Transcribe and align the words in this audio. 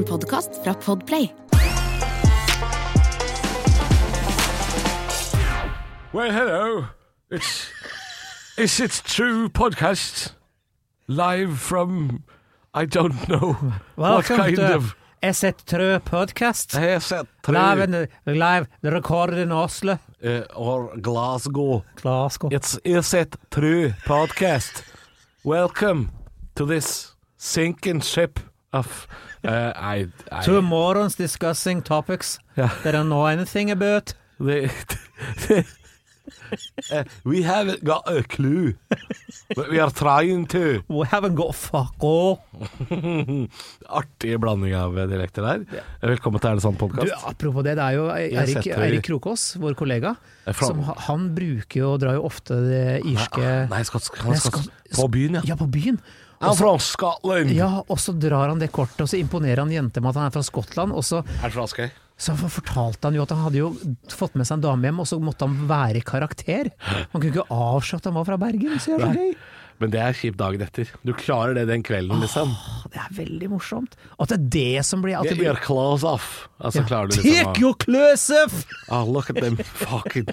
En 0.00 0.06
podkast 0.06 0.48
fra 0.62 0.74
Podplay. 0.74 1.30
Well, 6.12 6.30
hello. 6.32 6.84
It's 7.28 7.68
Is 8.56 8.80
It 8.80 9.02
True 9.04 9.48
podcast 9.48 10.34
live 11.06 11.56
from 11.56 12.22
I 12.74 12.86
don't 12.86 13.28
know 13.28 13.56
what 13.96 14.10
Welcome 14.10 14.36
kind 14.36 14.56
to 14.56 14.74
of 14.74 14.96
Is 15.22 15.42
it 15.42 15.62
true 15.66 15.98
podcast. 15.98 16.96
Is 16.96 17.12
it 17.12 17.26
Live, 17.48 17.84
true 17.86 18.06
in, 18.26 18.38
live 18.38 18.66
the 18.82 18.90
record 18.90 19.34
in 19.34 19.52
Oslo. 19.52 19.98
uh, 20.24 20.40
or 20.56 20.96
Glasgow? 20.96 21.84
Glasgow. 21.96 22.48
It's 22.52 22.78
Is 22.84 23.12
It 23.14 23.36
True 23.50 23.92
podcast. 24.06 24.82
Welcome 25.44 26.08
to 26.54 26.64
this 26.64 27.16
sinking 27.36 28.00
ship 28.00 28.40
of 28.72 29.06
uh, 29.44 29.72
I, 29.76 30.06
I 30.32 30.44
Two 30.44 30.60
morons 30.62 31.14
discussing 31.16 31.82
topics 31.82 32.38
Yeah. 32.56 32.70
they 32.82 32.92
don't 32.92 33.08
know 33.08 33.26
anything 33.26 33.70
about. 33.70 34.14
They, 34.38 34.68
uh, 36.92 37.04
we 37.24 37.42
haven't 37.42 37.82
got 37.84 38.02
a 38.06 38.22
clue, 38.22 38.74
but 39.56 39.70
we 39.70 39.78
are 39.78 39.90
trying 39.90 40.46
to. 40.46 40.82
We 40.88 41.06
haven't 41.06 41.34
got 41.34 41.54
fuck 41.54 41.94
all. 42.00 42.42
Artig 44.00 44.36
blanding 44.40 44.74
av 44.78 44.94
dialekter 45.10 45.44
der. 45.46 45.64
Velkommen 46.02 46.40
til 46.42 46.50
Er 46.52 46.58
det 46.60 46.64
sant 46.64 46.78
podkast. 46.80 47.12
apropos 47.28 47.64
det, 47.66 47.76
det 47.78 47.84
er 47.84 47.96
jo 47.98 48.08
Eirik, 48.14 48.62
setter- 48.64 49.00
Krokås, 49.06 49.46
vår 49.60 49.74
kollega, 49.78 50.14
som, 50.58 50.82
han 51.08 51.30
bruker 51.36 51.80
jo, 51.82 51.92
og 51.94 52.00
drar 52.02 52.18
jo 52.18 52.24
ofte 52.28 52.58
det 52.66 52.82
irske 53.04 53.40
Nei, 53.40 53.52
han 53.60 53.70
Nei, 53.76 53.82
skal, 53.84 54.00
skal- 54.04 54.68
på 54.96 55.08
byen, 55.12 55.40
ja. 55.40 55.42
Ja, 55.52 55.56
på 55.60 55.68
byen. 55.70 56.00
I'm 56.40 56.56
from 56.56 56.78
Scotland. 56.80 57.50
Ja, 57.52 57.82
og 57.86 57.98
så 58.00 58.14
drar 58.16 58.48
han 58.48 58.60
det 58.62 58.70
kortet, 58.72 59.02
og 59.04 59.10
så 59.12 59.18
imponerer 59.20 59.60
han 59.60 59.72
jenter 59.74 60.00
med 60.00 60.14
at 60.14 60.20
han 60.22 60.30
er 60.30 60.36
fra 60.38 60.44
Skottland, 60.46 60.94
og 60.96 61.04
så 61.04 61.20
Er 61.20 61.52
fra 61.52 61.66
Askøy? 61.66 61.90
Så 62.20 62.34
fortalte 62.36 63.08
han 63.08 63.16
jo 63.16 63.24
at 63.24 63.32
han 63.32 63.42
hadde 63.46 63.60
jo 63.60 63.68
fått 64.12 64.34
med 64.36 64.48
seg 64.48 64.58
en 64.58 64.64
dame 64.64 64.88
hjem, 64.88 65.00
og 65.04 65.08
så 65.08 65.16
måtte 65.20 65.48
han 65.48 65.68
være 65.68 66.00
i 66.00 66.04
karakter. 66.04 66.68
Han 66.80 67.14
kunne 67.14 67.30
ikke 67.32 67.46
avsløre 67.48 68.00
at 68.00 68.08
han 68.08 68.16
var 68.16 68.28
fra 68.28 68.38
Bergen, 68.40 68.76
så 68.80 68.96
det 68.96 69.00
er 69.00 69.14
så 69.14 69.24
gøy. 69.24 69.34
Men 69.80 69.92
det 69.94 70.00
er 70.04 70.16
kjipt 70.16 70.36
dagen 70.40 70.64
etter. 70.64 70.90
Du 71.08 71.14
klarer 71.16 71.56
det 71.56 71.64
den 71.70 71.84
kvelden, 71.84 72.20
liksom. 72.20 72.52
Det 72.92 73.00
er 73.00 73.14
veldig 73.16 73.48
morsomt. 73.54 73.96
At 74.20 74.32
det 74.32 74.36
er 74.36 74.48
det 74.56 74.84
som 74.88 75.00
blir 75.04 75.16
at 75.16 75.28
det 75.28 75.38
Get 75.38 75.46
your 75.46 75.60
clothes 75.64 76.04
off. 76.04 76.48
Altså, 76.60 76.84
du 76.84 76.96
liksom 77.08 77.24
Take 77.24 77.64
your 77.64 77.76
clothes 77.80 78.28
off! 78.42 78.64
Oh, 78.92 79.04
look 79.08 79.32
at 79.32 79.40
them 79.40 79.56
fucking 79.56 80.28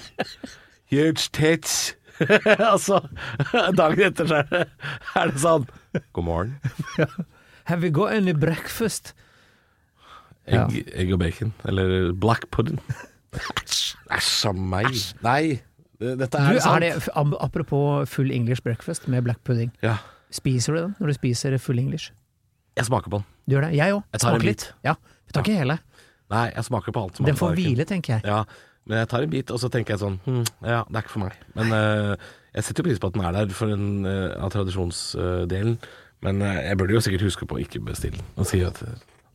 huge 0.92 1.32
tits. 1.32 1.96
altså, 2.74 3.00
dagen 3.78 4.08
etter 4.10 4.28
så 4.28 4.42
er 4.42 4.68
er 5.16 5.32
det 5.32 5.44
sånn 5.44 5.68
God 6.14 6.24
morgen. 6.28 6.56
Have 7.70 7.82
we 7.84 7.90
got 7.92 8.14
any 8.14 8.34
breakfast? 8.34 9.14
Egg, 10.48 10.78
egg 10.96 11.10
og 11.12 11.20
bacon. 11.20 11.54
Eller 11.68 12.12
black 12.16 12.46
pudding. 12.52 12.80
Æsj 14.16 14.46
a 14.48 14.54
meg. 14.56 14.88
Nei, 15.26 15.58
dette 16.00 16.30
Du, 16.32 16.38
er 16.40 16.56
er 16.56 16.62
sant. 16.64 16.84
det, 16.86 17.34
apropos 17.44 18.08
full 18.10 18.32
English 18.32 18.64
breakfast 18.64 19.08
med 19.12 19.26
black 19.28 19.44
pudding. 19.44 19.74
Ja, 19.84 19.98
Spiser 20.32 20.74
du 20.76 20.80
den 20.82 20.96
når 21.00 21.08
du 21.08 21.14
spiser 21.20 21.58
full 21.58 21.80
English? 21.80 22.12
jeg 22.78 22.86
smaker 22.86 23.10
på 23.10 23.18
den. 23.18 23.26
Du 23.50 23.56
gjør 23.56 23.64
det? 23.66 23.76
Jeg 23.76 23.94
òg. 23.96 24.04
Smaker 24.22 24.44
litt. 24.46 24.64
Ja, 24.86 24.94
Vi 25.26 25.34
tar 25.34 25.42
ikke 25.42 25.56
hele. 25.58 25.80
Nei, 26.30 26.44
jeg 26.54 26.64
smaker 26.68 26.92
på 26.94 27.02
alt 27.04 27.16
som 27.18 27.26
Den 27.26 27.34
er 27.34 27.40
får 27.40 27.56
hvile, 27.58 27.86
tenker 27.90 28.14
jeg. 28.18 28.22
Ja, 28.28 28.44
men 28.88 28.98
jeg 29.02 29.10
tar 29.12 29.26
en 29.26 29.30
bit, 29.34 29.52
og 29.52 29.60
så 29.62 29.70
tenker 29.74 29.96
jeg 29.96 30.02
sånn 30.04 30.20
hm, 30.26 30.44
Ja, 30.64 30.82
det 30.88 30.96
er 30.96 31.06
ikke 31.06 31.16
for 31.18 31.26
meg. 31.28 31.38
Men 31.60 31.72
uh, 31.76 32.16
jeg 32.56 32.64
setter 32.68 32.84
jo 32.84 32.88
pris 32.90 33.00
på 33.04 33.12
at 33.12 33.18
den 33.18 33.26
er 33.28 33.38
der 33.38 33.54
for 33.56 33.74
en, 33.76 33.88
uh, 34.08 34.34
av 34.44 34.52
tradisjonsdelen. 34.56 35.78
Men 36.26 36.42
uh, 36.42 36.54
jeg 36.64 36.80
burde 36.80 36.98
jo 36.98 37.04
sikkert 37.06 37.28
huske 37.28 37.46
på 37.50 37.60
å 37.60 37.64
ikke 37.64 37.84
bestille. 37.86 38.24
Og 38.40 38.48
si 38.50 38.64
at 38.66 38.82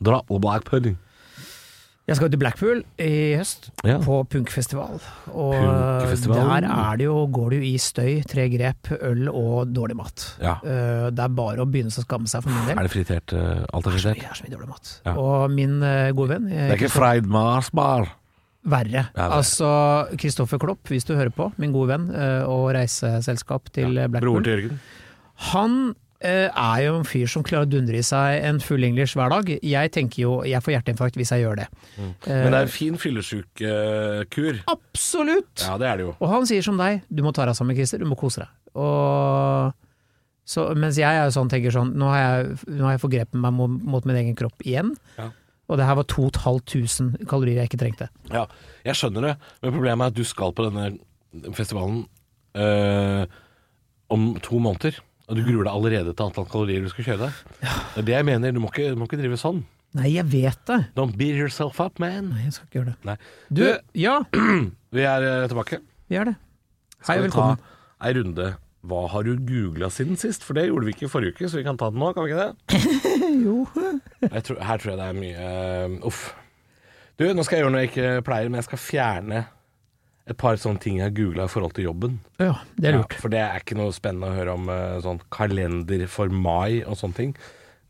Dra 0.02 0.18
på 0.26 0.40
pudding. 0.66 0.96
Jeg 2.02 2.16
skal 2.18 2.30
til 2.32 2.40
Blackpool 2.42 2.80
i 2.98 3.36
høst, 3.38 3.68
Ja. 3.86 3.98
på 4.02 4.16
punkfestival. 4.26 4.98
Og 5.30 5.52
der 5.54 6.64
er 6.66 6.96
det 6.98 7.04
jo, 7.06 7.26
går 7.30 7.50
det 7.50 7.58
jo 7.60 7.66
i 7.68 7.76
støy, 7.78 8.24
tre 8.26 8.48
grep, 8.50 8.90
øl 9.00 9.28
og 9.30 9.70
dårlig 9.70 9.96
mat. 9.96 10.24
Ja. 10.42 10.56
Eh, 10.66 11.10
det 11.14 11.22
er 11.22 11.28
bare 11.28 11.62
å 11.62 11.68
begynne 11.70 11.94
å 11.94 12.02
skamme 12.02 12.26
seg 12.26 12.42
for 12.42 12.50
min 12.50 12.66
del. 12.66 12.76
Er 12.78 12.88
det 12.88 12.90
fritert? 12.90 13.32
eh, 13.32 13.62
alt 13.72 13.86
er 13.86 13.90
Det 13.92 14.00
fritert? 14.02 14.24
er 14.32 14.34
så 14.34 14.48
mye 14.48 14.56
dårlig 14.56 14.68
mat. 14.68 15.00
Ja. 15.06 15.14
Og 15.14 15.50
min 15.54 15.78
eh, 15.82 16.10
gode 16.10 16.28
venn 16.34 16.50
eh, 16.50 16.68
Det 16.72 16.74
er 16.74 16.82
ikke 16.82 16.90
fried 16.98 17.26
Mars 17.26 17.70
bar. 17.70 18.10
Verre. 18.62 19.08
Verre. 19.10 19.38
Altså 19.40 19.68
Kristoffer 20.20 20.60
Klopp, 20.62 20.86
hvis 20.90 21.06
du 21.08 21.16
hører 21.16 21.32
på, 21.34 21.48
min 21.58 21.74
gode 21.74 21.96
venn 21.96 22.06
eh, 22.14 22.44
og 22.46 22.70
reiseselskap 22.76 23.72
til 23.74 23.98
ja, 23.98 24.06
Blackburn. 24.06 24.42
Blackpool. 24.42 24.46
til 24.46 24.52
Jørgen. 24.52 24.80
Han 25.50 25.76
eh, 26.22 26.46
er 26.46 26.84
jo 26.84 26.94
en 27.00 27.06
fyr 27.08 27.26
som 27.30 27.42
klarer 27.46 27.66
å 27.66 27.72
dundre 27.72 27.98
i 27.98 28.06
seg 28.06 28.38
en 28.46 28.62
full 28.62 28.86
English 28.86 29.18
hver 29.18 29.34
dag. 29.34 29.50
Jeg 29.50 29.92
tenker 29.96 30.22
jo 30.22 30.38
jeg 30.46 30.62
får 30.62 30.76
hjerteinfarkt 30.76 31.18
hvis 31.18 31.34
jeg 31.34 31.42
gjør 31.42 31.62
det. 31.64 31.68
Mm. 31.96 32.12
Men 32.28 32.48
det 32.54 32.60
er 32.60 32.60
en 32.60 32.74
fin 32.78 32.98
fyllesykekur 33.02 34.62
Absolutt! 34.70 35.66
Ja, 35.66 35.76
det 35.82 35.90
er 35.90 35.98
det 35.98 36.06
jo. 36.06 36.16
Og 36.20 36.34
han 36.36 36.46
sier 36.50 36.62
som 36.64 36.78
deg, 36.78 37.02
du 37.10 37.26
må 37.26 37.34
ta 37.34 37.48
deg 37.48 37.58
sammen, 37.58 37.78
Christer, 37.78 38.02
du 38.02 38.10
må 38.10 38.18
kose 38.20 38.44
deg. 38.44 38.54
Og 38.78 39.74
så, 40.48 40.70
mens 40.78 40.98
jeg 40.98 41.06
er 41.06 41.26
jo 41.26 41.34
sånn, 41.34 41.50
tenker 41.50 41.74
sånn, 41.74 41.92
nå 41.98 42.08
har 42.10 42.22
jeg, 42.22 42.56
nå 42.74 42.86
har 42.86 42.96
jeg 42.96 43.02
forgrepet 43.04 43.38
meg 43.42 43.54
mot, 43.54 43.74
mot 43.94 44.06
min 44.08 44.18
egen 44.22 44.38
kropp 44.38 44.62
igjen. 44.66 44.94
Ja. 45.18 45.30
Og 45.72 45.78
det 45.80 45.86
her 45.88 45.96
var 45.96 46.04
2500 46.12 47.24
kalorier 47.30 47.62
jeg 47.62 47.70
ikke 47.70 47.80
trengte. 47.80 48.08
Ja, 48.28 48.44
jeg 48.84 48.98
skjønner 48.98 49.24
det, 49.30 49.34
men 49.62 49.72
problemet 49.72 50.04
er 50.04 50.12
at 50.12 50.18
du 50.18 50.24
skal 50.28 50.52
på 50.56 50.66
denne 50.68 51.54
festivalen 51.56 52.02
øh, 52.60 53.22
om 54.12 54.26
to 54.44 54.60
måneder. 54.60 54.98
Og 55.30 55.38
du 55.38 55.44
gruer 55.46 55.64
deg 55.64 55.72
allerede 55.72 56.12
til 56.12 56.26
antall 56.26 56.48
kalorier 56.50 56.82
du 56.84 56.90
skal 56.92 57.06
kjøre 57.06 57.22
deg. 57.30 57.38
Det 57.62 58.02
er 58.02 58.08
det 58.10 58.16
jeg 58.18 58.26
mener. 58.28 58.52
Du 58.52 58.60
må 58.60 58.68
ikke, 58.74 58.90
du 58.92 58.98
må 59.00 59.08
ikke 59.08 59.20
drive 59.22 59.38
sånn. 59.40 59.62
Nei, 59.96 60.10
jeg 60.14 60.24
vet 60.32 60.60
det. 60.68 60.78
Don't 60.96 61.16
beat 61.20 61.36
yourself 61.40 61.80
up, 61.80 61.98
man. 62.00 62.30
Nei, 62.32 62.46
jeg 62.46 62.54
skal 62.56 62.68
ikke 62.68 62.78
gjøre 62.80 62.92
det. 62.92 62.96
Nei. 63.08 63.16
Du, 63.52 63.62
ja, 64.00 64.18
Vi 64.96 65.04
er 65.08 65.24
eh, 65.28 65.46
tilbake. 65.48 65.78
vi 66.12 66.18
er 66.20 66.28
det. 66.28 66.34
Hei 67.02 67.14
Skal 67.16 67.22
vi 67.22 67.26
velkommen. 67.30 67.56
ta 67.62 68.08
ei 68.08 68.12
runde 68.18 68.46
Hva 68.82 69.04
har 69.12 69.22
du 69.22 69.36
googla 69.38 69.86
siden 69.94 70.18
sist? 70.18 70.42
For 70.42 70.58
det 70.58 70.66
gjorde 70.66 70.88
vi 70.88 70.94
ikke 70.96 71.10
forrige 71.10 71.36
uke, 71.36 71.48
så 71.48 71.60
vi 71.60 71.66
kan 71.66 71.78
ta 71.78 71.90
den 71.92 72.02
nå, 72.02 72.08
kan 72.16 72.26
vi 72.26 72.32
ikke 72.32 72.46
det? 72.48 72.54
Jo. 73.42 73.62
Tror, 74.46 74.58
her 74.60 74.80
tror 74.82 74.90
jeg 74.92 74.98
det 74.98 75.06
er 75.06 75.16
mye 75.16 75.46
uh, 75.46 76.06
Uff. 76.08 76.22
Du, 77.18 77.24
nå 77.30 77.44
skal 77.46 77.58
jeg 77.58 77.64
gjøre 77.64 77.72
noe 77.74 77.82
jeg 77.84 77.90
ikke 77.92 78.24
pleier, 78.26 78.50
men 78.50 78.58
jeg 78.58 78.66
skal 78.66 78.80
fjerne 78.82 79.44
et 80.30 80.38
par 80.38 80.58
sånne 80.60 80.82
ting 80.82 80.98
jeg 80.98 81.08
har 81.08 81.14
googla 81.14 81.46
i 81.46 81.50
forhold 81.50 81.74
til 81.76 81.86
jobben. 81.88 82.18
Ja, 82.42 82.54
det 82.76 82.90
er 82.90 82.96
lurt. 82.98 83.14
Ja, 83.14 83.22
for 83.22 83.34
det 83.34 83.40
er 83.42 83.62
ikke 83.62 83.78
noe 83.78 83.94
spennende 83.94 84.30
å 84.30 84.36
høre 84.36 84.56
om 84.58 84.68
uh, 84.70 84.98
sånn 85.02 85.22
kalender 85.34 86.04
for 86.10 86.34
mai 86.34 86.82
og 86.82 86.98
sånne 86.98 87.18
ting. 87.18 87.32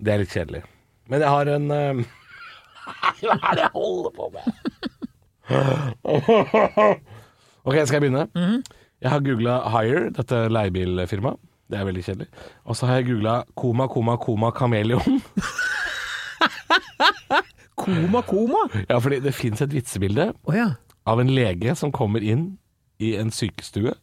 Det 0.02 0.12
er 0.12 0.22
litt 0.22 0.32
kjedelig. 0.36 0.62
Men 1.12 1.24
jeg 1.24 1.32
har 1.32 1.52
en 1.56 1.66
uh, 1.72 2.04
Hva 3.22 3.36
er 3.38 3.58
det 3.58 3.64
jeg 3.64 3.72
holder 3.76 4.12
på 4.16 4.28
med? 4.36 4.44
ok, 7.62 7.76
skal 7.80 7.96
jeg 7.96 8.04
begynne? 8.06 8.26
Jeg 9.02 9.10
har 9.10 9.22
googla 9.26 9.54
Hire, 9.72 10.10
dette 10.14 10.44
leiebilfirmaet. 10.52 11.40
Det 11.72 11.78
er 11.80 11.86
veldig 11.88 12.04
kjedelig. 12.04 12.28
Og 12.64 12.76
så 12.76 12.86
har 12.86 13.00
jeg 13.00 13.08
googla 13.10 13.42
Koma, 13.56 13.86
koma, 13.88 14.16
koma, 14.16 14.50
kameleon. 14.50 15.22
Koma, 17.82 18.20
koma! 18.22 18.68
ja, 18.88 18.98
fordi 18.98 19.18
det 19.20 19.34
fins 19.34 19.62
et 19.62 19.72
vitsebilde 19.74 20.32
oh, 20.44 20.54
ja. 20.54 20.66
av 21.06 21.20
en 21.20 21.30
lege 21.30 21.74
som 21.74 21.90
kommer 21.92 22.22
inn 22.22 22.58
i 23.02 23.16
en 23.18 23.32
sykestue 23.34 23.94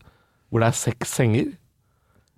hvor 0.50 0.60
det 0.60 0.68
er 0.68 0.76
seks 0.76 1.14
senger. 1.16 1.54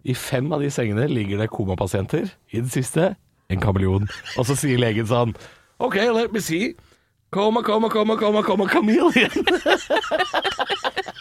I 0.03 0.13
fem 0.13 0.51
av 0.53 0.61
de 0.61 0.69
sengene 0.73 1.07
ligger 1.07 1.41
det 1.41 1.49
komapasienter. 1.49 2.29
I 2.51 2.59
den 2.59 2.69
siste 2.69 3.16
en 3.49 3.63
kameleon. 3.63 4.09
Og 4.38 4.45
så 4.45 4.57
sier 4.59 4.81
legen 4.81 5.07
sånn 5.07 5.33
OK, 5.81 5.95
let 6.13 6.33
me 6.35 6.43
see. 6.43 6.75
Koma, 7.31 7.63
koma, 7.63 7.89
koma, 7.89 8.17
koma, 8.19 8.43
koma, 8.43 8.67
chameleon. 8.69 9.31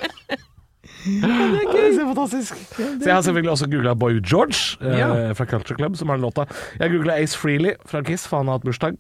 er. 2.23 2.29
Det 2.31 2.41
er 2.41 2.51
fantastisk. 2.51 2.77
Så 2.77 3.07
jeg 3.09 3.15
har 3.15 3.23
selvfølgelig 3.27 3.53
også 3.55 3.69
googla 3.73 3.95
Boy 3.99 4.21
George 4.21 4.61
eh, 4.81 5.33
fra 5.39 5.47
Culture 5.51 5.77
Club, 5.79 5.97
som 5.97 6.09
har 6.13 6.17
den 6.21 6.27
låta. 6.29 6.47
Jeg 6.81 6.93
googla 6.95 7.17
Ace 7.23 7.39
Freely 7.39 7.75
fra 7.87 8.03
Kiss, 8.07 8.27
for 8.31 8.39
han 8.43 8.51
har 8.53 8.59
hatt 8.61 8.67
bursdag. 8.69 8.99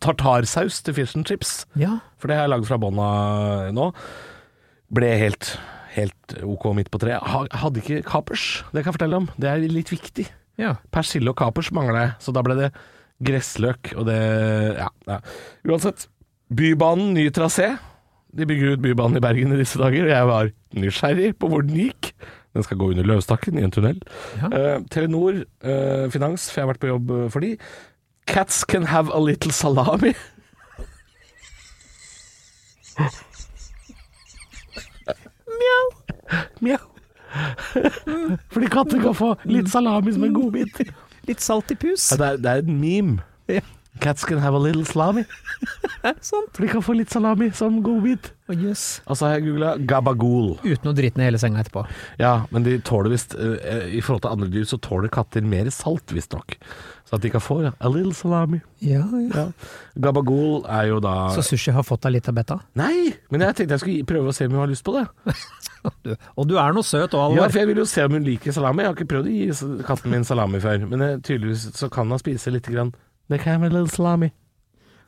Tartarsaus 0.00 0.82
til 0.86 0.94
fish 0.94 1.16
and 1.18 1.26
chips. 1.26 1.64
Ja. 1.78 1.96
For 2.20 2.30
det 2.30 2.36
har 2.38 2.46
jeg 2.46 2.52
lagd 2.54 2.68
fra 2.68 2.78
bånna 2.80 3.08
nå. 3.74 3.88
Ble 4.94 5.08
helt, 5.18 5.54
helt 5.96 6.36
OK 6.46 6.68
midt 6.78 6.90
på 6.94 7.00
treet. 7.02 7.22
Ha- 7.26 7.46
Hadde 7.64 7.82
ikke 7.82 8.02
kapers, 8.06 8.62
det 8.72 8.84
kan 8.84 8.92
jeg 8.92 8.98
fortelle 9.00 9.18
om. 9.24 9.28
Det 9.40 9.50
er 9.50 9.66
litt 9.66 9.90
viktig. 9.92 10.28
ja. 10.60 10.76
Persille 10.94 11.30
og 11.30 11.36
kapers 11.40 11.70
mangla 11.74 12.06
jeg, 12.06 12.14
så 12.22 12.32
da 12.36 12.42
ble 12.46 12.56
det 12.58 12.70
gressløk 13.20 13.92
og 14.00 14.06
det 14.08 14.16
ja, 14.78 14.88
ja. 15.10 15.18
Uansett. 15.68 16.06
Bybanen, 16.50 17.12
ny 17.14 17.28
trasé. 17.30 17.74
De 18.38 18.46
bygger 18.46 18.76
ut 18.76 18.82
Bybanen 18.82 19.18
i 19.18 19.22
Bergen 19.24 19.52
i 19.54 19.58
disse 19.58 19.78
dager, 19.80 20.06
og 20.06 20.12
jeg 20.12 20.26
var 20.28 20.50
nysgjerrig 20.78 21.30
på 21.38 21.48
hvor 21.50 21.64
den 21.66 21.78
gikk. 21.78 22.12
Den 22.54 22.66
skal 22.66 22.78
gå 22.78 22.90
under 22.90 23.06
løvstakken 23.06 23.58
i 23.58 23.62
en 23.62 23.70
tunnel. 23.74 23.98
Ja. 24.40 24.50
Uh, 24.50 24.82
Telenor 24.90 25.42
uh, 25.42 26.10
Finans, 26.10 26.50
for 26.50 26.60
jeg 26.60 26.66
har 26.66 26.72
vært 26.72 26.82
på 26.82 26.90
jobb 26.90 27.10
eh, 27.14 27.26
for 27.30 27.46
de. 27.46 27.54
Cats 28.30 28.64
can 28.64 28.86
have 28.90 29.10
a 29.14 29.18
little 29.22 29.52
salami. 29.52 30.14
Mjau. 35.60 35.84
Mjau. 36.60 36.82
Fordi 38.50 38.66
katter 38.70 39.02
kan 39.02 39.14
få 39.14 39.34
litt 39.50 39.70
salami 39.70 40.14
som 40.14 40.26
en 40.26 40.34
godbit. 40.34 40.82
Litt 41.28 41.42
salt 41.42 41.70
i 41.70 41.78
pus. 41.78 42.10
Ja, 42.12 42.18
det, 42.18 42.26
er, 42.26 42.42
det 42.42 42.50
er 42.50 42.64
en 42.66 42.80
meme. 42.80 43.26
Ja. 43.50 43.62
Cats 43.98 44.24
can 44.24 44.38
have 44.38 44.54
a 44.54 44.58
little 44.58 44.84
salami. 44.84 45.24
Sant. 46.20 46.52
For 46.54 46.62
de 46.62 46.68
kan 46.70 46.82
få 46.84 46.94
litt 46.96 47.10
salami 47.10 47.50
som 47.56 47.80
godbit. 47.84 48.30
Oh, 48.48 48.54
yes. 48.54 49.02
Og 49.10 49.18
så 49.18 49.26
har 49.26 49.36
jeg 49.36 49.48
googla 49.48 49.74
gabagool. 49.90 50.54
Uten 50.62 50.90
å 50.90 50.94
drite 50.96 51.20
ned 51.20 51.28
hele 51.28 51.40
senga 51.42 51.60
etterpå. 51.62 51.82
Ja, 52.22 52.46
men 52.54 52.64
de 52.66 52.78
tåler 52.86 53.12
visst 53.12 53.36
uh, 53.38 53.58
I 53.90 54.00
forhold 54.02 54.24
til 54.24 54.32
andre 54.32 54.48
dyr 54.50 54.64
så 54.70 54.78
tåler 54.82 55.12
katter 55.12 55.44
mer 55.46 55.68
salt, 55.74 56.14
visstnok. 56.14 56.56
Så 57.10 57.18
at 57.18 57.24
de 57.26 57.32
kan 57.34 57.42
få 57.42 57.58
ja, 57.66 57.74
a 57.82 57.90
little 57.90 58.14
salami. 58.14 58.60
Ja, 58.78 59.02
ja. 59.34 59.48
Gabagool 59.98 60.62
er 60.70 60.92
jo 60.92 61.00
da 61.02 61.14
Så 61.34 61.42
sushi 61.50 61.74
har 61.74 61.84
fått 61.86 62.06
deg 62.06 62.20
litt 62.20 62.30
av 62.30 62.38
betta? 62.38 62.60
Nei, 62.78 63.10
men 63.34 63.42
jeg 63.44 63.58
tenkte 63.58 63.76
jeg 63.76 63.84
skulle 63.84 64.08
prøve 64.08 64.30
å 64.30 64.36
se 64.36 64.46
om 64.46 64.54
hun 64.54 64.64
har 64.64 64.70
lyst 64.70 64.86
på 64.86 64.96
det. 64.96 65.06
Du, 66.04 66.10
og 66.36 66.44
du 66.44 66.58
er 66.60 66.74
noe 66.76 66.84
søt 66.84 67.14
og 67.16 67.38
Ja, 67.38 67.46
for 67.48 67.56
jeg 67.62 67.70
vil 67.70 67.78
jo 67.80 67.86
se 67.88 68.02
om 68.04 68.12
hun 68.12 68.24
liker 68.26 68.52
salami. 68.52 68.82
Jeg 68.84 68.90
har 68.90 68.98
ikke 68.98 69.12
prøvd 69.14 69.30
å 69.30 69.32
gi 69.32 69.84
katten 69.88 70.12
min 70.12 70.26
salami 70.28 70.60
før. 70.60 70.82
Men 70.90 71.04
jeg, 71.06 71.20
tydeligvis 71.24 71.62
så 71.78 71.88
kan 71.92 72.12
hun 72.12 72.20
spise 72.20 72.52
lite 72.52 72.74
grann. 72.74 72.90
Det 73.30 73.38
kan 73.42 73.54
jeg 73.56 73.62
med 73.62 73.72
little 73.76 73.90
salami. 73.92 74.30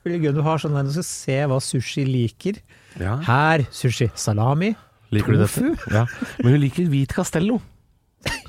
Veldig 0.06 0.20
gøy 0.24 0.32
du 0.34 0.40
har 0.46 0.58
sånn 0.62 0.74
der 0.74 0.86
du 0.88 0.94
skal 0.94 1.06
se 1.06 1.36
hva 1.50 1.58
sushi 1.62 2.04
liker. 2.08 2.58
Ja. 3.00 3.16
Her 3.26 3.64
sushi 3.74 4.08
salami. 4.18 4.72
Liker 5.12 5.34
du 5.36 5.42
Tofu? 5.44 5.60
dette? 5.74 5.92
Ja. 5.94 6.06
Men 6.42 6.54
hun 6.56 6.62
liker 6.64 6.88
hvit 6.90 7.12
castello. 7.14 7.60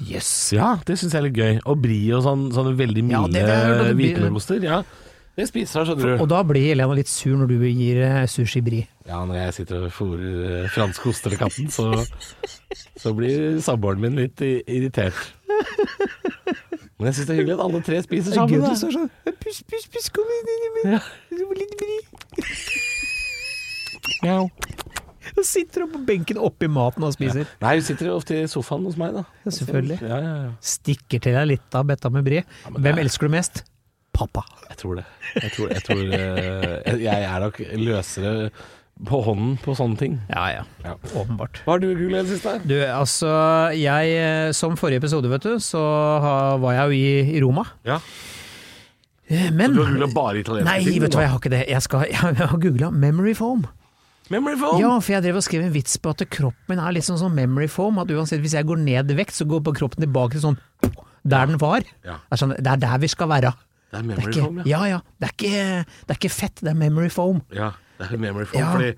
Jøss. 0.05 0.29
Ja, 0.53 0.75
det 0.85 0.99
syns 1.01 1.13
jeg 1.15 1.19
er 1.19 1.25
litt 1.27 1.37
gøy. 1.39 1.55
Og 1.69 1.79
brie 1.81 2.13
og 2.15 2.21
sånn, 2.25 2.45
sånne 2.53 2.75
veldig 2.77 3.03
milde 3.09 3.41
ja, 3.41 3.57
er- 3.57 3.93
hvitmøroster. 3.97 4.61
Ja, 4.65 4.83
det 5.37 5.47
spiser 5.49 5.81
hun, 5.81 5.89
skjønner 5.89 6.11
du. 6.17 6.23
Og 6.23 6.29
da 6.29 6.41
blir 6.45 6.71
Elena 6.75 6.93
litt 6.97 7.09
sur 7.09 7.33
når 7.39 7.49
du 7.49 7.55
gir 7.65 8.01
eh, 8.05 8.19
sushi 8.29 8.61
bri. 8.65 8.83
Ja, 9.09 9.23
når 9.25 9.39
jeg 9.41 9.55
sitter 9.59 9.87
og 9.89 9.93
fôrer 9.95 10.63
eh, 10.63 10.67
fransk 10.73 11.07
ost 11.09 11.25
eller 11.27 11.41
katten, 11.41 11.71
så, 11.73 11.89
så 13.01 13.13
blir 13.17 13.57
samboeren 13.65 14.01
min 14.05 14.17
litt 14.21 14.41
irritert. 14.45 15.17
Men 17.03 17.09
jeg 17.11 17.17
syns 17.19 17.27
det 17.27 17.33
er 17.35 17.39
hyggelig 17.41 17.55
at 17.57 17.63
alle 17.65 17.81
tre 17.83 17.97
spiser 18.05 18.31
sammen. 18.37 18.61
da. 18.63 18.73
sånn 18.79 19.09
Puss, 19.43 19.57
puss, 19.67 19.87
puss, 19.91 20.05
kom 20.15 20.29
inn, 20.37 20.93
Ja. 20.93 21.01
litt 21.59 21.73
bri. 21.81 21.97
Mjau. 24.23 24.45
Hun 25.33 25.45
sitter 25.47 25.83
oppe 25.85 25.97
på 25.97 26.05
benken 26.07 26.37
oppi 26.39 26.67
maten 26.71 27.03
og 27.07 27.13
spiser. 27.15 27.47
Nei, 27.63 27.73
hun 27.79 27.85
sitter 27.87 28.11
ofte 28.13 28.37
i 28.37 28.47
sofaen 28.51 28.85
hos 28.87 28.97
meg, 28.99 29.15
da. 29.17 29.23
Ja, 29.45 29.51
selvfølgelig. 29.55 29.97
Ja, 30.03 30.17
ja, 30.21 30.33
ja. 30.45 30.51
Stikker 30.63 31.23
til 31.23 31.35
deg 31.35 31.47
litt 31.55 31.77
av 31.79 31.87
betta 31.89 32.11
med 32.13 32.23
bri. 32.27 32.41
Hvem 32.69 32.91
er- 32.93 33.03
elsker 33.03 33.27
du 33.27 33.33
mest? 33.35 33.63
Pappa. 34.13 34.43
Jeg 34.69 34.77
tror 34.77 34.95
det. 35.01 35.05
Jeg 35.41 35.51
tror, 35.55 35.69
jeg, 35.73 35.83
tror 35.87 36.01
eh, 36.13 36.81
jeg, 36.85 36.99
jeg 37.07 37.23
er 37.27 37.39
nok 37.47 37.59
løsere 37.81 38.51
på 39.03 39.19
hånden 39.25 39.55
på 39.63 39.73
sånne 39.75 39.97
ting. 39.99 40.19
Ja, 40.29 40.43
ja. 40.53 40.63
Ja. 40.85 40.93
Åpenbart. 41.17 41.63
Hva 41.65 41.75
har 41.75 41.81
du 41.81 41.89
googlet 41.91 42.21
i 42.21 42.27
det 42.27 42.35
siste? 42.37 42.53
Du, 42.69 42.75
altså, 42.85 43.31
jeg, 43.75 44.13
eh, 44.21 44.51
som 44.55 44.77
forrige 44.79 45.01
episode, 45.01 45.31
vet 45.31 45.47
du, 45.47 45.57
så 45.63 45.81
var 46.61 46.77
jeg 46.77 46.85
jo 46.85 46.99
i, 46.99 47.37
i 47.37 47.41
Roma. 47.43 47.65
Ja. 47.87 47.99
Men 49.51 49.73
Så 49.73 49.79
Du 49.79 49.81
har 49.81 49.93
googlet 49.95 50.13
bare 50.13 50.41
italienske 50.43 50.69
Nei, 50.69 50.83
ting? 50.85 51.01
vet 51.01 51.11
du 51.13 51.17
hva, 51.17 51.23
jeg 51.25 51.33
har 51.33 51.41
ikke 51.41 51.53
det. 51.55 51.63
Jeg, 51.71 51.85
skal, 51.87 52.05
jeg 52.11 52.37
har 52.43 52.59
googla 52.61 52.91
memory 52.93 53.33
foam. 53.37 53.65
Memory 54.31 54.55
foam? 54.61 54.79
Ja, 54.79 54.93
for 55.03 55.15
jeg 55.17 55.25
drev 55.25 55.41
og 55.41 55.43
skrev 55.45 55.65
en 55.65 55.73
vits 55.73 55.97
på 55.99 56.13
at 56.13 56.23
kroppen 56.31 56.71
min 56.71 56.79
er 56.79 56.95
litt 56.95 57.07
sånn 57.07 57.19
som 57.19 57.33
memory 57.35 57.67
foam. 57.71 57.99
At 57.99 58.11
uansett 58.13 58.43
hvis 58.43 58.55
jeg 58.55 58.69
går 58.69 58.79
ned 58.85 59.11
i 59.11 59.17
vekt, 59.19 59.35
så 59.35 59.47
går 59.49 59.65
kroppen 59.73 60.05
tilbake 60.05 60.37
til 60.37 60.45
sånn 60.45 60.59
der 61.23 61.47
den 61.47 61.59
var. 61.59 61.83
Ja. 62.03 62.19
Det, 62.19 62.35
er 62.35 62.41
sånn, 62.41 62.55
det 62.59 62.67
er 62.71 62.81
der 62.83 62.99
vi 63.03 63.09
skal 63.11 63.29
være. 63.31 63.53
Det 63.93 63.99
er 63.99 63.99
Det 63.99 63.99
er 63.99 64.07
memory 64.09 64.31
ikke, 64.31 64.43
foam, 64.43 64.57
ja. 64.59 64.65
ja, 64.73 64.81
ja. 64.95 64.99
Det 65.21 65.27
er, 65.27 65.33
ikke, 65.37 65.97
det 66.07 66.13
er 66.15 66.19
ikke 66.19 66.33
fett, 66.33 66.61
det 66.63 66.71
er 66.71 66.77
memory 66.79 67.09
foam. 67.13 67.41
Ja, 67.53 67.71
det 68.09 68.17
er 68.19 68.23
memory 68.27 68.45
foam, 68.45 68.61
Ja. 68.61 68.71
fordi 68.73 68.93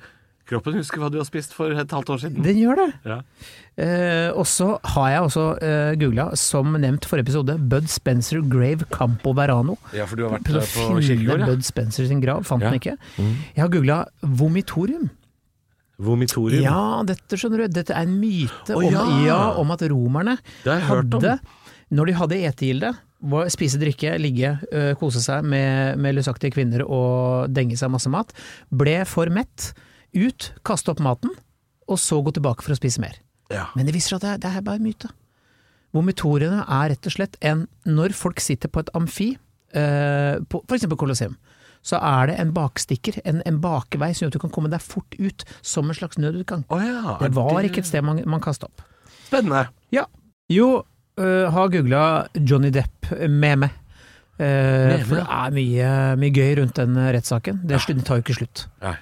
kroppen 0.46 0.76
husker 0.78 1.02
hva 1.02 1.08
du 1.10 1.18
har 1.18 1.26
spist 1.26 1.54
for 1.58 1.72
et 1.74 1.90
halvt 1.90 2.10
år 2.14 2.20
siden. 2.22 2.44
Den 2.46 2.58
gjør 2.60 2.76
det. 2.78 2.88
Ja. 3.10 3.16
Eh, 3.82 4.30
og 4.38 4.46
så 4.46 4.68
har 4.94 5.08
jeg 5.10 5.22
også 5.26 5.46
eh, 5.62 5.96
googla, 6.00 6.28
som 6.38 6.72
nevnt 6.80 7.08
forrige 7.10 7.26
episode, 7.26 7.56
Bud 7.72 7.90
Spencer 7.90 8.42
Grave 8.46 8.86
Campo 8.94 9.34
Verano. 9.34 9.76
ja, 9.94 10.06
for 10.06 10.16
du 10.16 10.24
har 10.28 10.38
vært 10.38 10.52
eh, 10.54 10.62
på 10.76 11.00
kirkegård, 11.02 11.40
ja. 11.42 11.46
Bud 11.50 11.66
Spencer 11.66 12.06
sin 12.08 12.22
grav, 12.22 12.46
fant 12.46 12.62
Ja. 12.62 12.70
den 12.70 12.80
ikke. 12.80 12.98
Mm. 13.18 13.34
Jeg 13.56 13.64
har 13.66 13.70
googla 13.74 14.06
vomitorium. 14.22 15.10
Vomitorium. 15.98 16.62
Ja, 16.64 17.04
dette 17.08 17.38
skjønner 17.40 17.64
du, 17.66 17.68
dette 17.72 17.94
er 17.96 18.04
en 18.04 18.18
myte 18.20 18.76
Å, 18.76 18.82
om, 18.82 18.92
ja. 18.92 19.04
ja, 19.26 19.42
om 19.62 19.70
at 19.72 19.82
romerne 19.88 20.38
hørt 20.66 21.14
om. 21.16 21.40
når 21.96 22.06
de 22.12 22.16
hadde 22.20 22.40
etegilde, 22.52 22.90
spise, 23.54 23.80
drikke, 23.82 24.16
ligge, 24.22 24.56
ø, 24.72 24.94
kose 25.00 25.22
seg 25.24 25.46
med, 25.48 26.00
med 26.02 26.18
løsaktige 26.18 26.56
kvinner 26.56 26.86
og 26.86 27.52
denge 27.54 27.78
seg 27.80 27.92
masse 27.94 28.12
mat, 28.12 28.34
ble 28.70 29.00
for 29.10 29.32
mett, 29.34 29.72
ut, 30.16 30.52
kaste 30.68 30.94
opp 30.94 31.04
maten, 31.04 31.34
og 31.86 32.00
så 32.02 32.22
gå 32.24 32.34
tilbake 32.36 32.66
for 32.66 32.76
å 32.76 32.80
spise 32.80 33.02
mer. 33.04 33.20
Ja. 33.54 33.68
Men 33.76 33.88
det 33.88 33.94
viser 33.96 34.16
seg 34.16 34.24
at 34.24 34.42
det 34.42 34.48
det 34.48 34.58
er 34.58 34.66
bare 34.66 34.82
myte. 34.82 35.12
Vomitoriene 35.96 36.64
er 36.66 36.90
rett 36.92 37.08
og 37.08 37.14
slett 37.14 37.38
en 37.46 37.68
Når 37.88 38.16
folk 38.18 38.42
sitter 38.44 38.68
på 38.68 38.82
et 38.84 38.90
amfi, 38.98 39.36
eh, 39.72 40.42
på 40.50 40.64
for 40.66 40.76
eksempel 40.76 41.00
Colosseum, 41.00 41.38
så 41.86 42.00
er 42.02 42.32
det 42.32 42.40
en 42.42 42.52
bakstikker, 42.56 43.20
en, 43.30 43.44
en 43.46 43.60
bakevei 43.62 44.10
som 44.16 44.26
gjør 44.26 44.32
at 44.34 44.38
du 44.40 44.42
kan 44.42 44.54
komme 44.56 44.72
deg 44.74 44.82
fort 44.82 45.16
ut, 45.22 45.46
som 45.62 45.86
en 45.90 45.98
slags 45.98 46.18
nødutgang. 46.18 46.66
Oh 46.74 46.82
ja. 46.82 47.18
Det 47.22 47.30
var 47.36 47.54
var 47.54 47.68
ikke 47.68 47.84
et 47.84 47.90
sted 47.92 48.02
man, 48.06 48.24
man 48.26 48.42
kasta 48.42 48.66
opp. 48.72 48.82
Spennende. 49.28 49.68
Ja. 49.94 50.08
Jo, 50.50 50.82
øh, 51.22 51.48
har 51.54 51.74
googla 51.74 52.04
Johnny 52.36 52.72
Depp 52.74 53.12
med 53.30 53.66
meg. 53.66 53.82
Eh, 54.36 55.02
for 55.08 55.22
det 55.22 55.26
er 55.26 55.54
mye, 55.56 55.90
mye 56.20 56.36
gøy 56.36 56.56
rundt 56.60 56.80
den 56.80 56.98
eh, 57.00 57.12
rettssaken. 57.16 57.62
Det, 57.64 57.78
ja. 57.78 57.98
tar 58.08 58.20
jo 58.20 58.26
ikke 58.26 58.38
slutt. 58.42 58.66
Nei. 58.84 58.96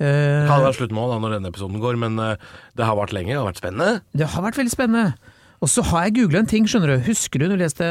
Det 0.00 0.12
Kan 0.48 0.62
være 0.64 0.76
slutt 0.78 0.94
nå 0.96 1.02
da, 1.10 1.18
når 1.20 1.34
denne 1.36 1.50
episoden 1.52 1.80
går, 1.82 1.98
men 2.00 2.14
det 2.16 2.86
har 2.88 2.96
vært 2.96 3.12
lenge, 3.12 3.34
det 3.34 3.36
har 3.36 3.44
vært 3.50 3.60
spennende. 3.60 4.00
det 4.16 4.30
har 4.32 4.46
vært 4.46 4.56
veldig 4.56 4.72
spennende. 4.72 5.34
Og 5.60 5.68
så 5.68 5.84
har 5.90 6.06
jeg 6.06 6.14
googla 6.22 6.40
en 6.40 6.48
ting, 6.48 6.64
skjønner 6.64 6.94
du. 6.94 7.02
Husker 7.04 7.36
du 7.36 7.50
når 7.50 7.58
du 7.60 7.64
leste 7.66 7.88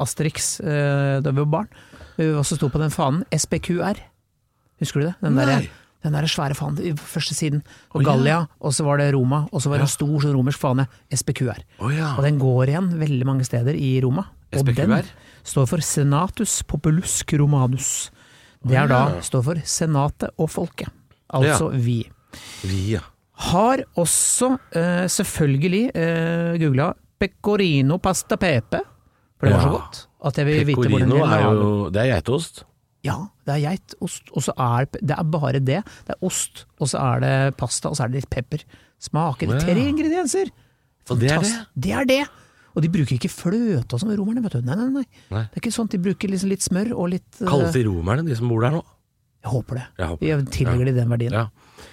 Asterix 0.00 0.54
da 0.64 1.34
vi 1.34 1.42
var 1.42 1.50
barn? 1.52 1.68
Hva 2.16 2.40
som 2.48 2.56
sto 2.56 2.70
på 2.72 2.80
den 2.80 2.94
fanen? 2.94 3.26
SPQR. 3.28 4.00
Husker 4.80 5.02
du 5.02 5.06
det? 5.10 5.14
Den 5.20 5.36
der, 5.36 5.52
Nei. 5.52 5.68
Den 6.04 6.16
der 6.16 6.28
svære 6.30 6.56
fanen 6.56 6.80
i 6.80 6.92
første 6.96 7.36
siden. 7.36 7.62
Og 7.92 8.02
ja. 8.02 8.08
Gallia, 8.10 8.38
og 8.60 8.74
så 8.74 8.86
var 8.86 9.00
det 9.00 9.10
Roma, 9.14 9.44
og 9.52 9.62
så 9.62 9.72
var 9.72 9.80
det 9.80 9.88
en 9.88 9.92
stor 9.92 10.14
sånn 10.24 10.36
romersk 10.36 10.62
fane. 10.62 10.86
SPQR. 11.12 11.60
Oh, 11.78 11.90
ja. 11.92 12.14
Og 12.16 12.24
den 12.24 12.40
går 12.40 12.72
igjen 12.72 12.88
veldig 13.00 13.28
mange 13.28 13.48
steder 13.48 13.76
i 13.76 13.92
Roma. 14.04 14.28
Og 14.50 14.62
SPQR? 14.62 14.80
den 14.80 15.12
står 15.46 15.68
for 15.70 15.84
Senatus 15.84 16.60
Populusk 16.68 17.36
Romanus. 17.40 18.10
Det 18.66 18.76
er 18.76 18.90
da 18.90 19.02
står 19.24 19.44
for 19.46 19.60
Senatet 19.64 20.34
og 20.36 20.50
folket. 20.52 20.92
Altså 21.30 21.70
vi. 21.72 22.02
Vi, 22.66 22.80
ja. 22.96 23.04
Har 23.50 23.84
også 23.98 24.54
uh, 24.56 25.06
selvfølgelig 25.08 25.84
uh, 25.94 26.56
googla 26.60 26.90
pecorino 27.20 28.00
pasta 28.02 28.36
pepe. 28.40 28.82
For 29.40 29.48
det 29.48 29.56
var 29.56 29.62
så 29.64 29.72
godt 29.76 30.06
at 30.28 30.38
jeg 30.38 30.46
vil 30.46 30.66
vite 30.68 30.76
hvor 30.76 30.84
den 30.84 30.92
Pecorino 30.98 31.24
er 31.24 31.44
jo 31.46 31.68
Det 31.88 32.02
er 32.02 32.10
geitost. 32.14 32.64
Ja, 33.06 33.16
det 33.48 33.54
er 33.54 33.62
geitost, 33.64 34.28
og 34.36 34.44
så 34.44 34.52
er 34.60 34.88
det 34.98 35.14
er 35.16 35.24
bare 35.32 35.60
det. 35.60 35.80
Det 36.06 36.14
er 36.16 36.26
ost, 36.26 36.66
og 36.80 36.90
så 36.90 37.00
er 37.00 37.22
det 37.24 37.34
pasta, 37.60 37.88
og 37.88 37.96
så 37.96 38.04
er 38.04 38.12
det 38.12 38.20
litt 38.20 38.30
pepper. 38.32 38.64
Smaker 39.00 39.48
Å, 39.48 39.56
ja. 39.56 39.62
tre 39.64 39.86
ingredienser. 39.88 40.52
Og 41.10 41.20
det 41.22 41.32
er 41.32 41.44
det? 41.44 41.54
Det 41.86 41.94
er 41.96 42.08
det! 42.10 42.22
Og 42.76 42.84
de 42.84 42.90
bruker 42.92 43.16
ikke 43.16 43.30
fløte 43.32 43.96
og 43.96 44.02
sånn, 44.02 44.12
romerne, 44.18 44.42
vet 44.44 44.58
du. 44.58 44.66
Nei, 44.66 44.76
nei, 44.78 44.88
nei. 45.00 45.06
Nei. 45.32 45.44
Det 45.48 45.58
er 45.58 45.62
ikke 45.64 45.74
sånt. 45.74 45.90
De 45.94 45.98
bruker 46.02 46.30
liksom 46.30 46.52
litt 46.52 46.62
smør 46.62 46.92
og 46.94 47.08
litt 47.16 47.40
eh, 47.40 47.48
Kalles 47.48 47.72
de 47.74 47.82
romerne, 47.88 48.22
de 48.28 48.36
som 48.38 48.50
bor 48.52 48.62
der 48.62 48.76
nå? 48.76 48.82
Jeg 49.40 49.54
håper 49.54 49.80
det. 49.80 49.86
Jeg 49.98 50.10
håper. 50.12 50.28
Jeg 50.28 50.46
tillegger 50.54 50.90
de 50.90 50.94
den 51.00 51.10
verdien. 51.10 51.34
Ja. 51.34 51.88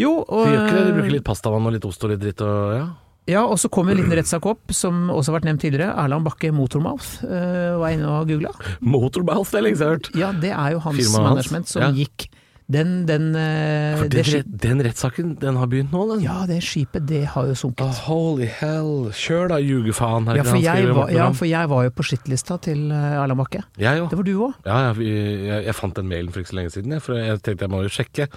Jo, 0.00 0.12
og, 0.24 0.42
De 0.44 0.52
gjør 0.52 0.66
ikke 0.66 0.74
det, 0.76 0.84
de 0.88 0.96
bruker 0.98 1.14
litt 1.14 1.26
pastavann 1.26 1.70
og 1.70 1.74
litt 1.76 1.86
ost 1.88 2.04
og 2.04 2.12
litt 2.12 2.20
dritt 2.22 2.42
og 2.44 2.74
ja. 2.74 2.84
Ja, 3.30 3.44
og 3.46 3.60
så 3.62 3.70
kom 3.72 3.88
en 3.90 4.00
liten 4.00 4.12
rettssak 4.18 4.46
opp, 4.50 4.74
som 4.74 5.08
også 5.12 5.30
har 5.30 5.38
vært 5.38 5.48
nevnt 5.50 5.64
tidligere. 5.64 5.94
Erland 6.02 6.26
Bakke 6.26 6.50
Motormouth 6.54 7.22
øh, 7.24 7.78
var 7.80 7.94
inne 7.94 8.10
og 8.10 8.28
googla. 8.30 8.52
Motormouth, 8.82 9.52
det 9.52 9.60
er 9.60 9.66
lenge 9.68 9.80
siden 9.80 9.86
jeg 9.86 9.94
har 9.94 9.98
hørt. 9.98 10.12
Ja, 10.18 10.34
det 10.42 10.52
er 10.56 10.76
jo 10.76 10.84
hans 10.84 11.02
hans, 11.04 11.18
management 11.18 11.70
som 11.70 11.86
ja. 11.86 11.90
gikk 12.02 12.28
Den, 12.70 12.90
den, 13.08 13.32
øh, 13.34 14.04
den, 14.06 14.24
skip, 14.24 14.50
den 14.62 14.78
rettssaken, 14.86 15.32
den 15.40 15.56
har 15.58 15.66
begynt 15.66 15.90
nå, 15.90 16.04
den. 16.12 16.20
Ja, 16.22 16.44
det 16.46 16.60
skipet, 16.62 17.02
det 17.08 17.24
har 17.32 17.48
jo 17.48 17.56
sunket. 17.58 17.82
Oh, 17.82 18.02
holy 18.06 18.46
hell. 18.46 19.08
Kjør 19.10 19.50
da, 19.50 19.58
ljugefaen. 19.58 20.30
Ja, 20.38 20.44
for 20.46 20.62
jeg, 20.62 20.92
var, 20.94 21.10
ja, 21.10 21.26
for 21.34 21.50
jeg 21.50 21.72
var 21.72 21.88
jo 21.88 21.94
på 21.98 22.06
skittlista 22.06 22.60
til 22.62 22.84
eh, 22.94 23.16
Erland 23.18 23.42
Bakke. 23.42 23.64
Jeg 23.74 24.04
òg. 24.04 24.12
Det 24.12 24.20
var 24.20 24.28
du 24.28 24.34
òg. 24.36 24.54
Ja, 24.68 24.78
vi, 24.94 25.10
jeg, 25.48 25.64
jeg 25.66 25.78
fant 25.80 25.98
den 25.98 26.06
mailen 26.12 26.30
for 26.30 26.44
ikke 26.44 26.52
så 26.52 26.60
lenge 26.60 26.74
siden, 26.76 26.94
jeg, 26.94 27.02
for 27.08 27.18
jeg 27.18 27.42
tenkte 27.42 27.66
jeg 27.66 27.74
må 27.74 27.82
jo 27.88 27.90
sjekke. 27.90 28.30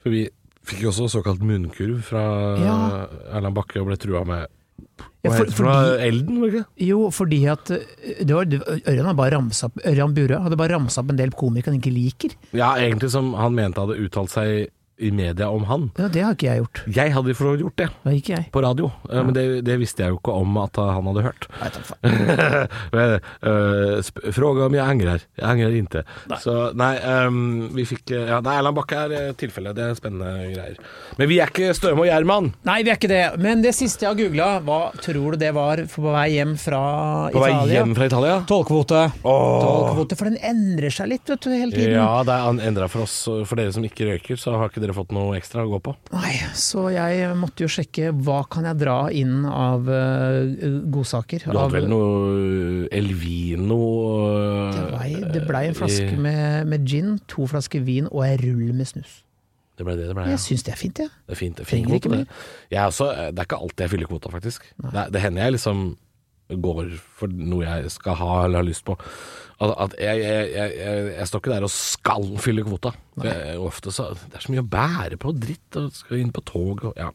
For 0.00 0.16
vi 0.16 0.24
fikk 0.68 0.84
også 0.90 1.08
såkalt 1.16 1.42
munnkurv 1.44 2.02
fra 2.06 2.22
Ja. 2.60 2.76
Erland 3.32 3.56
Bakke 3.56 3.80
og 3.82 3.88
ble 3.90 3.96
trua 4.00 4.24
med 4.28 4.46
Ja, 5.24 5.30
for- 5.34 5.46
for 5.50 5.64
fordi- 5.66 6.02
Elden, 6.06 6.40
var 6.40 6.50
det 6.50 6.54
ikke? 6.60 6.66
Jo, 6.86 6.98
fordi 7.10 7.38
at 7.50 7.70
eh, 7.74 8.24
det 8.24 8.30
var, 8.30 8.44
Ørjan 8.46 9.04
hadde 9.08 9.16
bare 9.18 9.32
ramsa 9.34 9.66
opp 9.66 9.80
Ørjan 9.84 10.14
Burøe 10.14 10.38
hadde 10.44 10.56
bare 10.56 10.76
ramsa 10.76 11.00
opp 11.02 11.10
en 11.10 11.16
del 11.16 11.30
komikere 11.30 11.72
han 11.74 11.80
ikke 11.80 11.92
liker. 11.92 12.36
Ja, 12.52 12.74
egentlig 12.76 13.10
som 13.10 13.32
han 13.34 13.54
mente 13.54 13.80
hadde 13.82 13.98
uttalt 13.98 14.30
seg 14.30 14.68
i 14.98 15.10
media 15.14 15.48
om 15.50 15.64
han. 15.68 15.90
Ja, 15.98 16.08
det 16.08 16.22
har 16.24 16.34
ikke 16.34 16.48
jeg 16.50 16.62
gjort. 16.64 16.80
Jeg 16.96 17.12
hadde 17.14 17.34
for 17.38 17.44
så 17.48 17.52
vidt 17.54 17.62
gjort 17.66 17.76
det, 17.78 17.88
Det 18.04 18.14
ikke 18.22 18.34
jeg. 18.36 18.46
på 18.52 18.62
radio, 18.64 18.90
Ja. 19.12 19.22
men 19.22 19.34
det, 19.36 19.44
det 19.64 19.78
visste 19.78 20.02
jeg 20.02 20.10
jo 20.14 20.18
ikke 20.18 20.34
om 20.34 20.56
at 20.58 20.76
han 20.80 21.06
hadde 21.10 21.22
hørt. 21.28 21.48
Nei, 21.60 21.68
takk. 21.76 21.92
Men, 22.94 23.14
eh, 23.42 24.32
Fråga 24.34 24.66
om 24.66 24.74
jeg 24.74 24.82
angrer. 24.84 25.22
Jeg 25.38 25.46
angrer 25.46 25.74
ikke. 25.78 26.02
Så 26.42 26.54
nei, 26.78 26.94
um, 27.26 27.68
vi 27.76 27.84
fikk 27.88 28.10
eh, 28.16 28.26
Ja, 28.32 28.40
nei, 28.44 28.56
Erland 28.58 28.76
Bakke 28.78 28.98
er 29.06 29.14
eh, 29.18 29.32
tilfellet. 29.38 29.76
Det 29.76 29.84
er 29.84 29.94
spennende 29.98 30.32
greier. 30.54 30.78
Men 31.18 31.28
vi 31.30 31.38
er 31.42 31.50
ikke 31.52 31.70
Støme 31.76 32.02
og 32.04 32.08
Gjerman. 32.08 32.50
Nei, 32.68 32.78
vi 32.86 32.92
er 32.92 32.98
ikke 32.98 33.10
det. 33.12 33.22
Men 33.42 33.62
det 33.64 33.74
siste 33.76 34.06
jeg 34.06 34.12
har 34.12 34.18
googla, 34.18 34.48
hva 34.66 34.80
tror 35.04 35.36
du 35.36 35.40
det 35.44 35.52
var 35.56 35.84
for 35.86 36.08
på 36.08 36.12
vei 36.14 36.28
hjem 36.36 36.54
fra 36.60 36.80
På 37.34 37.42
vei 37.42 37.52
hjem 37.72 37.90
fra 37.96 38.06
Italia. 38.08 38.36
Tollkvote. 38.48 39.00
Tollkvote, 39.22 40.16
For 40.18 40.30
den 40.30 40.38
endrer 40.46 40.94
seg 40.94 41.10
litt 41.12 41.28
vet 41.28 41.42
du, 41.44 41.50
hele 41.52 41.74
tiden. 41.74 41.96
Ja, 41.98 42.22
det 42.26 42.36
er 42.36 42.62
endra 42.70 42.88
for 42.90 43.04
oss. 43.04 43.16
For 43.48 43.58
dere 43.60 43.74
som 43.74 43.84
ikke 43.86 44.06
røyker, 44.08 44.38
så 44.40 44.54
har 44.56 44.70
ikke 44.70 44.84
dere 44.88 44.96
fått 44.96 45.12
noe 45.14 45.36
ekstra 45.38 45.62
å 45.66 45.70
gå 45.70 45.78
på. 45.84 45.94
Nei, 46.16 46.32
så 46.58 46.88
jeg 46.94 47.28
måtte 47.38 47.64
jo 47.66 47.70
sjekke 47.70 48.10
hva 48.24 48.40
kan 48.50 48.66
jeg 48.68 48.80
dra 48.80 48.96
inn 49.14 49.44
av 49.48 49.86
uh, 49.86 50.42
godsaker. 50.90 51.44
Du 51.44 51.52
hadde 51.52 51.62
Av- 51.66 51.76
vel 51.76 51.88
noe 51.92 52.88
Elvino 52.98 53.78
uh, 53.78 54.74
Det 54.74 54.84
blei 54.90 55.12
det 55.38 55.44
ble 55.46 55.62
en 55.70 55.78
flaske 55.78 56.18
med, 56.18 56.68
med 56.72 56.88
gin, 56.88 57.16
to 57.30 57.46
flasker 57.50 57.84
vin 57.86 58.08
og 58.10 58.24
en 58.26 58.38
rull 58.42 58.74
med 58.74 58.90
snus. 58.90 59.20
Det 59.78 59.86
ble 59.86 59.94
det 59.94 60.08
det 60.10 60.14
ble, 60.16 60.24
ja. 60.26 60.34
Jeg 60.34 60.42
syns 60.42 60.64
det 60.66 60.72
er 60.74 60.80
fint, 60.80 60.98
jeg. 61.04 61.12
Det 61.28 61.36
er 61.36 61.38
fint. 61.38 61.54
Det 61.60 61.62
er 61.62 61.70
fin 61.70 61.84
kvote, 61.86 62.10
det. 62.10 62.24
Jeg 62.74 62.80
er 62.82 62.90
også, 62.90 63.12
det 63.30 63.38
er 63.38 63.46
ikke 63.46 63.60
alltid 63.62 63.84
jeg 63.84 63.92
fyller 63.92 64.10
kvota, 64.10 64.32
faktisk. 64.32 64.64
Det, 64.82 65.04
det 65.14 65.22
hender 65.22 65.44
jeg 65.46 65.54
liksom 65.54 65.84
går 66.48 66.94
for 67.18 67.28
noe 67.28 67.66
jeg 67.66 67.92
skal 67.92 68.16
ha 68.20 68.32
eller 68.46 68.62
har 68.62 68.68
lyst 68.68 68.86
på. 68.88 68.96
At, 69.58 69.72
at 69.74 69.94
jeg, 70.00 70.20
jeg, 70.22 70.50
jeg, 70.54 71.06
jeg, 71.12 71.28
står 71.28 71.42
ikke 71.42 71.54
der 71.54 71.66
og 71.66 71.72
skal 71.74 72.28
fylle 72.40 72.64
kvota. 72.66 72.92
Ofte 73.58 73.92
så, 73.94 74.12
det 74.30 74.38
er 74.38 74.44
så 74.44 74.54
mye 74.54 74.64
å 74.64 74.70
bære 74.70 75.18
på 75.20 75.34
dritt, 75.36 75.80
og 75.80 75.90
skal 75.96 76.22
inn 76.22 76.34
på 76.34 76.44
tog 76.46 76.84
og 76.90 77.00
ja. 77.00 77.10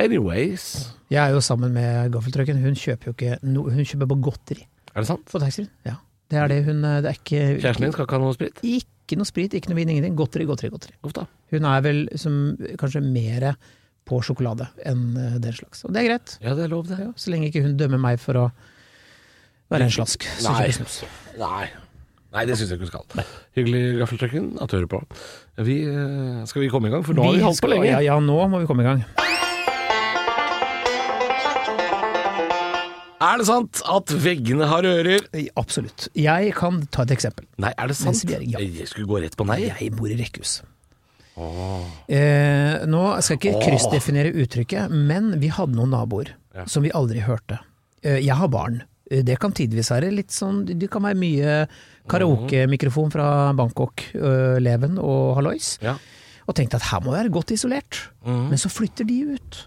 Anyways. 0.00 0.92
Jeg 1.10 1.18
er 1.22 1.34
jo 1.34 1.40
sammen 1.42 1.72
med 1.74 2.12
gaffeltrucken. 2.14 2.60
Hun 2.62 2.78
kjøper 2.78 3.10
jo 3.10 3.16
ikke 3.16 3.40
no, 3.42 3.64
Hun 3.70 3.82
kjøper 3.82 4.06
bare 4.06 4.22
godteri 4.22 4.62
Er 4.94 5.02
det 5.02 5.08
sant? 5.08 5.26
på 5.26 5.40
taxien. 5.42 5.66
Ja. 5.86 5.96
Det 6.30 6.38
er 6.38 6.46
det 6.46 6.60
hun 6.68 6.84
eh, 6.86 7.00
Det 7.02 7.10
er 7.10 7.18
ikke 7.18 7.42
Kjæresten 7.58 7.86
din 7.88 7.94
skal 7.96 8.06
ikke 8.06 8.18
ha 8.18 8.22
noe 8.22 8.36
sprit? 8.36 8.62
Ikke 8.62 9.18
noe 9.18 9.26
sprit, 9.26 9.54
ikke 9.58 9.72
noe 9.72 9.80
vin, 9.80 9.90
ingenting. 9.90 10.14
Godteri, 10.18 10.46
godteri, 10.46 10.70
godteri. 10.70 10.94
Godt 11.02 11.18
da. 11.18 11.26
Hun 11.50 11.66
er 11.66 11.82
vel 11.86 12.04
som, 12.22 12.36
kanskje 12.78 13.02
mer 13.02 13.50
på 14.10 14.18
sjokolade 14.26 14.66
enn 14.90 15.04
eh, 15.16 15.36
den 15.42 15.54
slags. 15.56 15.84
Og 15.86 15.94
det 15.94 16.02
er 16.02 16.08
greit, 16.10 16.34
Ja, 16.42 16.56
det 16.58 16.66
er 16.66 16.72
lov, 16.74 16.88
det. 16.90 16.98
ja, 17.00 17.12
så 17.16 17.30
lenge 17.32 17.48
ikke 17.52 17.62
hun 17.64 17.76
dømmer 17.80 18.02
meg 18.02 18.18
for 18.22 18.34
å 18.42 18.48
være 19.70 19.86
en 19.86 19.94
slask. 19.94 20.26
Nei. 20.42 20.66
Nei. 21.38 21.68
Nei, 22.30 22.44
det 22.46 22.54
syns 22.60 22.70
jeg 22.70 22.78
ikke 22.78 22.86
du 22.86 22.92
skal. 22.92 23.24
Hyggelig, 23.58 23.80
Gaffeltrekken, 24.04 24.50
at 24.62 24.70
du 24.70 24.76
hører 24.78 24.90
på. 24.92 25.00
Vi, 25.66 25.80
eh, 25.90 26.44
skal 26.46 26.62
vi 26.62 26.68
komme 26.70 26.86
i 26.90 26.92
gang? 26.94 27.02
For 27.06 27.14
nå 27.18 27.24
har 27.26 27.34
vi 27.38 27.42
holdt 27.42 27.62
på 27.64 27.70
lenge. 27.72 27.88
Ja, 27.90 27.98
ja, 28.06 28.18
nå 28.22 28.36
må 28.52 28.60
vi 28.62 28.68
komme 28.70 28.84
i 28.86 28.90
gang. 28.90 29.02
Er 33.20 33.36
det 33.36 33.44
sant 33.50 33.82
at 33.84 34.12
veggene 34.24 34.64
har 34.70 34.86
ører? 34.88 35.26
Absolutt. 35.60 36.06
Jeg 36.16 36.54
kan 36.56 36.78
ta 36.94 37.02
et 37.04 37.10
eksempel. 37.18 37.44
Nei, 37.60 37.72
er 37.76 37.90
det 37.90 37.96
sant? 37.98 38.22
Er- 38.32 38.40
ja. 38.48 38.62
Jeg 38.62 38.88
skulle 38.88 39.06
gå 39.10 39.20
rett 39.20 39.36
på 39.36 39.44
nei. 39.44 39.58
Jeg 39.68 39.90
bor 39.92 40.08
i 40.08 40.16
rekkehus. 40.16 40.62
Eh, 42.10 42.86
nå 42.90 43.02
skal 43.22 43.38
jeg 43.38 43.54
ikke 43.54 43.64
kryssdefinere 43.70 44.32
uttrykket, 44.42 44.90
men 44.92 45.32
vi 45.40 45.48
hadde 45.48 45.76
noen 45.78 45.90
naboer 45.94 46.34
Ja. 46.54 46.64
som 46.66 46.82
vi 46.82 46.90
aldri 46.90 47.20
hørte. 47.22 47.58
Eh, 48.02 48.18
jeg 48.24 48.34
har 48.34 48.48
barn. 48.48 48.82
Eh, 49.10 49.22
Det 49.22 49.38
kan 49.40 49.52
tidvis 49.52 49.90
være 49.90 50.10
litt 50.14 50.30
sånn 50.30 50.64
Det 50.66 50.90
kan 50.90 51.02
være 51.02 51.16
mye 51.16 51.68
karaokemikrofon 52.08 53.10
fra 53.12 53.52
Bangkok, 53.52 54.02
øh, 54.14 54.58
Leven 54.60 54.98
og 54.98 55.36
Hallois. 55.36 55.78
Ja. 55.82 55.94
Og 56.48 56.54
tenkte 56.56 56.74
at 56.76 56.82
her 56.90 57.00
må 57.00 57.12
det 57.14 57.24
være 57.24 57.32
godt 57.32 57.50
isolert. 57.54 58.08
Mhm. 58.26 58.48
Men 58.50 58.58
så 58.58 58.68
flytter 58.68 59.06
de 59.06 59.34
ut. 59.34 59.66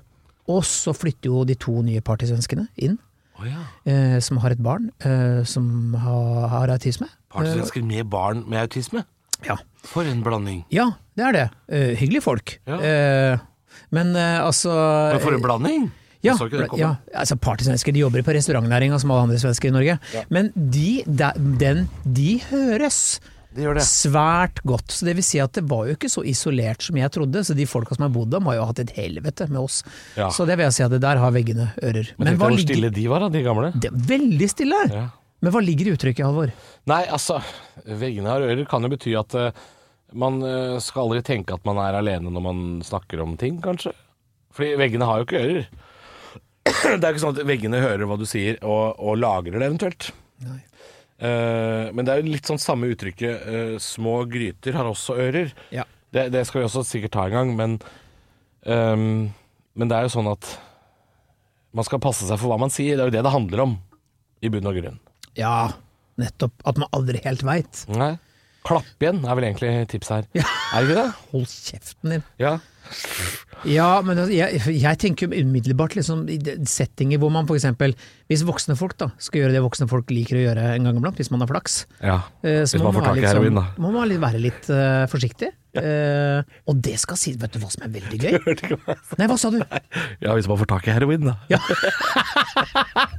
Og 0.49 0.63
så 0.63 0.91
flytter 0.93 1.25
jo 1.31 1.43
de 1.45 1.55
to 1.55 1.81
nye 1.81 2.01
partysvenskene 2.01 2.67
inn, 2.77 2.97
Oh, 3.39 3.45
ja. 3.47 3.63
eh, 3.85 4.19
som 4.19 4.37
har 4.37 4.51
et 4.51 4.61
barn 4.61 4.91
eh, 5.01 5.43
som 5.43 5.93
har, 5.93 6.47
har 6.49 6.67
autisme. 6.67 7.07
Partysvensker 7.31 7.83
med 7.83 8.09
barn 8.09 8.43
med 8.47 8.59
autisme? 8.59 9.05
Ja. 9.47 9.55
For 9.83 10.03
en 10.03 10.21
blanding. 10.23 10.65
ja, 10.71 10.91
det 11.17 11.25
er 11.27 11.36
det. 11.38 11.48
Uh, 11.70 11.91
hyggelige 12.00 12.25
folk. 12.25 12.55
Ja. 12.70 12.79
Uh, 12.79 13.84
men 13.93 14.15
uh, 14.17 14.46
altså 14.48 14.72
Men 14.74 15.22
for 15.24 15.38
en 15.38 15.43
blanding! 15.43 15.91
Ja, 16.24 16.38
ja, 16.79 16.89
altså 17.20 17.36
partysvensker 17.36 17.91
de 17.91 18.00
jobber 18.00 18.24
på 18.24 18.32
restaurantnæringa 18.32 18.96
som 19.01 19.12
alle 19.12 19.25
andre 19.27 19.39
svensker 19.41 19.67
i 19.67 19.74
Norge. 19.75 19.98
Men 20.32 20.53
de, 20.55 21.01
de, 21.03 21.32
den, 21.60 21.82
de 22.08 22.38
høres 22.48 23.20
de 23.53 23.65
gjør 23.65 23.77
det. 23.77 23.84
svært 23.86 24.62
godt. 24.65 24.93
Så 24.96 25.08
det 25.08 25.17
vil 25.17 25.25
si 25.25 25.41
at 25.43 25.53
det 25.58 25.65
var 25.70 25.89
jo 25.89 25.98
ikke 25.98 26.10
så 26.10 26.24
isolert 26.27 26.86
som 26.86 26.98
jeg 26.98 27.12
trodde. 27.13 27.43
Så 27.46 27.55
de 27.58 27.67
folka 27.70 27.98
som 27.98 28.08
har 28.08 28.13
bodd 28.15 28.32
der, 28.34 28.43
har 28.48 28.58
jo 28.58 28.70
hatt 28.70 28.82
et 28.86 28.96
helvete 28.96 29.50
med 29.51 29.62
oss. 29.62 29.82
Ja. 30.17 30.29
Så 30.34 30.48
det 30.50 30.58
vil 30.58 30.67
jeg 30.70 30.77
si 30.77 30.86
at 30.88 30.96
det 30.96 31.01
der 31.03 31.22
har 31.22 31.36
veggene 31.36 31.70
ører. 31.84 32.13
Men, 32.15 32.32
Men 32.32 32.39
hva 32.39 32.50
hvor 32.53 32.63
stille 32.63 32.93
de 32.93 33.05
var, 33.12 33.25
da, 33.25 33.29
de 33.34 33.43
gamle. 33.46 33.74
Det 33.84 33.91
veldig 34.13 34.50
stille! 34.51 34.82
Ja. 34.96 35.05
Men 35.43 35.51
hva 35.51 35.60
ligger 35.60 35.89
i 35.89 35.93
uttrykket, 35.98 36.24
Halvor? 36.24 36.53
Nei, 36.88 37.03
altså, 37.12 37.41
veggene 37.84 38.32
har 38.32 38.46
ører 38.48 38.63
kan 38.70 38.86
jo 38.86 38.93
bety 38.93 39.12
at 39.20 39.36
eh, 39.36 39.63
man 40.13 40.41
eh, 40.46 40.77
skal 40.84 41.08
aldri 41.08 41.24
tenke 41.25 41.55
at 41.55 41.65
man 41.67 41.79
er 41.82 41.98
alene 42.00 42.32
når 42.34 42.43
man 42.46 42.60
snakker 42.86 43.24
om 43.24 43.36
ting, 43.39 43.60
kanskje. 43.63 43.93
Fordi 44.53 44.75
veggene 44.79 45.08
har 45.10 45.22
jo 45.22 45.27
ikke 45.27 45.41
ører. 45.41 45.72
Det 47.00 47.01
er 47.01 47.10
ikke 47.10 47.24
sånn 47.24 47.36
at 47.36 47.48
veggene 47.48 47.82
hører 47.84 48.08
hva 48.08 48.17
du 48.20 48.25
sier 48.29 48.60
og, 48.62 49.00
og 49.01 49.17
lagrer 49.20 49.60
det 49.60 49.67
eventuelt. 49.67 50.10
Nei. 50.46 50.62
Uh, 51.24 51.88
men 51.96 52.03
det 52.03 52.12
er 52.12 52.20
jo 52.20 52.32
litt 52.34 52.50
sånn 52.50 52.60
samme 52.60 52.89
uttrykket 52.91 53.43
Uh, 53.48 53.75
små 53.79 54.24
gryter 54.27 54.75
har 54.75 54.89
også 54.89 55.15
ører. 55.24 55.53
Ja. 55.72 55.86
Det, 56.12 56.25
det 56.34 56.41
skal 56.50 56.62
vi 56.62 56.65
også 56.67 56.84
sikkert 56.88 57.13
ta 57.15 57.27
en 57.29 57.36
gang, 57.38 57.53
men 57.55 57.77
um, 58.67 59.32
Men 59.74 59.89
det 59.89 59.98
er 59.98 60.08
jo 60.08 60.13
sånn 60.17 60.27
at 60.29 60.50
man 61.74 61.88
skal 61.88 62.01
passe 62.03 62.27
seg 62.27 62.38
for 62.41 62.51
hva 62.51 62.60
man 62.62 62.74
sier. 62.74 62.98
Det 62.98 63.05
er 63.05 63.10
jo 63.10 63.15
det 63.15 63.24
det 63.25 63.34
handler 63.34 63.63
om, 63.63 63.77
i 64.43 64.51
bunn 64.53 64.67
og 64.70 64.77
grunn. 64.77 65.00
ja, 65.39 65.72
nettopp. 66.22 66.53
At 66.70 66.82
man 66.82 66.91
aldri 66.93 67.22
helt 67.24 67.46
veit. 67.48 67.86
Klapp 68.63 69.03
igjen 69.03 69.24
er 69.27 69.36
vel 69.39 69.48
egentlig 69.50 69.72
tipset 69.91 70.13
her. 70.15 70.29
Ja. 70.39 70.46
Er 70.74 70.86
det 70.86 70.89
ikke 70.93 71.01
det? 71.01 71.10
Hold 71.34 71.48
kjeften 71.51 72.13
din. 72.17 72.24
Ja. 72.39 72.53
Ja, 73.63 74.01
men 74.03 74.20
altså, 74.20 74.34
jeg, 74.36 74.60
jeg 74.75 74.98
tenker 75.00 75.32
umiddelbart 75.32 75.93
liksom, 75.96 76.25
i 76.29 76.36
settinger 76.67 77.17
hvor 77.22 77.32
man 77.32 77.48
f.eks. 77.48 77.65
Hvis 78.27 78.43
voksne 78.48 78.75
folk 78.77 78.98
da, 79.00 79.08
skal 79.24 79.39
gjøre 79.46 79.55
det 79.55 79.62
voksne 79.63 79.88
folk 79.89 80.12
liker 80.12 80.36
å 80.36 80.41
gjøre 80.43 80.65
en 80.75 80.88
gang 80.89 81.00
iblant, 81.00 81.15
hvis 81.20 81.32
man 81.32 81.41
har 81.46 81.50
flaks, 81.51 81.77
ja. 82.03 82.17
eh, 82.43 82.60
Hvis 82.65 82.75
må 82.79 82.89
man 82.89 82.98
får 82.98 83.08
tak 83.08 83.15
i 83.17 83.22
litt 83.22 83.29
sånn- 83.29 83.39
heroin, 83.39 83.60
da. 83.62 83.65
må 83.79 83.91
man 83.93 84.01
være 84.03 84.12
litt- 84.12 84.24
være 84.25 84.41
litt 84.43 84.70
eh, 84.75 85.05
forsiktig. 85.13 85.51
Eh, 85.79 86.43
og 86.70 86.82
det 86.86 87.00
skal 87.01 87.17
si 87.17 87.32
Vet 87.41 87.55
du 87.55 87.58
hva 87.63 87.72
som 87.74 87.82
er 87.88 87.93
veldig 87.96 88.20
gøy? 88.22 88.36
Nei, 89.17 89.25
hva 89.32 89.38
sa 89.41 89.50
du? 89.50 89.58
Ja, 90.22 90.36
hvis 90.38 90.46
man 90.51 90.60
får 90.60 90.70
tak 90.75 90.86
i 90.91 90.93
heroin, 90.93 91.32
da. 91.32 91.38
Ja. 91.50 91.62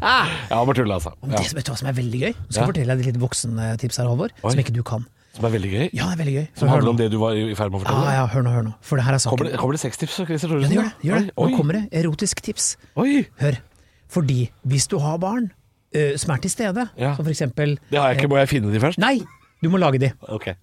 Ja, 0.04 0.60
bare 0.60 0.74
tulle, 0.76 0.94
altså. 0.98 1.14
Ja. 1.24 1.38
Det, 1.40 1.54
vet 1.56 1.66
du 1.66 1.72
hva 1.72 1.78
som 1.80 1.88
er 1.90 1.96
veldig 1.96 2.20
gøy? 2.20 2.32
Nå 2.36 2.44
skal 2.46 2.60
Ja. 2.60 2.60
jeg 2.60 2.70
fortelle 2.70 2.94
deg 2.94 3.00
et 3.06 3.08
lite 3.14 3.22
voksentips 3.22 3.98
her, 4.00 4.08
Halvor, 4.10 4.34
som 4.44 4.60
ikke 4.60 4.74
du 4.76 4.82
kan. 4.86 5.06
Som 5.34 5.44
er 5.48 5.50
veldig 5.56 5.70
gøy. 5.72 5.84
Ja, 5.92 6.04
det 6.06 6.14
er 6.14 6.20
veldig 6.22 6.34
gøy. 6.36 6.44
Som 6.60 6.68
handler 6.70 6.90
om 6.92 6.98
det 7.00 7.08
du 7.10 7.16
var 7.18 7.34
i 7.34 7.54
ferd 7.58 7.72
med 7.72 7.80
å 7.80 7.82
fortelle. 7.84 8.04
ja, 8.06 8.12
ja, 8.20 8.26
hør 8.30 8.44
nå, 8.46 8.50
hør 8.54 8.66
nå. 8.68 8.72
For 8.86 9.00
det 9.00 9.04
her 9.08 9.16
er 9.16 9.22
saken. 9.24 9.34
Kommer 9.38 9.50
det, 9.50 9.58
kommer 9.58 9.74
det 9.74 9.80
sextips 9.82 10.18
Ja, 10.20 10.24
det 10.30 10.38
gjør 10.38 10.60
det. 10.68 10.92
gjør 11.02 11.24
det. 11.26 11.32
Oi, 11.36 11.50
Nå 11.50 11.56
kommer 11.58 11.78
det 11.80 11.82
erotisk 12.04 12.40
tips. 12.46 12.76
Oi! 13.02 13.24
Hør. 13.42 13.58
Fordi 14.14 14.38
hvis 14.70 14.86
du 14.92 14.98
har 15.02 15.18
barn 15.18 15.50
ø, 15.94 16.16
som 16.16 16.30
er 16.36 16.38
til 16.44 16.50
stede, 16.54 16.88
Ja. 16.96 17.16
som 17.16 17.24
for 17.24 17.32
eksempel 17.34 17.78
Det 17.90 17.98
har 17.98 18.12
jeg 18.12 18.22
ikke. 18.22 18.28
Må 18.30 18.38
jeg 18.38 18.48
finne 18.48 18.70
de 18.72 18.78
først? 18.80 18.98
Nei, 19.02 19.18
du 19.62 19.68
må 19.70 19.78
lage 19.82 19.98
de, 19.98 20.12
Ok. 20.28 20.54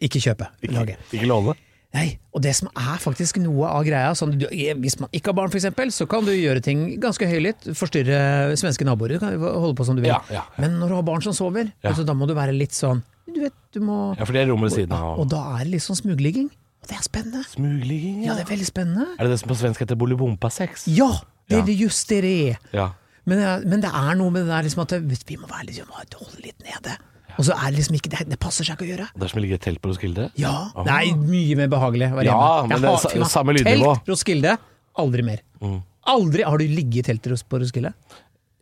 ikke 0.00 0.20
kjøpe. 0.22 0.46
Lage. 0.70 0.96
Ikke 1.12 1.26
låne? 1.26 1.54
Nei, 1.94 2.18
og 2.34 2.42
det 2.42 2.54
som 2.54 2.68
er 2.76 2.98
faktisk 3.00 3.38
noe 3.40 3.66
av 3.70 3.84
greia 3.86 4.10
sånn, 4.14 4.36
du, 4.38 4.46
Hvis 4.50 4.98
man 5.00 5.08
ikke 5.16 5.30
har 5.32 5.34
barn, 5.38 5.50
eksempel, 5.50 5.88
så 5.94 6.06
kan 6.06 6.24
du 6.26 6.30
gjøre 6.32 6.60
ting 6.62 7.00
ganske 7.00 7.24
høylytt. 7.26 7.70
Forstyrre 7.74 8.52
svenske 8.58 8.84
naboer. 8.84 9.14
Du 9.14 9.18
kan 9.18 9.32
holde 9.40 9.74
på 9.74 9.84
som 9.86 9.96
du 9.96 10.02
vil. 10.02 10.10
Ja, 10.10 10.20
ja, 10.28 10.42
ja. 10.42 10.42
Men 10.60 10.78
når 10.78 10.88
du 10.88 10.94
har 10.94 11.02
barn 11.02 11.22
som 11.22 11.32
sover, 11.32 11.72
altså, 11.82 12.04
da 12.04 12.12
må 12.12 12.26
du 12.28 12.34
være 12.34 12.52
litt 12.52 12.72
sånn 12.76 13.02
Du 13.34 13.40
vet, 13.42 13.54
du 13.74 13.80
må 13.80 14.16
Ja, 14.18 14.24
for 14.24 14.32
det 14.32 14.42
er 14.44 14.50
rommet 14.52 14.70
ved 14.70 14.76
siden 14.78 14.92
av. 14.96 15.18
Og 15.20 15.28
da 15.32 15.40
er 15.56 15.64
det 15.64 15.72
litt 15.76 15.82
sånn 15.82 15.98
smugligging. 15.98 16.46
Og 16.82 16.88
det 16.90 16.96
er 16.98 17.02
spennende. 17.02 17.42
Smugligging, 17.50 18.20
Ja, 18.24 18.34
det 18.38 18.44
er 18.46 18.52
veldig 18.54 18.68
spennende. 18.68 19.06
Er 19.18 19.24
det 19.26 19.30
det 19.34 19.40
som 19.40 19.48
på 19.50 19.56
svensk 19.58 19.82
heter 19.82 19.96
bolibompa-sex? 19.98 20.86
Ja, 20.86 21.10
det 21.50 21.58
er 21.58 21.62
er 21.66 21.76
just 21.80 22.08
det 22.08 22.20
det 22.22 22.34
er. 22.52 22.58
Ja. 22.72 22.86
Men, 23.26 23.38
det 23.38 23.46
er- 23.46 23.66
men 23.68 23.80
det 23.82 23.90
er 23.90 24.14
noe 24.14 24.30
med 24.30 24.44
det 24.46 24.52
der 24.54 24.62
liksom 24.62 24.82
at 24.82 24.88
det, 24.94 25.02
vi 25.26 25.36
må 25.36 25.48
være 25.50 25.66
litt, 25.66 25.76
vi 25.76 25.82
må 25.82 25.94
holde 25.98 26.42
litt 26.44 26.58
nede. 26.62 26.96
Og 27.38 27.44
så 27.44 27.52
er 27.52 27.70
det 27.70 27.76
liksom 27.80 27.96
ikke 27.98 28.08
Det, 28.08 28.28
det 28.30 28.38
passer 28.40 28.64
seg 28.64 28.76
ikke 28.78 28.86
å 28.86 28.96
gjøre. 28.96 29.08
Det 29.12 29.22
er 29.24 29.28
som 29.28 29.38
å 29.38 29.42
ligge 29.42 29.52
i 29.52 29.58
et 29.58 29.60
telt 29.66 29.80
på 29.82 29.90
Roskilde? 29.90 30.30
Ja, 30.36 30.70
det 30.72 30.86
er 30.88 31.16
mye 31.16 31.56
mer 31.56 31.68
behagelig 31.68 32.12
å 32.12 32.16
være 32.16 32.24
Ja, 32.24 32.62
hjemme. 32.62 32.68
men 32.68 32.80
det 32.80 32.88
er 32.90 32.96
sa- 32.96 33.08
fy 33.10 33.18
samme 33.24 33.52
lydnivå. 33.58 33.90
Telt, 33.98 34.06
Roskilde, 34.08 34.58
aldri 34.96 35.22
mer. 35.24 35.40
Mm. 35.60 35.82
Aldri 36.06 36.42
har 36.44 36.56
du 36.56 36.64
ligget 36.68 36.96
i 37.08 37.12
telt 37.12 37.44
på 37.48 37.58
Roskilde? 37.60 37.92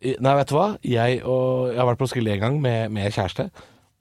I- 0.03 0.17
Nei, 0.19 0.33
vet 0.35 0.47
du 0.47 0.55
hva? 0.55 0.77
Jeg, 0.83 1.21
og, 1.23 1.69
jeg 1.71 1.77
har 1.77 1.85
vært 1.95 1.97
på 1.99 2.07
Roskilde 2.09 2.33
en 2.33 2.39
gang 2.39 2.59
med, 2.61 2.91
med 2.91 3.13
kjæreste. 3.13 3.49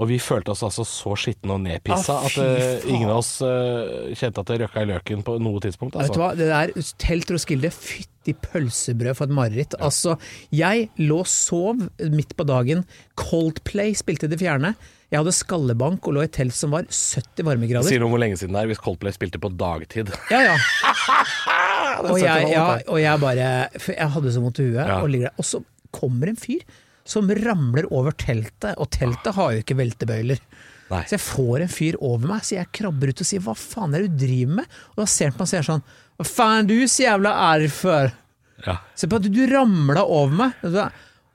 Og 0.03 0.09
vi 0.11 0.17
følte 0.19 0.51
oss 0.51 0.65
altså 0.67 0.83
så 0.89 1.13
skitne 1.19 1.55
og 1.55 1.61
nedpissa 1.63 2.17
Ah, 2.19 2.25
at 2.27 2.39
eh, 2.43 2.87
ingen 2.91 3.13
av 3.13 3.21
oss 3.21 3.37
uh, 3.47 4.11
kjente 4.19 4.43
at 4.43 4.51
det 4.51 4.57
røkka 4.65 4.83
i 4.83 4.89
løken 4.91 5.23
på 5.27 5.37
noe 5.43 5.63
tidspunkt. 5.63 5.95
Vet 5.95 6.11
du 6.11 6.19
Altså. 6.19 6.19
hva, 6.19 6.33
det 6.35 6.49
der 6.51 6.73
telt 6.99 7.31
Roskilde, 7.31 7.71
fytti 7.71 8.35
pølsebrød 8.43 9.15
for 9.15 9.29
et 9.31 9.37
mareritt. 9.39 9.77
Altså, 9.79 10.17
jeg 10.51 10.89
lå 10.99 11.21
og 11.23 11.31
sov 11.31 11.87
midt 12.11 12.35
på 12.35 12.47
dagen. 12.49 12.83
Coldplay 13.21 13.95
spilte 13.95 14.31
Det 14.31 14.41
fjerne. 14.43 14.75
Jeg 15.13 15.21
hadde 15.21 15.37
skallebank 15.37 16.09
og 16.09 16.17
lå 16.17 16.25
i 16.25 16.27
et 16.27 16.35
telt 16.35 16.57
som 16.59 16.75
var 16.75 16.89
70 16.91 17.47
varmegrader. 17.47 17.87
Sier 17.87 18.03
noe 18.03 18.11
om 18.11 18.17
hvor 18.17 18.25
lenge 18.25 18.41
siden 18.41 18.57
det 18.57 18.65
er 18.65 18.73
hvis 18.73 18.83
Coldplay 18.83 19.15
spilte 19.15 19.39
på 19.39 19.53
dagtid. 19.55 20.11
Ja, 20.35 20.43
ja. 20.51 20.57
Og 21.95 22.19
jeg, 22.19 22.49
ja, 22.51 22.63
og 22.91 22.97
jeg 22.99 23.21
bare 23.23 23.49
Jeg 23.71 24.09
hadde 24.17 24.31
så 24.35 24.41
vondt 24.43 24.59
i 24.59 24.65
huet. 24.67 24.81
Ja. 24.83 24.97
Og, 24.99 25.13
og 25.39 25.47
så 25.47 25.61
kommer 25.95 26.33
en 26.33 26.41
fyr 26.41 26.65
som 27.05 27.29
ramler 27.29 27.87
over 27.93 28.17
teltet, 28.17 28.79
og 28.81 28.89
teltet 28.95 29.37
har 29.37 29.53
jo 29.53 29.65
ikke 29.65 29.77
veltebøyler. 29.77 30.41
Nei. 30.91 31.03
Så 31.09 31.17
jeg 31.17 31.25
får 31.25 31.65
en 31.65 31.73
fyr 31.73 31.97
over 32.01 32.29
meg, 32.29 32.45
så 32.45 32.59
jeg 32.59 32.73
krabber 32.77 33.13
ut 33.13 33.21
og 33.21 33.29
sier 33.29 33.41
'hva 33.45 33.55
faen 33.57 33.95
er 33.95 34.05
det 34.05 34.13
du 34.13 34.27
driver 34.27 34.55
med?' 34.61 34.69
Og 34.93 35.01
da 35.03 35.07
ser 35.07 35.31
han 35.31 35.33
på 35.33 35.41
meg 35.41 35.49
og 35.49 35.53
sier 35.53 35.69
sånn 35.69 35.83
'hva 36.19 36.27
faen 36.29 36.67
du 36.69 36.77
så 36.85 37.01
jævla 37.09 37.33
er 37.55 37.69
for?' 37.69 38.13
Ja. 38.67 38.77
Se 38.95 39.07
på 39.07 39.17
at 39.17 39.33
du 39.33 39.47
ramla 39.47 40.05
over 40.05 40.35
meg. 40.35 40.53
Så, 40.63 40.91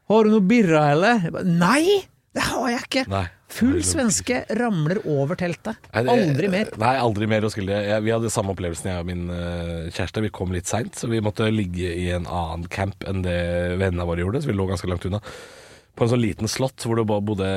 'Har 0.10 0.24
du 0.24 0.30
noe 0.30 0.42
birra, 0.42 0.92
eller?' 0.92 1.32
Ba, 1.32 1.44
Nei, 1.44 2.06
det 2.34 2.42
har 2.42 2.70
jeg 2.70 2.82
ikke. 2.86 3.08
Nei. 3.10 3.28
Full 3.50 3.82
svenske 3.82 4.44
ramler 4.54 5.00
over 5.10 5.36
teltet. 5.36 5.76
Aldri 5.98 6.48
mer. 6.48 6.70
Nei, 6.78 6.96
aldri 7.02 7.26
mer 7.26 7.42
å 7.42 7.50
Jeg, 7.50 8.04
vi 8.06 8.12
hadde 8.12 8.30
samme 8.30 8.54
opplevelsen, 8.54 8.92
jeg 8.92 9.02
og 9.02 9.08
min 9.10 9.30
eh, 9.34 9.90
kjæreste. 9.90 10.22
Vi 10.22 10.30
kom 10.30 10.54
litt 10.54 10.70
seint, 10.70 10.94
så 10.94 11.10
vi 11.10 11.20
måtte 11.20 11.50
ligge 11.50 11.90
i 11.90 12.12
en 12.14 12.28
annen 12.28 12.68
camp 12.70 13.04
enn 13.10 13.24
det 13.26 13.78
vennene 13.82 14.06
våre 14.06 14.22
gjorde. 14.22 14.44
Så 14.44 14.52
vi 14.52 14.54
lå 14.54 14.68
ganske 14.70 14.88
langt 14.88 15.08
unna. 15.10 15.20
På 16.00 16.06
en 16.06 16.12
sånn 16.13 16.22
liten 16.24 16.48
slott 16.48 16.86
hvor 16.88 16.96
det 16.96 17.03
bare 17.10 17.24
bodde 17.27 17.48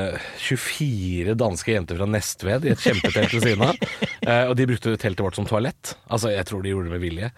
24 0.43 1.37
danske 1.39 1.77
jenter 1.77 2.01
fra 2.01 2.09
Nestved 2.11 2.67
i 2.67 2.73
et 2.75 2.83
kjempetelt 2.83 3.37
ved 3.39 3.47
siden 3.49 3.69
av. 3.71 3.79
Eh, 4.23 4.45
og 4.47 4.53
de 4.55 4.69
brukte 4.71 4.93
teltet 5.03 5.19
vårt 5.19 5.35
som 5.35 5.47
toalett. 5.49 5.97
Altså, 6.07 6.29
jeg 6.31 6.47
tror 6.47 6.61
de 6.63 6.71
gjorde 6.71 6.87
det 6.87 6.93
med 6.93 7.01
vilje. 7.03 7.31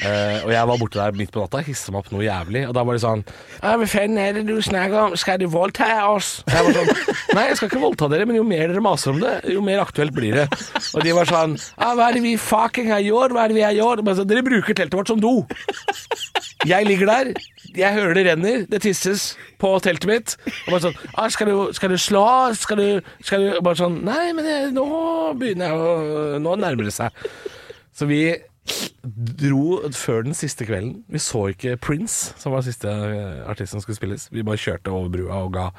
Eh, 0.00 0.38
og 0.46 0.52
jeg 0.54 0.68
var 0.70 0.78
borte 0.80 0.96
der 0.96 1.18
midt 1.18 1.32
på 1.34 1.42
natta, 1.42 1.60
hissa 1.66 1.92
meg 1.92 2.00
opp 2.00 2.14
noe 2.14 2.24
jævlig. 2.24 2.62
Og 2.70 2.72
da 2.72 2.84
var 2.88 2.96
de 2.96 3.02
sånn 3.02 3.24
«Ja, 3.58 3.74
Hva 3.76 3.88
faen 3.92 4.16
er 4.16 4.38
det 4.38 4.46
du 4.48 4.54
snakker 4.64 4.96
om? 5.02 5.16
Skal 5.20 5.36
du 5.42 5.44
voldta 5.52 5.90
oss? 6.08 6.30
Jeg 6.48 6.64
var 6.64 6.78
sånn 6.78 7.12
Nei, 7.36 7.44
jeg 7.50 7.58
skal 7.60 7.68
ikke 7.68 7.82
voldta 7.82 8.08
dere, 8.08 8.24
men 8.24 8.38
jo 8.40 8.46
mer 8.48 8.72
dere 8.72 8.80
maser 8.84 9.12
om 9.12 9.20
det, 9.20 9.34
jo 9.52 9.60
mer 9.66 9.82
aktuelt 9.84 10.16
blir 10.16 10.38
det. 10.40 10.46
Og 10.96 11.04
de 11.04 11.12
var 11.18 11.28
sånn 11.28 11.58
«Ja, 11.60 11.92
Hva 11.92 12.08
er 12.08 12.16
det 12.16 12.24
vi 12.24 12.32
fucking 12.40 12.88
har 12.94 13.04
gjort? 13.04 13.36
Hva 13.36 13.44
er 13.44 13.52
det 13.52 13.60
vi 13.60 13.66
har 13.68 13.76
gjort? 13.76 14.00
Så, 14.16 14.24
Dere 14.32 14.46
bruker 14.48 14.80
teltet 14.80 14.96
vårt 14.96 15.12
som 15.12 15.20
do. 15.20 15.34
Jeg 16.68 16.84
ligger 16.86 17.08
der, 17.08 17.30
jeg 17.76 17.94
hører 17.94 18.14
det 18.18 18.24
renner, 18.26 18.64
det 18.68 18.82
tisses 18.84 19.30
på 19.60 19.70
teltet 19.84 20.08
mitt. 20.10 20.34
Og 20.66 20.74
bare 20.74 20.82
sånn 20.88 20.98
ah, 21.14 21.28
skal, 21.32 21.48
du, 21.48 21.72
'Skal 21.72 21.92
du 21.94 21.96
slå? 22.00 22.26
Skal 22.58 22.80
du, 22.80 22.88
skal 23.24 23.46
du 23.46 23.60
Bare 23.64 23.78
sånn 23.78 24.00
Nei, 24.04 24.32
men 24.36 24.48
jeg, 24.48 24.70
nå 24.76 24.84
begynner 25.40 25.70
jeg 25.70 25.80
å 25.80 26.38
Nå 26.42 26.56
nærmer 26.60 26.88
det 26.88 26.94
seg. 26.96 27.14
Så 27.96 28.08
vi 28.10 28.22
dro 29.40 29.80
før 29.96 30.26
den 30.26 30.36
siste 30.36 30.66
kvelden. 30.68 31.00
Vi 31.10 31.18
så 31.22 31.46
ikke 31.54 31.78
Prince, 31.80 32.34
som 32.38 32.52
var 32.54 32.62
siste 32.62 32.90
eh, 32.90 33.40
artist 33.48 33.72
som 33.74 33.82
skulle 33.82 33.96
spilles. 33.96 34.28
Vi 34.30 34.44
bare 34.46 34.60
kjørte 34.60 34.92
over 34.92 35.08
brua 35.12 35.44
og 35.46 35.54
ga 35.56 35.70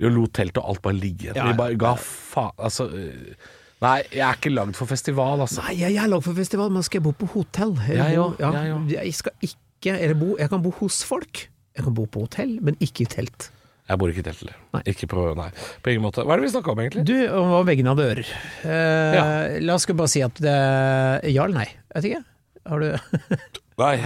Vi 0.00 0.08
lot 0.08 0.32
teltet 0.38 0.62
og 0.62 0.70
alt 0.74 0.84
bare 0.84 0.96
ligge. 0.96 1.34
Ja, 1.34 1.48
Vi 1.50 1.58
bare 1.58 1.80
ga 1.80 1.96
faen 2.00 2.54
Altså 2.58 2.86
øh, 2.86 3.34
Nei, 3.80 4.02
jeg 4.12 4.20
er 4.26 4.36
ikke 4.36 4.52
lagd 4.52 4.76
for 4.76 4.84
festival, 4.84 5.40
altså. 5.40 5.62
Nei, 5.64 5.78
jeg, 5.80 5.94
jeg 5.96 6.04
er 6.04 6.10
lagd 6.12 6.26
for 6.26 6.36
festival, 6.36 6.68
men 6.68 6.84
skal 6.84 7.00
jeg 7.00 7.04
bo 7.06 7.14
på 7.16 7.30
hotell? 7.32 7.72
Jeg 7.88 8.12
jeg 8.12 8.90
jeg 8.92 9.14
skal 9.16 9.32
ikke 9.40 9.69
Eller 9.88 10.14
bo 10.14 10.36
Jeg 10.38 10.50
kan 10.52 10.60
bo 10.62 10.70
hos 10.80 11.02
folk. 11.04 11.46
Jeg 11.76 11.84
kan 11.86 11.94
bo 11.94 12.04
på 12.06 12.20
hotell, 12.26 12.58
men 12.60 12.76
ikke 12.80 13.02
i 13.06 13.06
telt. 13.06 13.50
Jeg 13.88 13.98
bor 13.98 14.08
ikke 14.12 14.20
i 14.22 14.26
telt. 14.28 14.50
Ikke 14.86 15.06
på 15.10 15.22
Nei, 15.34 15.48
på 15.82 15.90
ingen 15.90 16.04
måte. 16.04 16.22
Hva 16.22 16.34
er 16.36 16.42
det 16.42 16.46
vi 16.46 16.52
snakka 16.52 16.70
om, 16.74 16.78
egentlig? 16.82 17.04
Du, 17.08 17.14
og 17.34 17.64
veggene 17.66 17.90
hadde 17.94 18.08
ører. 18.12 18.28
Eh, 18.62 19.14
Ja. 19.16 19.24
La 19.64 19.74
oss 19.74 19.86
bare 19.86 20.08
si 20.08 20.20
at 20.22 20.34
det 20.38 21.32
Ja 21.32 21.44
eller 21.44 21.54
nei? 21.64 21.68
Jeg 21.94 21.96
vet 21.96 22.04
ikke. 22.10 22.24
Har 22.70 22.78
du 22.78 22.88
Nei, 23.80 23.96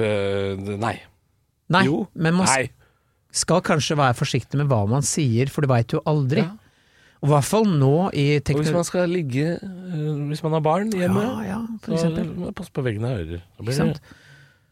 øh, 0.00 0.78
nei. 0.80 0.94
Nei, 1.70 1.84
Jo. 1.86 2.08
men 2.14 2.34
man 2.34 2.46
Nei. 2.48 2.70
skal 3.30 3.60
kanskje 3.62 3.94
være 4.00 4.16
forsiktig 4.18 4.56
med 4.58 4.66
hva 4.70 4.80
man 4.88 5.02
sier, 5.06 5.46
for 5.52 5.62
du 5.62 5.68
veit 5.70 5.92
jo 5.94 6.00
aldri. 6.08 6.40
Ja. 6.42 6.56
Og 7.20 7.28
I 7.28 7.32
hvert 7.34 7.44
fall 7.50 7.66
nå 7.68 7.92
i 8.16 8.24
Og 8.40 8.62
hvis 8.62 8.72
man 8.72 8.86
skal 8.88 9.10
ligge 9.12 9.58
Hvis 10.30 10.40
man 10.42 10.54
har 10.56 10.62
barn 10.64 10.88
hjemme, 10.90 11.20
Ja, 11.20 11.42
ja, 11.44 11.58
for 11.84 12.00
så 12.00 12.52
pass 12.56 12.70
på 12.72 12.82
veggene 12.82 13.10
av 13.12 13.18
ører. 13.20 13.42
Ikke 13.60 13.76
sant? 13.76 14.00
det 14.00 14.16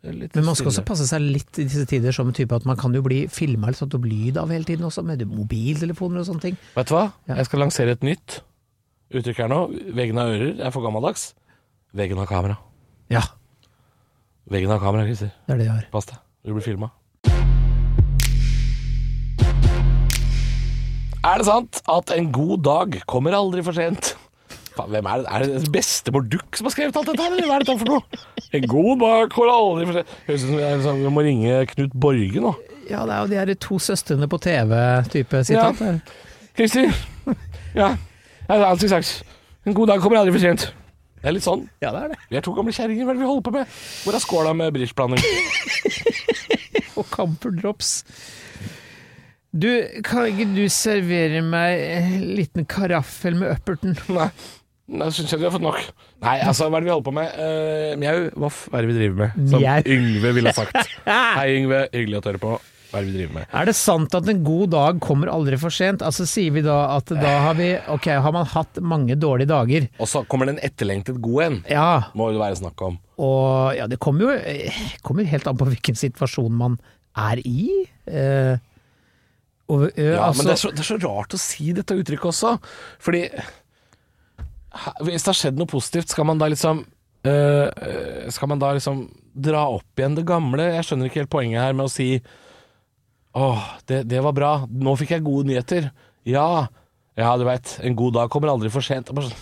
litt 0.02 0.34
Men 0.38 0.46
man 0.46 0.54
skal 0.58 0.70
også 0.70 0.84
passe 0.86 1.06
seg 1.08 1.24
litt 1.24 1.58
i 1.58 1.66
disse 1.66 1.86
tider 1.90 2.14
som 2.14 2.30
type 2.36 2.54
at 2.54 2.66
man 2.68 2.78
kan 2.78 2.94
jo 2.94 3.02
bli 3.02 3.24
filma 3.32 3.68
eller 3.68 3.78
satt 3.80 3.96
opp 3.98 4.06
lyd 4.06 4.38
av 4.40 4.52
hele 4.54 4.64
tiden 4.68 4.86
også, 4.88 5.02
med 5.06 5.24
mobiltelefoner 5.26 6.22
og 6.22 6.28
sånne 6.28 6.44
ting. 6.44 6.60
Vet 6.76 6.90
du 6.90 6.94
hva? 6.94 7.08
Ja. 7.26 7.40
Jeg 7.40 7.48
skal 7.50 7.64
lansere 7.64 7.96
et 7.96 8.06
nytt 8.06 8.40
uttrykk 9.10 9.42
her 9.44 9.50
nå. 9.50 9.60
Veggen 9.96 10.20
av 10.20 10.30
ører 10.34 10.62
er 10.62 10.72
for 10.74 10.84
gammeldags. 10.84 11.32
Veggen 11.96 12.20
av 12.20 12.28
kamera. 12.30 12.58
Ja, 13.08 13.24
Veggen 14.48 14.70
av 14.72 14.80
kamera, 14.80 15.04
Christer. 15.04 15.28
det 15.44 15.52
er 15.54 15.58
det 15.60 15.66
jeg 15.66 15.74
har. 15.74 15.88
Pass 15.92 16.06
deg. 16.08 16.20
Du 16.46 16.54
blir 16.56 16.64
filma. 16.64 16.88
Er 21.28 21.40
det 21.42 21.46
sant 21.48 21.80
at 21.90 22.12
en 22.14 22.30
god 22.32 22.62
dag 22.64 22.96
kommer 23.10 23.36
aldri 23.36 23.60
for 23.66 23.76
sent? 23.76 24.14
Hvem 24.78 25.08
er 25.10 25.22
det? 25.22 25.28
Er 25.34 25.44
det 25.58 25.72
bestemor 25.74 26.26
Duck 26.30 26.58
som 26.58 26.68
har 26.68 26.74
skrevet 26.76 26.98
alt 27.00 27.10
dette 27.10 27.24
her, 27.24 27.34
eller 27.34 27.50
hva 27.50 27.58
er 27.58 27.66
dette 27.66 27.78
for 27.80 27.92
noe? 27.94 28.22
En 28.58 28.66
god 28.70 28.92
bak 29.02 29.32
kommer 29.34 29.52
aldri. 29.54 30.04
Høres 30.28 30.44
ut 30.44 30.48
som 30.48 30.58
jeg 30.60 30.80
liksom, 30.80 31.02
jeg 31.04 31.14
må 31.16 31.24
ringe 31.26 31.60
Knut 31.72 31.96
Borge 32.06 32.44
nå. 32.44 32.54
Ja, 32.88 33.02
det 33.04 33.16
er 33.16 33.20
jo 33.20 33.30
de 33.32 33.40
her 33.40 33.54
to 33.60 33.78
søstrene 33.82 34.28
på 34.30 34.38
TV-type 34.40 35.42
sitat. 35.44 35.82
Ja. 35.82 35.96
Kristi. 36.56 36.86
Ja, 37.76 37.90
jeg 38.48 38.54
har 38.54 38.68
alltid 38.70 38.94
sagt 38.94 39.24
en 39.68 39.74
god 39.76 39.90
dag 39.90 40.00
kommer 40.00 40.16
aldri 40.20 40.32
for 40.32 40.40
sent. 40.40 40.70
Det 41.18 41.28
er 41.28 41.34
litt 41.34 41.44
sånn. 41.44 41.66
Ja, 41.82 41.90
det 41.92 42.00
er 42.00 42.12
det. 42.12 42.18
Vi 42.30 42.38
er 42.38 42.44
to 42.46 42.54
gamle 42.56 42.72
kjerringer, 42.72 43.04
hva 43.04 43.12
er 43.12 43.18
det 43.18 43.24
vi 43.24 43.28
holder 43.28 43.44
på 43.44 43.52
med? 43.56 43.72
Hvor 44.04 44.16
er 44.16 44.22
skåla 44.22 44.52
med 44.56 44.76
bridgeblanding? 44.76 45.24
Og 46.98 47.08
camperdrops. 47.12 47.90
Du, 49.52 49.68
kan 50.06 50.28
ikke 50.30 50.46
du 50.54 50.62
servere 50.70 51.42
meg 51.44 51.82
en 51.98 52.24
liten 52.38 52.68
karaffel 52.70 53.36
med 53.40 53.56
Upperton? 53.56 53.98
Nei, 54.14 54.28
nå 54.88 55.10
syns 55.12 55.34
jeg 55.34 55.42
vi 55.42 55.44
har 55.44 55.52
fått 55.52 55.64
nok. 55.64 55.78
Nei, 56.24 56.38
altså, 56.40 56.70
hva 56.70 56.78
er 56.78 56.84
det 56.84 56.88
vi 56.88 56.94
holder 56.94 57.08
på 57.10 57.14
med? 57.18 57.36
Uh, 57.36 57.92
mjau, 58.00 58.16
voff, 58.46 58.64
hva 58.72 58.80
er 58.80 58.86
det 58.86 58.94
vi 58.94 58.98
driver 59.02 59.20
med? 59.20 59.38
Som 59.52 59.62
Mjau. 59.62 59.94
Yngve 59.98 60.34
ville 60.38 60.56
sagt. 60.56 60.96
Hei, 61.38 61.46
Yngve, 61.58 61.84
hyggelig 61.92 62.20
at 62.20 62.24
du 62.24 62.30
hører 62.32 62.44
på. 62.46 62.56
Hva 62.88 63.02
er 63.02 63.04
det 63.04 63.10
vi 63.10 63.18
driver 63.18 63.34
med? 63.36 63.48
Er 63.60 63.68
det 63.68 63.74
sant 63.76 64.14
at 64.16 64.28
en 64.32 64.38
god 64.46 64.70
dag 64.72 65.00
kommer 65.04 65.28
aldri 65.28 65.58
for 65.60 65.74
sent? 65.74 66.00
Altså 66.04 66.24
Sier 66.28 66.54
vi 66.54 66.62
da 66.64 66.78
at 66.94 67.12
da 67.12 67.34
har 67.44 67.58
vi 67.58 67.66
Ok, 67.92 68.08
har 68.08 68.32
man 68.32 68.48
hatt 68.48 68.80
mange 68.80 69.12
dårlige 69.20 69.50
dager? 69.50 69.90
Og 70.00 70.08
så 70.08 70.22
kommer 70.24 70.48
det 70.48 70.54
en 70.56 70.62
etterlengtet 70.70 71.18
god 71.20 71.42
en, 71.44 71.58
Ja, 71.68 71.90
må 72.16 72.30
det 72.32 72.40
være 72.40 72.60
snakk 72.62 72.80
om. 72.86 72.96
og 73.20 73.76
ja, 73.76 73.90
det 73.90 73.98
kommer 74.00 74.24
jo 74.24 74.38
eh, 74.38 74.80
kommer 75.04 75.28
helt 75.28 75.46
an 75.50 75.60
på 75.60 75.68
hvilken 75.68 76.00
situasjon 76.00 76.56
man 76.56 76.78
er 77.18 77.42
i. 77.44 77.84
Uh, 78.08 78.56
og, 79.68 79.90
uh, 79.92 80.00
Ja, 80.00 80.28
altså, 80.30 80.40
men 80.40 80.48
det 80.48 80.54
er, 80.54 80.60
så, 80.62 80.72
det 80.72 80.84
er 80.84 80.88
så 80.88 80.98
rart 81.02 81.34
å 81.36 81.40
si 81.42 81.72
dette 81.76 81.96
uttrykket 81.98 82.30
også. 82.30 82.54
Fordi 83.04 83.26
hvis 85.04 85.24
det 85.24 85.32
har 85.32 85.38
skjedd 85.38 85.60
noe 85.60 85.70
positivt, 85.70 86.12
skal 86.12 86.26
man 86.28 86.40
da 86.40 86.48
liksom 86.52 86.82
øh, 87.28 88.28
Skal 88.34 88.50
man 88.52 88.60
da 88.60 88.74
liksom 88.76 89.06
dra 89.32 89.64
opp 89.78 90.00
igjen 90.00 90.18
det 90.18 90.26
gamle? 90.28 90.66
Jeg 90.76 90.88
skjønner 90.88 91.08
ikke 91.08 91.22
helt 91.22 91.32
poenget 91.32 91.64
her 91.64 91.76
med 91.76 91.88
å 91.88 91.92
si 91.92 92.10
Åh, 93.38 93.64
det, 93.86 94.02
det 94.10 94.22
var 94.24 94.34
bra. 94.34 94.52
Nå 94.66 94.96
fikk 94.98 95.12
jeg 95.14 95.22
gode 95.22 95.46
nyheter. 95.46 95.92
Ja. 96.26 96.66
Ja, 97.18 97.36
du 97.38 97.44
veit. 97.46 97.76
En 97.86 97.94
god 97.94 98.16
dag 98.16 98.32
kommer 98.32 98.50
aldri 98.50 98.70
for 98.72 98.82
sent. 98.82 99.12
Sånn, 99.12 99.36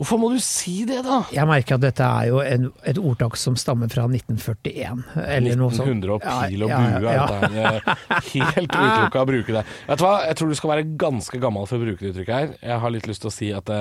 Hvorfor 0.00 0.16
må 0.16 0.30
du 0.32 0.38
si 0.40 0.86
det, 0.88 1.02
da? 1.04 1.18
Jeg 1.28 1.44
merker 1.48 1.76
at 1.76 1.82
dette 1.82 2.04
er 2.06 2.28
jo 2.30 2.38
en, 2.40 2.70
et 2.88 2.96
ordtak 2.96 3.34
som 3.36 3.56
stammer 3.60 3.90
fra 3.92 4.06
1941, 4.08 5.02
eller 5.26 5.58
noe 5.60 5.74
sånt. 5.76 5.90
1900 5.92 6.14
og 6.14 6.22
pil 6.24 6.64
og 6.64 6.72
bue. 6.72 7.02
ja, 7.04 7.16
ja. 7.18 7.50
ja. 7.52 7.72
eh, 7.76 8.22
helt 8.30 8.72
utelukka 8.72 9.20
å 9.20 9.28
bruke 9.28 9.56
det. 9.58 9.64
Vet 9.90 10.00
du 10.00 10.04
hva, 10.06 10.14
jeg 10.30 10.38
tror 10.40 10.48
du 10.48 10.56
skal 10.56 10.72
være 10.72 10.86
ganske 11.04 11.42
gammel 11.42 11.68
for 11.68 11.76
å 11.76 11.84
bruke 11.84 12.00
det 12.00 12.14
uttrykket 12.14 12.38
her. 12.38 12.56
Jeg 12.64 12.80
har 12.84 12.94
litt 12.96 13.10
lyst 13.10 13.26
til 13.26 13.32
å 13.32 13.34
si 13.34 13.50
at 13.52 13.74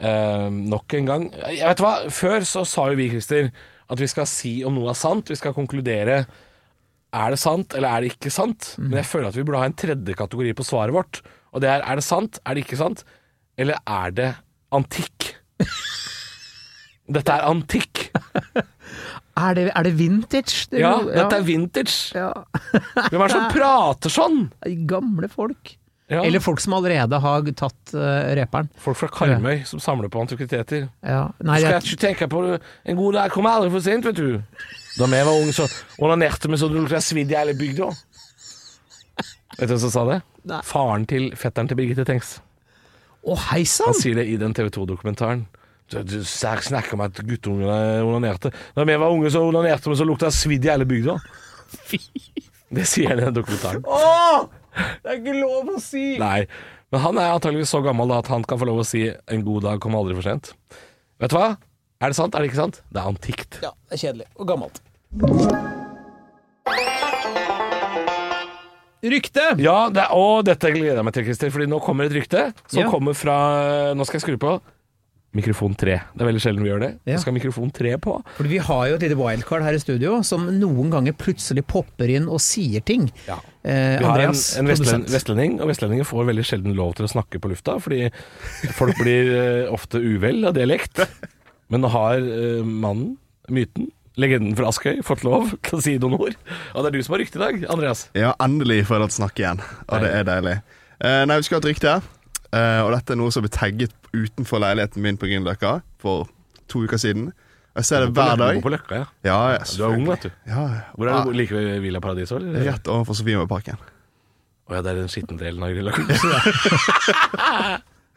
eh, 0.00 0.48
nok 0.50 0.94
en 0.98 1.08
gang 1.08 1.24
Jeg 1.52 1.64
vet 1.66 1.82
hva, 1.82 1.92
Før 2.14 2.44
så 2.46 2.64
sa 2.68 2.88
jo 2.92 2.98
vi, 3.00 3.08
Christer, 3.12 3.50
at 3.88 4.02
vi 4.02 4.08
skal 4.10 4.28
si 4.28 4.58
om 4.68 4.74
noe 4.76 4.92
er 4.92 4.98
sant. 4.98 5.30
Vi 5.32 5.36
skal 5.38 5.56
konkludere 5.56 6.22
er 7.16 7.32
det 7.32 7.38
sant 7.40 7.72
eller 7.72 7.88
er 7.88 8.04
det 8.04 8.10
ikke 8.12 8.30
sant. 8.32 8.74
Mm. 8.76 8.88
Men 8.90 8.98
jeg 9.00 9.08
føler 9.08 9.30
at 9.30 9.36
vi 9.38 9.44
burde 9.48 9.62
ha 9.62 9.68
en 9.70 9.78
tredje 9.80 10.14
kategori 10.18 10.52
på 10.58 10.66
svaret 10.68 10.92
vårt. 10.92 11.22
Og 11.56 11.62
det 11.64 11.70
er 11.72 11.80
er 11.88 11.96
det 11.96 12.04
sant, 12.04 12.36
er 12.44 12.54
det 12.58 12.66
ikke 12.66 12.76
sant, 12.82 13.04
eller 13.56 13.78
er 13.88 14.12
det 14.12 14.28
antikk? 14.76 15.30
Dette 17.08 17.32
er 17.32 17.46
antikk. 17.48 18.10
Er 19.38 19.54
det, 19.56 19.64
er 19.72 19.86
det 19.86 19.94
vintage? 19.96 20.66
Det, 20.68 20.80
Ja, 20.82 20.98
dette 21.00 21.38
er 21.38 21.44
vintage. 21.46 22.12
ja. 22.12 22.32
Hvem 23.08 23.22
er 23.22 23.30
det 23.30 23.32
som 23.32 23.46
prater 23.56 24.12
sånn? 24.12 24.40
Gamle 24.90 25.30
folk. 25.32 25.76
Ja. 26.08 26.22
Eller 26.24 26.40
folk 26.40 26.60
som 26.60 26.72
allerede 26.72 27.18
har 27.20 27.48
tatt 27.52 27.92
uh, 27.92 28.00
reperen. 28.38 28.70
folk 28.80 28.96
fra 28.96 29.10
Karmøy 29.12 29.60
som 29.68 29.80
samler 29.80 30.08
på 30.08 30.22
antikviteter. 30.22 30.86
Ja. 31.04 31.26
Nei, 31.44 31.58
Skal 31.60 31.74
jeg 31.76 31.84
ikke 31.84 32.00
tenke 32.06 32.28
på 32.32 32.40
det. 32.46 32.60
En 32.88 32.96
god 32.96 33.18
dag 33.18 33.34
kommer 33.34 33.58
aldri 33.58 33.74
for 33.74 33.84
sent, 33.84 34.08
vet 34.08 34.16
du. 34.16 34.40
Da 34.96 35.06
vi 35.06 35.20
var 35.28 35.36
unge, 35.36 35.52
så 35.52 35.68
onanerte 36.00 36.48
vi 36.48 36.60
så 36.60 36.70
det 36.72 36.80
lukta 36.80 37.02
svidd 37.04 37.34
i 37.34 37.36
hele 37.36 37.52
bygda. 37.58 37.90
Vet 39.58 39.68
du 39.68 39.74
hvem 39.74 39.82
som 39.84 39.92
sa 39.92 40.06
det? 40.08 40.18
Nei. 40.48 40.62
Faren 40.64 41.04
til 41.10 41.28
fetteren 41.36 41.68
til 41.68 41.76
Birgitte 41.76 42.08
Tengs. 42.08 42.38
Å, 43.28 43.36
hei 43.50 43.64
sann! 43.68 43.92
Han 43.92 44.00
sier 44.00 44.16
det 44.16 44.28
i 44.32 44.36
den 44.40 44.56
TV 44.56 44.70
2-dokumentaren. 44.72 45.44
Du, 45.92 45.98
du 46.08 46.20
snakker 46.24 46.96
om 46.96 47.04
at 47.04 47.20
guttungene 47.20 48.00
onanerte. 48.06 48.52
Da 48.76 48.84
vi 48.88 48.96
var 48.96 49.12
unge, 49.12 49.28
så 49.34 49.44
onanerte 49.44 49.92
vi 49.92 49.98
så 50.00 50.08
lukta 50.08 50.32
svidd 50.32 50.64
i 50.64 50.72
hele 50.72 50.88
bygda. 50.88 51.18
Fy. 51.88 52.00
Det 52.72 52.84
sier 52.88 53.12
han 53.12 53.20
i 53.20 53.28
den 53.28 53.36
dokumentaren. 53.36 53.84
Å! 53.84 54.48
Det 55.02 55.12
er 55.12 55.18
ikke 55.20 55.36
lov 55.40 55.72
å 55.76 55.80
si! 55.82 56.18
Nei, 56.20 56.46
Men 56.92 57.00
han 57.04 57.18
er 57.20 57.34
antageligvis 57.36 57.68
så 57.74 57.82
gammel 57.84 58.08
da 58.08 58.18
at 58.22 58.30
han 58.32 58.44
kan 58.48 58.58
få 58.60 58.64
lov 58.70 58.78
å 58.80 58.86
si 58.86 59.02
'en 59.10 59.42
god 59.44 59.62
dag 59.66 59.80
kommer 59.80 59.98
aldri 60.00 60.14
for 60.16 60.24
sent'. 60.24 60.54
Vet 61.20 61.30
du 61.30 61.36
hva? 61.36 61.56
Er 62.00 62.08
det 62.12 62.16
sant? 62.16 62.34
Er 62.34 62.40
det 62.40 62.50
ikke 62.52 62.62
sant? 62.62 62.80
Det 62.92 63.02
er 63.02 63.08
antikt. 63.10 63.58
Ja, 63.62 63.72
det 63.90 63.98
er 63.98 64.02
kjedelig. 64.06 64.26
Og 64.38 64.46
gammelt. 64.48 64.80
Rykte! 69.02 69.44
Ja, 69.62 69.76
det 69.94 70.02
er, 70.02 70.10
og 70.16 70.42
dette 70.48 70.72
gleder 70.74 70.98
jeg 70.98 71.06
meg 71.06 71.14
til, 71.14 71.24
Christer, 71.28 71.52
fordi 71.54 71.68
nå 71.70 71.78
kommer 71.84 72.08
et 72.08 72.14
rykte 72.16 72.48
som 72.66 72.80
Ja. 72.82 72.88
kommer 72.90 73.14
fra 73.14 73.94
Nå 73.94 74.04
skal 74.06 74.18
jeg 74.18 74.24
skru 74.26 74.36
på 74.42 74.60
mikrofon 75.38 75.76
3. 75.76 76.00
Det 76.16 76.22
er 76.24 76.26
veldig 76.26 76.40
sjelden 76.42 76.64
vi 76.64 76.70
gjør 76.70 76.80
det. 76.80 76.90
Ja. 77.06 77.14
Nå 77.14 77.20
skal 77.20 77.34
mikrofon 77.36 77.70
3 77.70 77.96
på. 78.02 78.16
Fordi 78.38 78.48
vi 78.48 78.58
har 78.58 78.88
jo 78.88 78.94
et 78.96 79.02
lite 79.04 79.14
wildcard 79.20 79.62
her 79.62 79.72
i 79.76 79.78
studio 79.78 80.22
som 80.22 80.46
noen 80.58 80.90
ganger 80.90 81.12
plutselig 81.12 81.62
popper 81.68 82.08
inn 82.10 82.26
og 82.28 82.40
sier 82.40 82.80
ting. 82.82 83.10
Ja. 83.28 83.36
Eh, 83.68 83.98
Vi 84.00 84.04
har 84.06 84.22
en, 84.22 84.30
Andreas, 84.30 84.44
en 84.56 84.70
vestlend, 84.70 85.10
vestlending, 85.12 85.58
og 85.60 85.68
vestlendinger 85.68 86.06
får 86.08 86.28
veldig 86.30 86.44
sjelden 86.48 86.76
lov 86.78 86.94
til 86.96 87.04
å 87.04 87.10
snakke 87.12 87.40
på 87.42 87.50
lufta, 87.52 87.74
fordi 87.84 88.06
folk 88.78 88.96
blir 89.02 89.28
eh, 89.34 89.72
ofte 89.74 90.00
uvel 90.00 90.40
av 90.48 90.56
dialekt. 90.56 91.02
Men 91.68 91.84
nå 91.84 91.90
har 91.92 92.16
eh, 92.24 92.62
mannen, 92.64 93.16
myten, 93.52 93.90
legenden 94.18 94.56
fra 94.58 94.70
Askøy, 94.72 95.02
fått 95.06 95.20
lov 95.26 95.52
til 95.68 95.76
å 95.78 95.82
si 95.84 95.92
noen 96.00 96.16
ord. 96.16 96.38
Og 96.72 96.80
det 96.80 96.88
er 96.90 96.96
du 96.96 97.04
som 97.06 97.14
har 97.14 97.22
rykte 97.22 97.38
i 97.38 97.42
dag, 97.44 97.60
Andreas. 97.70 98.06
Ja, 98.18 98.32
endelig 98.42 98.80
får 98.88 98.96
jeg 98.96 99.04
lov 99.04 99.12
til 99.12 99.18
å 99.18 99.22
snakke 99.22 99.44
igjen, 99.44 99.60
og 99.86 100.02
det 100.06 100.14
er 100.16 100.24
deilig. 100.26 100.56
Eh, 100.98 101.20
nei, 101.28 101.36
vi 101.38 101.46
skal 101.46 101.58
ha 101.58 101.62
et 101.62 101.68
rykte 101.70 101.92
her, 101.92 102.08
eh, 102.50 102.80
og 102.86 102.94
dette 102.96 103.14
er 103.14 103.20
noe 103.20 103.34
som 103.36 103.44
ble 103.44 103.52
tagget 103.54 103.94
utenfor 104.16 104.64
leiligheten 104.64 105.04
min 105.04 105.20
på 105.20 105.28
Grünerløkka 105.28 105.76
for 106.02 106.26
to 106.72 106.82
uker 106.88 106.98
siden. 107.04 107.28
Jeg 107.78 107.86
ser 107.86 108.02
det 108.02 108.10
hver 108.16 108.34
Du 108.34 108.42
dag. 108.42 108.56
bor 108.58 108.64
på 108.66 108.72
Løkka, 108.74 108.96
ja. 108.98 109.04
Ja, 109.22 109.38
yes, 109.54 109.76
Du 109.78 109.84
er 109.86 109.94
ung, 109.94 110.08
vet 110.08 110.26
du. 110.26 110.30
Ja, 110.50 110.64
Hvor 110.96 111.06
er 111.06 111.28
du? 111.28 111.30
Like 111.36 111.54
ved 111.54 111.78
Villa 111.84 112.00
Paradiso, 112.02 112.36
eller? 112.40 112.58
Rett 112.66 112.90
overfor 112.90 113.14
Sofiemarken. 113.20 113.78
Å 114.68 114.74
ja, 114.74 114.82
det 114.84 114.90
er 114.90 114.98
den 114.98 115.08
skitne 115.08 115.38
delen 115.40 115.62
av 115.64 115.70
Grilla 115.72 115.92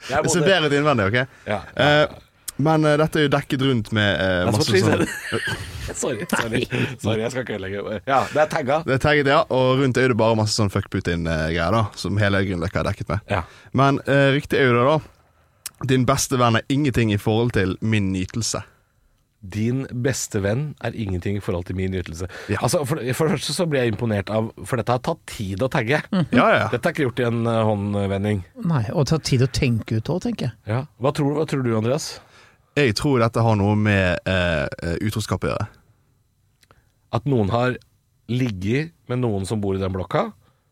Det 0.01 0.31
ser 0.33 0.43
bedre 0.43 0.67
ut 0.67 0.73
innvendig, 0.75 1.05
OK? 1.07 1.17
Ja. 1.47 1.59
uh, 1.77 2.05
men 2.61 2.83
uh, 2.85 2.95
dette 2.99 3.21
er 3.21 3.27
jo 3.27 3.31
dekket 3.31 3.61
rundt 3.63 3.91
med 3.95 4.17
uh, 4.17 4.49
masse 4.49 4.81
sånn. 4.81 5.05
Sorry, 5.91 6.25
sorry. 6.29 6.61
sorry, 7.03 7.21
jeg 7.21 7.31
skal 7.33 7.43
ikke 7.43 7.55
ødelegge. 7.57 8.01
Ja, 8.07 8.19
det 8.31 8.41
er 8.43 8.49
tagga. 8.51 8.81
Det 8.87 8.93
er 8.95 9.01
tagget, 9.03 9.29
ja, 9.29 9.39
og 9.51 9.81
rundt 9.81 9.97
er 9.99 10.11
det 10.13 10.17
bare 10.19 10.37
masse 10.39 10.55
sånn 10.55 10.69
fuck 10.71 10.87
Putin-greier, 10.93 11.73
da, 11.73 11.81
som 11.99 12.19
hele 12.21 12.39
Grünerløkka 12.47 12.79
er 12.81 12.87
dekket 12.91 13.09
med. 13.11 13.19
Ja. 13.31 13.41
Men 13.77 13.99
riktig 14.35 14.61
er 14.61 14.69
jo 14.69 14.75
det, 14.77 14.85
da. 14.87 14.97
Din 15.91 16.05
beste 16.07 16.39
venn 16.39 16.59
er 16.61 16.67
ingenting 16.71 17.11
i 17.11 17.19
forhold 17.19 17.51
til 17.57 17.75
min 17.81 18.11
nytelse. 18.13 18.61
Din 19.41 19.87
beste 20.05 20.37
venn 20.43 20.67
er 20.85 20.93
ingenting 20.93 21.39
i 21.39 21.41
forhold 21.41 21.65
til 21.65 21.75
min 21.79 21.95
ytelse. 21.97 22.27
Ja. 22.51 22.59
Altså, 22.61 22.83
for, 22.85 23.01
for 23.17 23.25
det 23.25 23.39
første 23.39 23.55
så 23.55 23.65
blir 23.65 23.81
jeg 23.81 23.95
imponert 23.95 24.29
av 24.29 24.51
For 24.69 24.77
dette 24.77 24.93
har 24.93 25.01
tatt 25.01 25.23
tid 25.33 25.63
å 25.65 25.69
tagge. 25.71 25.97
Ja, 26.13 26.45
ja, 26.45 26.59
ja. 26.59 26.67
Dette 26.69 26.91
er 26.91 26.93
ikke 26.93 27.07
gjort 27.07 27.21
i 27.23 27.25
en 27.25 27.41
uh, 27.49 27.63
håndvending. 27.65 28.43
Nei, 28.69 28.83
og 28.93 29.07
tatt 29.09 29.25
tid 29.27 29.41
å 29.45 29.49
tenke 29.49 29.97
ut 29.97 30.11
òg, 30.13 30.21
tenker 30.27 30.51
jeg. 30.51 30.57
Ja. 30.69 30.83
Hva, 31.01 31.13
tror, 31.17 31.33
hva 31.39 31.47
tror 31.49 31.65
du, 31.65 31.73
Andreas? 31.77 32.13
Jeg 32.77 32.93
tror 32.99 33.19
dette 33.23 33.43
har 33.43 33.57
noe 33.59 33.73
med 33.75 34.21
uh, 34.29 34.67
eh, 34.69 34.95
utroskap 35.03 35.43
å 35.43 35.51
gjøre. 35.51 35.65
At 37.17 37.25
noen 37.27 37.49
har 37.51 37.75
ligget 38.31 38.93
med 39.11 39.25
noen 39.25 39.49
som 39.49 39.59
bor 39.63 39.75
i 39.75 39.81
den 39.81 39.91
blokka, 39.91 40.29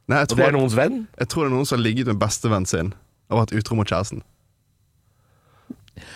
Nei, 0.10 0.24
og 0.24 0.38
det 0.40 0.46
er 0.48 0.56
noens 0.56 0.74
venn? 0.74 1.04
jeg 1.20 1.30
tror 1.30 1.46
det 1.46 1.50
er 1.52 1.54
noen 1.54 1.68
som 1.70 1.78
har 1.78 1.84
ligget 1.86 2.08
med 2.10 2.18
bestevennen 2.22 2.70
sin 2.70 2.94
og 3.30 3.44
vært 3.44 3.52
utro 3.60 3.76
mot 3.78 3.90
kjæresten. 3.90 4.24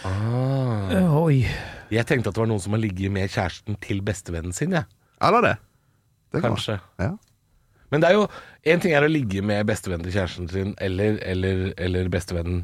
Ah. 0.08 1.20
oi. 1.20 1.44
Jeg 1.94 2.08
tenkte 2.10 2.32
at 2.32 2.36
det 2.38 2.42
var 2.44 2.50
noen 2.52 2.62
som 2.64 2.74
har 2.76 2.82
ligget 2.84 3.12
med 3.14 3.30
kjæresten 3.32 3.78
til 3.84 4.02
bestevennen 4.06 4.54
sin, 4.56 4.74
jeg. 4.76 4.86
Eller 5.24 5.46
det. 5.46 5.56
det 6.34 6.42
kan 6.42 6.54
Kanskje. 6.56 6.80
Ja. 7.00 7.12
Men 7.94 8.02
det 8.02 8.10
er 8.10 8.16
jo 8.18 8.28
En 8.66 8.80
ting 8.80 8.94
er 8.96 9.06
å 9.06 9.10
ligge 9.12 9.42
med 9.46 9.66
bestevennen 9.70 10.06
til 10.08 10.16
kjæresten 10.16 10.48
sin, 10.50 10.72
eller, 10.82 11.20
eller, 11.22 11.74
eller 11.78 12.10
bestevennen 12.10 12.64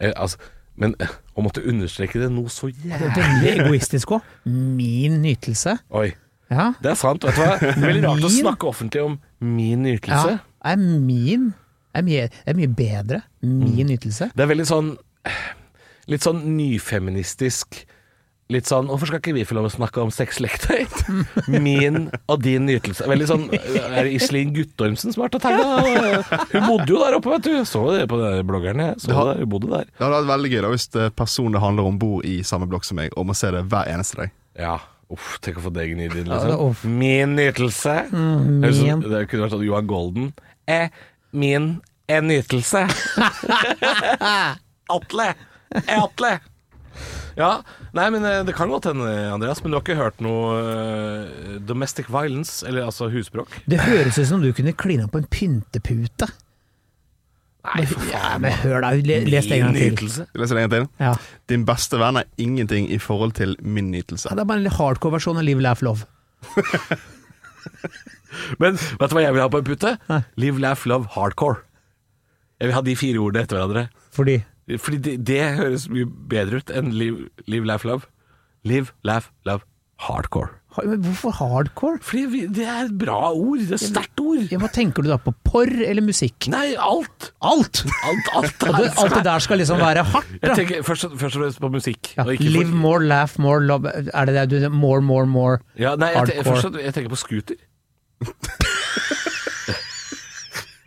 eller, 0.00 0.16
altså, 0.18 0.38
Men 0.76 0.94
eh, 1.00 1.08
å 1.36 1.44
måtte 1.44 1.62
understreke 1.68 2.18
det 2.20 2.28
noe 2.32 2.50
så 2.52 2.68
Det 2.72 2.90
er 2.90 3.00
jævlig 3.06 3.16
veldig 3.16 3.50
egoistisk 3.66 4.14
òg. 4.16 4.28
Min 4.44 5.20
nytelse. 5.22 5.76
Oi. 5.90 6.10
Ja. 6.52 6.72
Det 6.82 6.90
er 6.92 6.98
sant. 7.00 7.24
vet 7.24 7.36
du 7.36 7.42
hva? 7.42 7.56
Det 7.60 7.70
er 7.72 7.86
veldig 7.86 8.04
rart 8.08 8.26
å 8.28 8.32
snakke 8.32 8.68
offentlig 8.68 9.02
om 9.04 9.18
min 9.40 9.86
ja. 9.86 10.38
Er 10.64 10.76
min 10.80 11.52
er 11.94 12.04
mye, 12.06 12.28
er 12.46 12.56
mye 12.56 12.68
bedre. 12.72 13.22
Min 13.42 13.72
Mm. 13.84 13.86
nytelse. 13.92 14.30
Det 14.34 14.42
er 14.42 14.48
veldig 14.48 14.66
sånn 14.68 14.96
Litt 16.10 16.24
sånn 16.24 16.40
nyfeministisk. 16.56 17.84
Litt 18.52 18.68
sånn 18.68 18.88
Hvorfor 18.90 19.08
skal 19.08 19.20
ikke 19.22 19.34
vi 19.36 19.44
få 19.48 19.56
lov 19.56 19.66
å 19.70 19.72
snakke 19.72 20.02
om 20.02 20.10
sexleketøy? 20.12 20.82
Min 21.62 22.10
og 22.28 22.42
din 22.44 22.66
nytelse. 22.68 23.06
Veldig 23.08 23.28
sånn 23.30 23.46
Er 23.52 24.04
det 24.04 24.12
Iselin 24.18 24.52
Guttormsen 24.56 25.14
som 25.14 25.24
har 25.24 25.32
og 25.32 25.42
tagga? 25.42 25.64
Hun 26.52 26.66
bodde 26.68 26.88
jo 26.92 27.00
der 27.02 27.16
oppe, 27.18 27.32
vet 27.36 27.46
du. 27.48 27.54
Så 27.68 27.84
det 27.94 28.06
på 28.12 28.18
den 28.20 28.46
bloggeren. 28.48 28.82
Jeg 28.92 29.00
så 29.04 29.10
Det 29.12 29.18
hun 29.42 29.50
bodde 29.54 29.70
der. 29.72 29.88
Det 29.90 30.04
hadde 30.04 30.18
vært 30.20 30.30
veldig 30.34 30.52
gøy 30.54 30.60
da 30.66 30.72
hvis 30.74 30.88
personen 31.18 31.56
det 31.56 31.62
handler 31.64 31.88
om, 31.90 31.98
bor 32.02 32.24
i 32.28 32.38
samme 32.46 32.68
blokk 32.70 32.84
som 32.88 32.98
meg, 33.00 33.12
og 33.16 33.28
må 33.30 33.36
se 33.38 33.50
det 33.54 33.64
hver 33.72 33.88
eneste 33.92 34.20
dag. 34.22 34.34
Ja. 34.60 34.76
Uff, 35.12 35.34
tenk 35.44 35.58
å 35.60 35.64
få 35.66 35.72
i 36.00 36.06
Ja, 36.08 36.38
det 36.40 36.52
er 36.52 36.52
liksom. 36.56 36.94
min 36.98 37.34
nytelse. 37.36 37.96
Mm, 38.12 38.60
Det 38.62 38.68
er 38.68 38.76
sånn- 38.78 38.86
min. 39.02 39.10
Det 39.12 39.24
kunne 39.28 39.42
vært 39.46 39.54
sånn 39.56 39.66
Johan 39.66 39.86
Golden. 39.90 40.30
Eh, 40.66 40.88
min 41.32 41.66
en 42.08 42.28
nytelse. 42.28 42.86
Atle! 44.92 45.34
Eh, 45.74 46.02
Atle! 46.02 46.32
Ja, 47.36 47.62
nei, 47.96 48.06
men 48.14 48.24
eh, 48.24 48.40
det 48.48 48.54
kan 48.56 48.70
godt 48.72 48.88
hende, 48.90 49.08
Andreas, 49.32 49.60
men 49.62 49.72
du 49.72 49.76
har 49.78 49.84
ikke 49.84 49.98
hørt 49.98 50.22
noe 50.24 50.54
eh, 50.60 51.58
domestic 51.68 52.08
violence, 52.12 52.62
eller 52.68 52.86
altså 52.88 53.10
husbråk? 53.12 53.52
Det 53.68 53.80
høres 53.84 54.18
ut 54.18 54.28
som 54.30 54.42
du 54.44 54.50
kunne 54.56 54.72
klina 54.76 55.08
på 55.12 55.20
en 55.22 55.28
pyntepute. 55.32 56.28
Nei, 57.62 57.84
for 57.86 58.02
Ja, 58.10 58.18
faen. 58.32 58.40
men 58.42 58.56
hør 58.64 58.80
deg, 58.82 59.04
le- 59.06 59.20
les 59.30 59.46
det 59.46 59.60
en 59.60 59.68
gang 59.68 59.76
til. 59.78 60.08
Leser 60.34 60.58
det 60.58 60.62
en 60.64 60.66
gang 60.66 60.72
til? 60.72 60.86
Ja. 60.98 61.12
Din 61.52 61.62
beste 61.68 62.00
venn 62.00 62.18
er 62.18 62.26
ingenting 62.42 62.88
i 62.90 62.98
forhold 62.98 63.36
til 63.38 63.54
min 63.62 63.92
nytelse. 63.94 64.32
Ja, 64.32 64.34
Det 64.34 64.42
er 64.42 64.48
bare 64.50 64.64
en 64.64 64.72
hardcore 64.80 65.14
versjon 65.14 65.38
av 65.38 65.46
Live, 65.46 65.62
Laugh, 65.62 65.84
Love. 65.86 66.08
Men 68.58 68.74
vet 68.80 69.12
du 69.12 69.14
hva 69.14 69.22
jeg 69.22 69.34
vil 69.36 69.42
ha 69.44 69.50
på 69.52 69.60
en 69.60 69.66
pute? 69.68 69.92
Nei. 70.08 70.22
Live, 70.40 70.58
laugh, 70.62 70.82
love, 70.90 71.06
hardcore. 71.14 71.60
Jeg 72.58 72.70
vil 72.70 72.74
ha 72.76 72.82
de 72.86 72.94
fire 72.98 73.20
ordene 73.22 73.44
etter 73.44 73.58
hverandre. 73.58 73.84
Fordi 74.14 74.38
Fordi 74.78 74.98
det, 75.02 75.16
det 75.26 75.42
høres 75.58 75.88
mye 75.90 76.06
bedre 76.06 76.62
ut 76.62 76.70
enn 76.70 76.92
live, 76.94 77.28
live, 77.50 77.66
laugh, 77.66 77.84
love. 77.88 78.06
Live, 78.64 78.92
laugh, 79.02 79.26
love, 79.44 79.64
hardcore. 80.06 80.52
men 80.86 81.00
Hvorfor 81.02 81.34
hardcore? 81.34 81.98
Fordi 82.02 82.22
vi, 82.30 82.40
det 82.46 82.62
er 82.70 82.84
et 82.86 82.94
bra 82.98 83.32
ord. 83.34 83.58
Det 83.58 83.74
er 83.74 83.80
et 83.80 83.82
sterkt 83.82 84.22
ord. 84.22 84.44
Ja, 84.52 84.60
hva 84.62 84.70
tenker 84.72 85.02
du 85.02 85.10
da 85.10 85.18
på? 85.20 85.32
Porr 85.44 85.72
eller 85.82 86.02
musikk? 86.06 86.46
Nei, 86.54 86.76
alt. 86.78 87.32
Alt! 87.42 87.82
Alt, 88.06 88.30
alt, 88.38 88.62
alt, 88.70 89.02
alt 89.02 89.16
det 89.18 89.24
der 89.26 89.42
skal 89.44 89.58
liksom 89.60 89.82
være 89.82 90.06
hardt, 90.14 90.30
Jeg 90.40 90.56
tenker 90.62 90.86
først, 90.86 91.08
først 91.18 91.36
og 91.36 91.42
fremst 91.42 91.60
på 91.66 91.72
musikk. 91.74 92.12
Ja, 92.16 92.24
live 92.30 92.68
for- 92.70 92.80
more, 92.86 93.02
laugh 93.04 93.34
more, 93.42 93.60
love 93.66 93.90
Er 94.14 94.30
det 94.30 94.38
det 94.52 94.62
du 94.62 94.68
More, 94.70 95.02
more, 95.02 95.26
more. 95.26 95.58
Ja, 95.76 95.96
nei, 95.98 96.12
jeg, 96.14 96.22
Hardcore. 96.22 96.44
først, 96.62 96.80
jeg 96.86 96.94
tenker 96.94 97.10
på 97.10 97.20
scooter. 97.26 97.58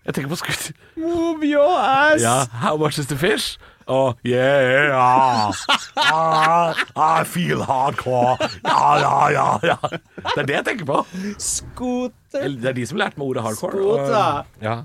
jeg 0.05 0.13
tenker 0.13 0.29
på 0.31 0.37
scooter. 0.39 0.75
Move 1.01 1.45
your 1.49 1.77
ass! 1.79 2.21
Ja, 2.21 2.45
how 2.61 2.77
much 2.77 2.99
is 3.01 3.07
the 3.07 3.17
fish? 3.17 3.57
Oh, 3.87 4.15
yeah, 4.25 4.89
ah, 4.97 6.73
I 6.97 7.23
feel 7.23 7.61
hardcore. 7.61 8.33
Ja, 8.65 8.97
ja, 8.97 9.29
ja, 9.29 9.59
ja. 9.61 9.75
Det 9.91 10.41
er 10.41 10.47
det 10.49 10.55
jeg 10.55 10.65
tenker 10.71 10.87
på. 10.89 11.03
Scooter. 11.37 12.47
Det 12.49 12.71
er 12.71 12.77
de 12.79 12.85
som 12.89 12.97
lærte 12.97 13.19
meg 13.21 13.27
ordet 13.29 13.43
hardcore. 13.45 13.77
Scooter. 13.77 14.15
og- 14.15 14.63
ja. 14.65 14.75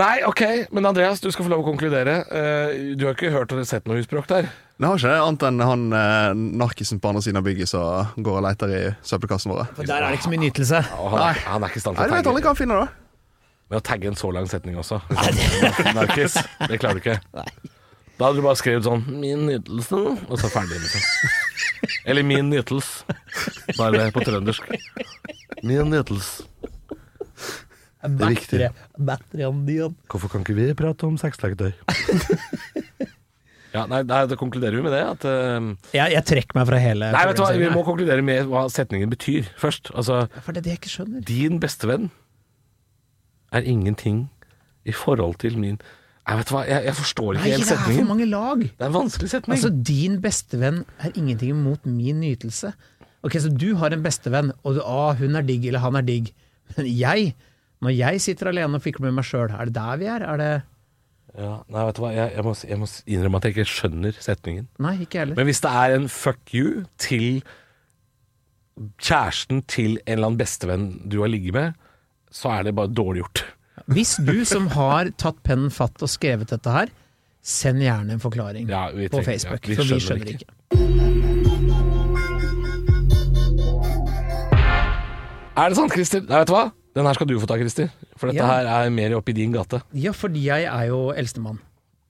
Nei, 0.00 0.22
ok, 0.24 0.40
men 0.72 0.86
Andreas, 0.88 1.20
du 1.20 1.28
skal 1.30 1.44
få 1.44 1.50
lov 1.52 1.60
å 1.60 1.68
konkludere. 1.68 2.22
Uh, 2.32 2.94
du 2.96 3.04
har 3.04 3.12
ikke 3.12 3.28
hørt 3.34 3.52
eller 3.52 3.68
sett 3.68 3.84
noe 3.84 3.98
husbråk 4.00 4.24
der? 4.30 4.48
Det 4.80 4.88
har 4.88 4.96
ikke 4.96 5.10
det, 5.12 5.18
annet 5.20 5.42
enn 5.46 5.60
han 5.62 5.82
eh, 5.94 6.30
narkisen 6.58 6.98
på 6.98 7.10
andre 7.12 7.20
siden 7.22 7.38
av 7.38 7.44
bygget 7.46 7.68
som 7.70 8.08
går 8.16 8.38
og 8.40 8.42
leter 8.48 8.72
i 8.74 8.80
søppelkassen 9.06 9.52
våre. 9.52 9.68
For 9.76 9.86
der 9.86 10.00
er 10.00 10.08
det 10.10 10.16
ikke 10.18 10.26
så 10.26 10.32
mye 10.32 10.42
nytelse. 10.42 10.80
Ja, 10.88 11.10
han, 11.12 11.36
han 11.44 11.62
er 11.62 11.70
ikke 11.70 11.78
i 11.78 11.84
stand 11.84 11.94
til 11.94 12.02
å 12.02 12.08
tenke. 12.08 12.16
Jeg 12.16 12.24
vet 12.24 12.30
aldri 12.32 12.42
hva 12.42 12.50
han 12.50 12.58
finner, 12.58 12.80
da. 12.80 13.01
Med 13.72 13.80
å 13.80 13.84
tagge 13.88 14.10
en 14.10 14.18
så 14.20 14.28
lang 14.36 14.44
setning 14.50 14.76
også. 14.76 14.98
Narkis. 15.96 16.34
Det 16.68 16.76
klarer 16.76 16.98
du 16.98 17.00
ikke. 17.00 17.14
Da 17.24 18.26
hadde 18.26 18.36
du 18.36 18.44
bare 18.44 18.58
skrevet 18.60 18.84
sånn 18.84 19.06
'Min 19.08 19.46
nytelse', 19.48 20.02
og 20.28 20.36
så 20.36 20.50
ferdig, 20.52 20.76
liksom. 20.76 21.00
Eller 22.04 22.26
'Min 22.28 22.52
nytels'. 22.52 22.90
Bare 23.78 24.10
på 24.12 24.20
trøndersk. 24.28 24.68
Min 25.64 25.88
nytels. 25.88 26.42
Det 28.04 28.28
er 28.28 28.34
viktig. 28.36 28.60
Din. 29.32 29.96
Hvorfor 30.12 30.28
kan 30.28 30.44
ikke 30.44 30.58
vi 30.60 30.68
prate 30.76 31.08
om 31.08 31.16
sexleketøy? 31.16 31.72
ja, 33.76 33.86
nei, 33.88 34.02
da, 34.04 34.26
konkluderer 34.36 34.76
vi 34.76 34.84
med 34.84 34.92
det. 34.92 35.04
At, 35.16 35.24
uh, 35.24 35.72
Jeg, 35.96 36.12
jeg 36.18 36.28
trekker 36.28 36.60
meg 36.60 36.68
fra 36.68 36.82
hele 36.82 37.12
nei, 37.14 37.26
vet 37.30 37.40
du 37.40 37.46
hva, 37.46 37.52
vi 37.56 37.72
må 37.72 37.88
konkludere 37.88 38.20
med 38.20 38.50
hva 38.52 38.68
setningen 38.68 39.08
betyr 39.16 39.48
først. 39.56 39.94
Altså, 39.96 40.26
For 40.42 40.52
det 40.52 40.60
er 40.60 40.68
det 40.68 40.76
jeg 40.76 40.82
ikke 40.84 40.98
skjønner. 40.98 41.24
din 41.24 41.62
bestevenn 41.62 42.12
er 43.52 43.66
ingenting 43.68 44.24
i 44.88 44.94
forhold 44.96 45.38
til 45.42 45.58
min 45.60 45.78
Nei, 46.22 46.36
vet 46.38 46.50
hva, 46.54 46.60
jeg, 46.68 46.84
jeg 46.86 46.94
forstår 46.94 47.34
ikke 47.34 47.48
Nei, 47.50 47.56
setningen. 47.66 47.82
det 47.82 47.92
er 47.92 47.98
for 47.98 48.08
mange 48.12 48.26
lag. 48.30 48.60
Det 48.62 48.84
er 48.84 48.90
en 48.92 48.94
vanskelig 48.94 49.30
setning. 49.32 49.56
Altså, 49.56 49.70
din 49.88 50.20
bestevenn 50.22 50.76
er 51.02 51.16
ingenting 51.18 51.50
imot 51.50 51.86
min 51.90 52.20
nytelse. 52.22 52.70
Ok, 53.26 53.36
så 53.42 53.50
du 53.50 53.72
har 53.80 53.90
en 53.94 54.04
bestevenn, 54.04 54.52
og 54.62 54.76
du, 54.76 54.80
ah, 54.86 55.16
hun 55.18 55.34
er 55.34 55.42
digg, 55.48 55.66
eller 55.66 55.82
han 55.82 55.98
er 55.98 56.06
digg. 56.06 56.30
Men 56.76 56.86
jeg, 56.86 57.32
når 57.82 57.96
jeg 57.96 58.22
sitter 58.22 58.52
alene 58.52 58.78
og 58.78 58.84
fikler 58.86 59.08
med 59.08 59.18
meg 59.18 59.26
sjøl, 59.26 59.50
er 59.50 59.66
det 59.66 59.74
der 59.74 59.98
vi 59.98 60.08
er? 60.14 60.26
Er 60.30 60.38
det 60.38 60.52
Ja, 61.42 61.56
nei, 61.66 61.84
vet 61.88 61.98
du 61.98 62.02
hva, 62.04 62.14
jeg, 62.14 62.30
jeg, 62.36 62.46
må, 62.46 62.54
jeg 62.70 62.78
må 62.78 62.88
innrømme 63.16 63.40
at 63.42 63.48
jeg 63.48 63.56
ikke 63.56 63.70
skjønner 63.74 64.22
setningen. 64.22 64.70
Nei, 64.84 64.94
ikke 65.02 65.24
heller. 65.24 65.38
Men 65.42 65.50
hvis 65.50 65.62
det 65.66 65.74
er 65.82 65.96
en 65.98 66.06
fuck 66.12 66.54
you 66.54 66.84
til 67.02 67.42
kjæresten 69.02 69.62
til 69.68 69.98
en 70.06 70.12
eller 70.14 70.30
annen 70.30 70.40
bestevenn 70.40 70.86
du 71.10 71.18
har 71.24 71.32
ligget 71.32 71.56
med, 71.56 71.81
så 72.32 72.50
er 72.58 72.66
det 72.68 72.74
bare 72.78 72.88
dårlig 72.92 73.22
gjort. 73.24 73.44
Hvis 73.92 74.16
du 74.24 74.44
som 74.48 74.68
har 74.76 75.10
tatt 75.20 75.40
pennen 75.46 75.70
fatt 75.74 76.02
og 76.04 76.10
skrevet 76.12 76.52
dette 76.52 76.70
her, 76.72 76.92
send 77.42 77.82
gjerne 77.82 78.14
en 78.14 78.22
forklaring 78.22 78.68
Ja, 78.70 78.84
vi 78.94 79.08
på 79.10 79.22
Facebook, 79.26 79.64
ja, 79.66 79.72
vi 79.72 79.78
for 79.80 79.88
vi 79.90 80.00
skjønner 80.00 80.34
ikke. 80.36 81.52
Er 85.52 85.68
det 85.68 85.76
sant, 85.76 85.92
Christer? 85.92 86.22
Nei, 86.24 86.38
vet 86.40 86.48
du 86.48 86.54
hva? 86.56 86.64
Den 86.96 87.06
her 87.08 87.16
skal 87.16 87.28
du 87.28 87.34
få 87.40 87.48
ta, 87.48 87.56
Christer. 87.60 87.90
For 88.16 88.28
dette 88.30 88.40
Ja. 88.40 88.46
her 88.48 88.66
er 88.86 88.90
mer 88.90 89.14
oppi 89.18 89.32
din 89.36 89.52
gate. 89.52 89.82
Ja, 89.92 90.12
fordi 90.12 90.44
jeg 90.44 90.64
er 90.64 90.86
jo 90.88 91.12
eldstemann. 91.12 91.58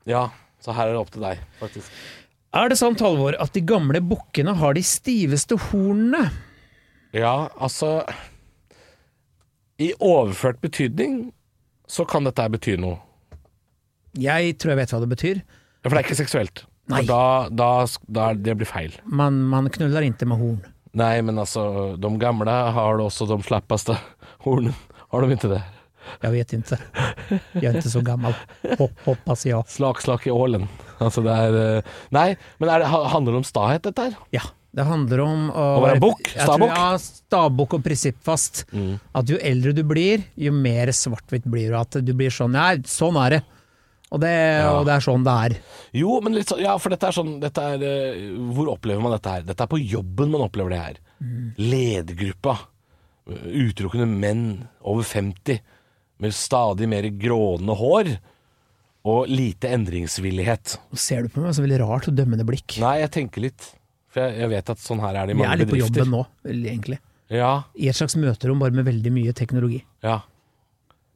Ja, 0.06 0.28
så 0.62 0.72
her 0.74 0.88
er 0.88 0.92
det 0.92 1.00
opp 1.00 1.10
til 1.10 1.22
deg, 1.22 1.38
faktisk. 1.60 1.90
Er 2.54 2.68
det 2.68 2.78
sant, 2.78 3.00
Halvor, 3.00 3.34
at 3.40 3.52
de 3.52 3.60
gamle 3.62 4.00
bukkene 4.00 4.54
har 4.54 4.74
de 4.74 4.82
stiveste 4.82 5.56
hornene? 5.58 6.30
Ja, 7.12 7.48
altså 7.58 8.04
I 9.82 9.92
overført 9.98 10.60
betydning 10.62 11.32
så 11.90 12.06
kan 12.08 12.26
dette 12.28 12.44
bety 12.54 12.76
noe. 12.80 13.00
Jeg 14.20 14.56
tror 14.60 14.74
jeg 14.74 14.80
vet 14.82 14.92
hva 14.92 15.00
det 15.02 15.10
betyr. 15.12 15.40
Ja, 15.42 15.88
For 15.88 15.96
det 15.96 16.02
er 16.02 16.06
ikke 16.06 16.20
seksuelt. 16.20 16.64
Nei. 16.92 17.02
Da, 17.08 17.48
da, 17.48 17.70
da 18.10 18.32
Det 18.34 18.56
blir 18.58 18.68
feil. 18.68 18.94
Man, 19.06 19.38
man 19.50 19.70
knuller 19.72 20.04
ikke 20.06 20.26
med 20.28 20.40
horn. 20.40 20.60
Nei, 20.98 21.14
men 21.24 21.38
altså 21.40 21.94
De 21.96 22.10
gamle 22.20 22.52
har 22.76 22.98
det 22.98 23.06
også 23.06 23.28
de 23.30 23.38
slappeste 23.46 23.96
hornene. 24.44 24.74
Har 25.12 25.24
de 25.24 25.36
ikke 25.36 25.52
det? 25.54 25.62
Jag 26.22 26.32
vet 26.34 26.52
inte. 26.56 26.78
Jeg 27.54 27.68
er 27.70 27.78
ikke 27.78 27.92
så 27.92 28.02
gammel. 28.04 28.34
Hoppas 29.06 29.44
jag. 29.46 29.68
Slak, 29.70 30.00
slak 30.02 30.26
i 30.26 30.32
ålen. 30.34 30.66
Altså, 30.98 31.22
det 31.24 31.32
er 31.34 31.58
eh, 31.60 31.92
Nei, 32.14 32.32
men 32.60 32.72
er 32.72 32.82
det, 32.82 32.88
handler 32.90 33.36
det 33.36 33.40
om 33.42 33.46
stahet, 33.46 33.84
dette 33.86 34.08
her? 34.08 34.16
Ja, 34.34 34.42
det 34.74 34.84
handler 34.88 35.20
om 35.20 35.48
å, 35.50 35.64
Å 35.78 35.82
være 35.84 36.00
bukk? 36.00 36.30
Tror- 36.32 36.66
Ja, 36.68 36.96
stabbukk 36.96 37.74
og 37.76 37.82
prinsippfast. 37.84 38.64
At 39.14 39.28
jo 39.28 39.36
eldre 39.36 39.74
du 39.76 39.82
blir, 39.84 40.24
jo 40.36 40.52
mer 40.52 40.88
svart-hvitt 40.96 41.44
blir 41.44 41.68
du. 41.74 41.76
At 41.76 41.98
du 42.04 42.12
blir 42.16 42.30
sånn 42.32 42.54
Ja, 42.56 42.70
sånn 42.88 43.18
er 43.26 43.30
det. 43.36 43.42
Og 44.12 44.20
det, 44.20 44.32
og 44.68 44.84
det 44.84 44.92
er 44.92 45.00
sånn 45.00 45.22
det 45.24 45.32
er. 45.44 45.54
Jo, 45.96 46.18
men 46.20 46.34
litt 46.36 46.48
sånn 46.48 46.60
Ja, 46.60 46.74
for 46.78 46.90
dette 46.92 47.08
er 47.08 47.12
sånn 47.16 47.38
dette 47.40 47.62
er, 47.64 47.80
eh, 47.82 48.26
Hvor 48.52 48.68
opplever 48.74 49.00
man 49.00 49.12
dette 49.12 49.30
her? 49.30 49.42
Dette 49.42 49.62
er 49.64 49.70
på 49.72 49.80
jobben 49.80 50.30
man 50.30 50.42
opplever 50.44 50.70
det 50.74 50.80
her. 50.82 50.98
Ledergruppa. 51.56 52.58
Utelukkende 53.28 54.08
menn 54.08 54.44
over 54.84 55.02
50 55.06 55.60
med 56.22 56.34
stadig 56.36 56.88
mer 56.90 57.02
grånende 57.02 57.76
hår. 57.78 58.12
Og 59.04 59.26
lite 59.32 59.66
endringsvillighet. 59.74 60.76
Ser 60.94 61.22
du 61.24 61.28
på 61.32 61.40
meg 61.40 61.48
med 61.50 61.56
så 61.56 61.64
veldig 61.64 61.78
rart 61.82 62.06
og 62.08 62.14
dømmende 62.14 62.44
blikk. 62.46 62.76
Nei, 62.82 62.98
jeg 63.02 63.10
tenker 63.16 63.42
litt. 63.48 63.70
For 64.12 64.20
jeg, 64.26 64.36
jeg 64.42 64.50
vet 64.52 64.70
at 64.74 64.82
sånn 64.82 65.00
her 65.00 65.16
er 65.22 65.30
det 65.30 65.34
i 65.34 65.38
mange 65.40 65.56
bedrifter. 65.56 65.56
Vi 65.56 65.56
er 65.56 65.64
litt 65.64 65.72
på 65.72 65.80
jobben 65.80 66.12
nå, 66.12 66.22
vel, 66.48 66.62
egentlig. 66.74 66.98
Ja, 67.32 67.52
I 67.80 67.88
et 67.88 67.96
slags 67.96 68.16
møterom, 68.20 68.58
bare 68.60 68.76
med 68.76 68.84
veldig 68.90 69.12
mye 69.14 69.32
teknologi. 69.36 69.82
ja. 70.04 70.20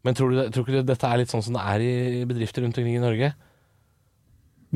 Men 0.06 0.14
tror 0.14 0.30
du, 0.30 0.38
tror 0.54 0.68
du 0.70 0.76
dette 0.86 1.08
er 1.10 1.18
litt 1.18 1.32
sånn 1.32 1.42
som 1.42 1.56
det 1.56 1.62
er 1.66 1.82
i 1.82 2.24
bedrifter 2.30 2.62
rundt 2.62 2.76
omkring 2.78 2.94
i 2.94 3.00
Norge? 3.02 3.32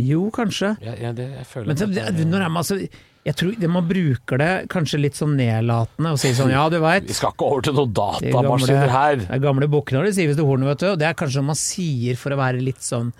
Jo, 0.00 0.24
kanskje. 0.34 0.72
Ja, 0.82 0.96
ja, 0.98 1.12
det, 1.14 1.26
jeg 1.36 1.46
føler 1.46 1.70
Men 1.70 1.78
så, 1.78 1.86
det, 1.86 2.02
det, 2.16 2.24
er- 2.24 2.30
når 2.32 2.44
er 2.46 2.50
man, 2.50 2.64
altså, 2.64 2.78
jeg 3.26 3.36
tror 3.38 3.52
det, 3.60 3.70
man 3.70 3.86
bruker 3.88 4.40
det 4.42 4.50
kanskje 4.72 4.98
litt 5.02 5.18
sånn 5.18 5.36
nedlatende 5.38 6.14
og 6.14 6.18
sier 6.22 6.34
sånn 6.34 6.50
ja, 6.50 6.64
du 6.72 6.78
veit. 6.82 7.06
Vi 7.06 7.14
skal 7.14 7.34
ikke 7.34 7.46
over 7.50 7.66
til 7.66 7.76
noen 7.76 7.92
datamaskiner 7.94 8.90
her. 8.94 9.22
de 9.26 9.38
gamle 9.44 9.68
bukkene 9.70 10.02
de 10.08 10.26
du 10.34 10.42
hornene, 10.46 10.72
vet 10.72 10.82
du. 10.82 10.88
Og 10.94 10.98
det 11.02 11.06
er 11.10 11.18
kanskje 11.22 11.42
noe 11.42 11.50
man 11.52 11.60
sier 11.62 12.18
for 12.20 12.34
å 12.34 12.40
være 12.40 12.62
litt 12.64 12.80
sånn 12.82 13.12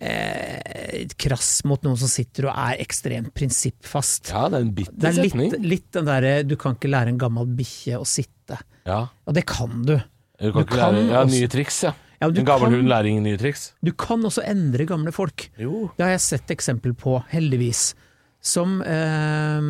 eh, 0.00 1.06
krass 1.20 1.60
mot 1.68 1.82
noen 1.84 1.98
som 2.00 2.10
sitter 2.10 2.48
og 2.48 2.56
er 2.56 2.80
ekstremt 2.82 3.32
prinsippfast. 3.36 4.32
Ja, 4.32 4.46
det 4.50 4.58
er 4.60 4.66
en 4.66 4.74
bitter 4.76 4.96
Det 4.96 5.10
er 5.12 5.22
litt, 5.26 5.56
litt 5.64 5.88
den 5.96 6.08
derre 6.08 6.34
du 6.46 6.56
kan 6.60 6.76
ikke 6.78 6.90
lære 6.92 7.12
en 7.14 7.20
gammel 7.20 7.48
bikkje 7.58 8.00
å 8.00 8.06
sitte. 8.08 8.58
Ja. 8.88 9.02
Og 9.28 9.36
det 9.36 9.46
kan 9.50 9.82
du. 9.86 9.96
Du 10.40 10.52
kan 10.52 10.62
Du 10.64 10.70
kan 10.72 10.94
lære 10.96 11.08
ja, 11.12 11.24
nye 11.28 11.48
triks, 11.52 11.82
ja. 11.88 11.94
Ja, 12.20 12.28
en 12.28 12.44
gammel 12.44 12.68
kan- 12.68 12.74
hund 12.80 12.88
lærer 12.90 13.08
ingen 13.08 13.24
nye 13.24 13.38
triks. 13.40 13.72
Du 13.84 13.92
kan 13.96 14.20
også 14.28 14.42
endre 14.44 14.84
gamle 14.88 15.12
folk. 15.12 15.48
Jo. 15.56 15.90
Det 15.96 16.04
har 16.04 16.10
jeg 16.16 16.20
sett 16.26 16.50
eksempel 16.52 16.92
på, 16.92 17.16
heldigvis. 17.32 17.94
Som 18.40 18.80
eh, 18.84 19.60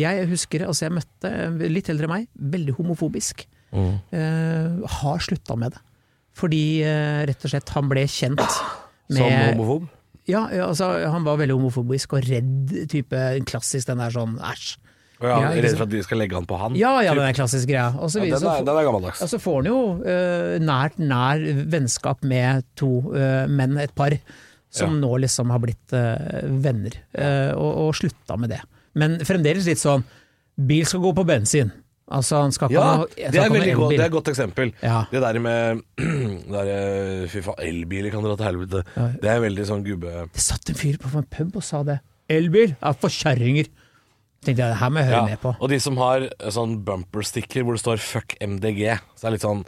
jeg 0.00 0.26
husker, 0.30 0.66
altså 0.68 0.86
jeg 0.86 0.96
møtte 0.96 1.32
litt 1.68 1.88
eldre 1.92 2.08
enn 2.08 2.12
meg, 2.14 2.26
veldig 2.36 2.76
homofobisk. 2.78 3.46
Mm. 3.76 3.94
Eh, 4.12 4.86
har 5.00 5.18
slutta 5.24 5.56
med 5.58 5.72
det. 5.76 5.82
Fordi 6.36 6.62
eh, 6.84 7.22
rett 7.28 7.44
og 7.44 7.52
slett 7.52 7.72
han 7.72 7.88
ble 7.88 8.04
kjent 8.08 8.44
Som 9.12 9.30
homofob. 9.30 9.86
Ja, 10.26 10.48
ja, 10.50 10.66
altså 10.66 10.88
han 11.06 11.22
var 11.26 11.38
veldig 11.38 11.54
homofobisk 11.54 12.16
og 12.18 12.24
redd, 12.26 12.72
type 12.90 13.20
klassisk 13.46 13.86
den 13.92 14.00
der 14.02 14.10
sånn 14.10 14.34
æsj. 14.42 14.72
Og 15.20 15.28
ja, 15.30 15.36
Ja, 15.40 15.50
redd 15.54 15.76
for 15.78 15.86
at 15.86 15.92
de 15.94 16.00
skal 16.04 16.18
legge 16.20 16.36
han 16.36 16.44
på 16.50 16.58
han. 16.60 16.74
Ja 16.76 16.90
ja, 17.00 17.14
den 17.16 17.24
er 17.24 17.36
klassisk 17.36 17.70
greia. 17.70 17.86
Ja, 17.94 18.08
videre, 18.10 18.34
den, 18.34 18.42
så, 18.42 18.56
er, 18.58 18.66
den 18.66 18.80
er 18.80 18.88
gammeldags. 18.88 19.22
Og 19.24 19.30
så 19.30 19.38
får 19.40 19.60
han 19.62 19.70
jo 19.70 19.78
uh, 20.02 20.56
nært 20.60 20.98
nær 21.00 21.46
vennskap 21.72 22.26
med 22.26 22.66
to 22.76 22.90
uh, 23.14 23.46
menn, 23.48 23.78
et 23.80 23.94
par, 23.96 24.18
som 24.68 24.92
Ja. 24.98 25.00
nå 25.06 25.12
liksom 25.22 25.54
har 25.54 25.62
blitt 25.62 25.94
uh, 25.96 26.42
venner, 26.60 26.98
og, 27.56 27.70
og 27.86 27.94
slutta 27.96 28.36
med 28.36 28.52
det. 28.52 28.60
Men 28.98 29.16
fremdeles 29.24 29.68
litt 29.70 29.80
sånn 29.80 30.04
bil 30.56 30.84
skal 30.88 31.00
gå 31.06 31.14
på 31.16 31.24
bensin. 31.28 31.70
Altså 32.06 32.38
han 32.38 32.52
skal 32.54 32.70
ikke 32.70 32.76
Ja, 32.78 32.90
ha 33.00 33.06
det 33.10 33.40
er, 33.40 33.48
veldig 33.50 33.72
godt, 33.74 33.90
det 33.90 33.98
er 34.00 34.04
et 34.06 34.12
godt 34.14 34.28
eksempel. 34.30 34.70
Ja. 34.82 35.00
Det 35.10 35.22
der 35.24 35.38
med 35.42 35.80
der, 36.54 36.68
eh, 36.70 37.24
Fy 37.32 37.40
faen, 37.42 37.58
elbiler 37.66 38.12
kan 38.14 38.22
dra 38.22 38.36
til 38.38 38.46
helvete. 38.46 38.82
Ja. 38.94 39.06
Det 39.24 39.32
er 39.32 39.40
veldig 39.42 39.66
sånn 39.66 39.82
gubbe... 39.86 40.12
Det 40.30 40.44
satt 40.44 40.70
en 40.70 40.78
fyr 40.78 41.00
på 41.02 41.10
en 41.18 41.26
pub 41.26 41.58
og 41.58 41.66
sa 41.66 41.82
det. 41.86 41.98
Elbil 42.30 42.76
er 42.78 42.94
for 43.00 43.10
kjerringer. 43.10 43.66
Tenkte 44.46 44.62
jeg, 44.62 44.70
det 44.70 44.78
her 44.78 44.92
må 44.94 45.02
jeg 45.02 45.10
høre 45.10 45.18
Ja. 45.18 45.24
med 45.32 45.40
på. 45.42 45.54
Og 45.58 45.72
de 45.72 45.80
som 45.82 45.98
har 45.98 46.28
sånn 46.38 46.54
sånn 46.54 46.78
bumpersticker 46.86 47.66
hvor 47.66 47.74
det 47.74 47.82
står 47.82 47.98
'fuck 47.98 48.36
MDG'. 48.40 49.00
Så 49.16 49.20
det 49.22 49.28
er 49.28 49.34
litt 49.34 49.46
sånn 49.46 49.64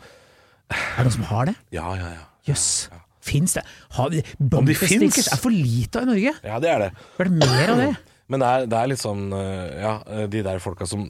Er 0.70 1.03
det 1.03 1.05
noen 1.09 1.12
som 1.12 1.22
har 1.24 1.44
det? 1.46 1.55
Ja, 1.72 1.94
ja, 1.96 2.09
ja. 2.14 2.24
Jøss. 2.46 2.88
Fins 3.20 3.55
det? 3.55 3.64
De 4.12 4.22
Bumperstickers 4.38 4.88
finnes? 5.01 5.33
er 5.33 5.37
for 5.42 5.51
lite 5.51 5.96
av 5.98 6.03
i 6.03 6.07
Norge. 6.12 6.35
Ja, 6.44 6.59
det 6.61 6.70
er 6.70 6.79
det. 6.79 6.92
Er 7.18 7.24
det 7.24 7.33
mer 7.33 7.68
av 7.72 7.77
det? 7.83 7.96
Men 8.31 8.40
det 8.40 8.48
er, 8.48 8.66
det 8.66 8.79
er 8.79 8.87
litt 8.92 9.01
sånn 9.01 9.33
eh, 9.33 9.81
Ja, 9.81 9.92
eh, 10.07 10.27
de 10.29 10.42
der 10.44 10.59
folka 10.61 10.87
som 10.87 11.09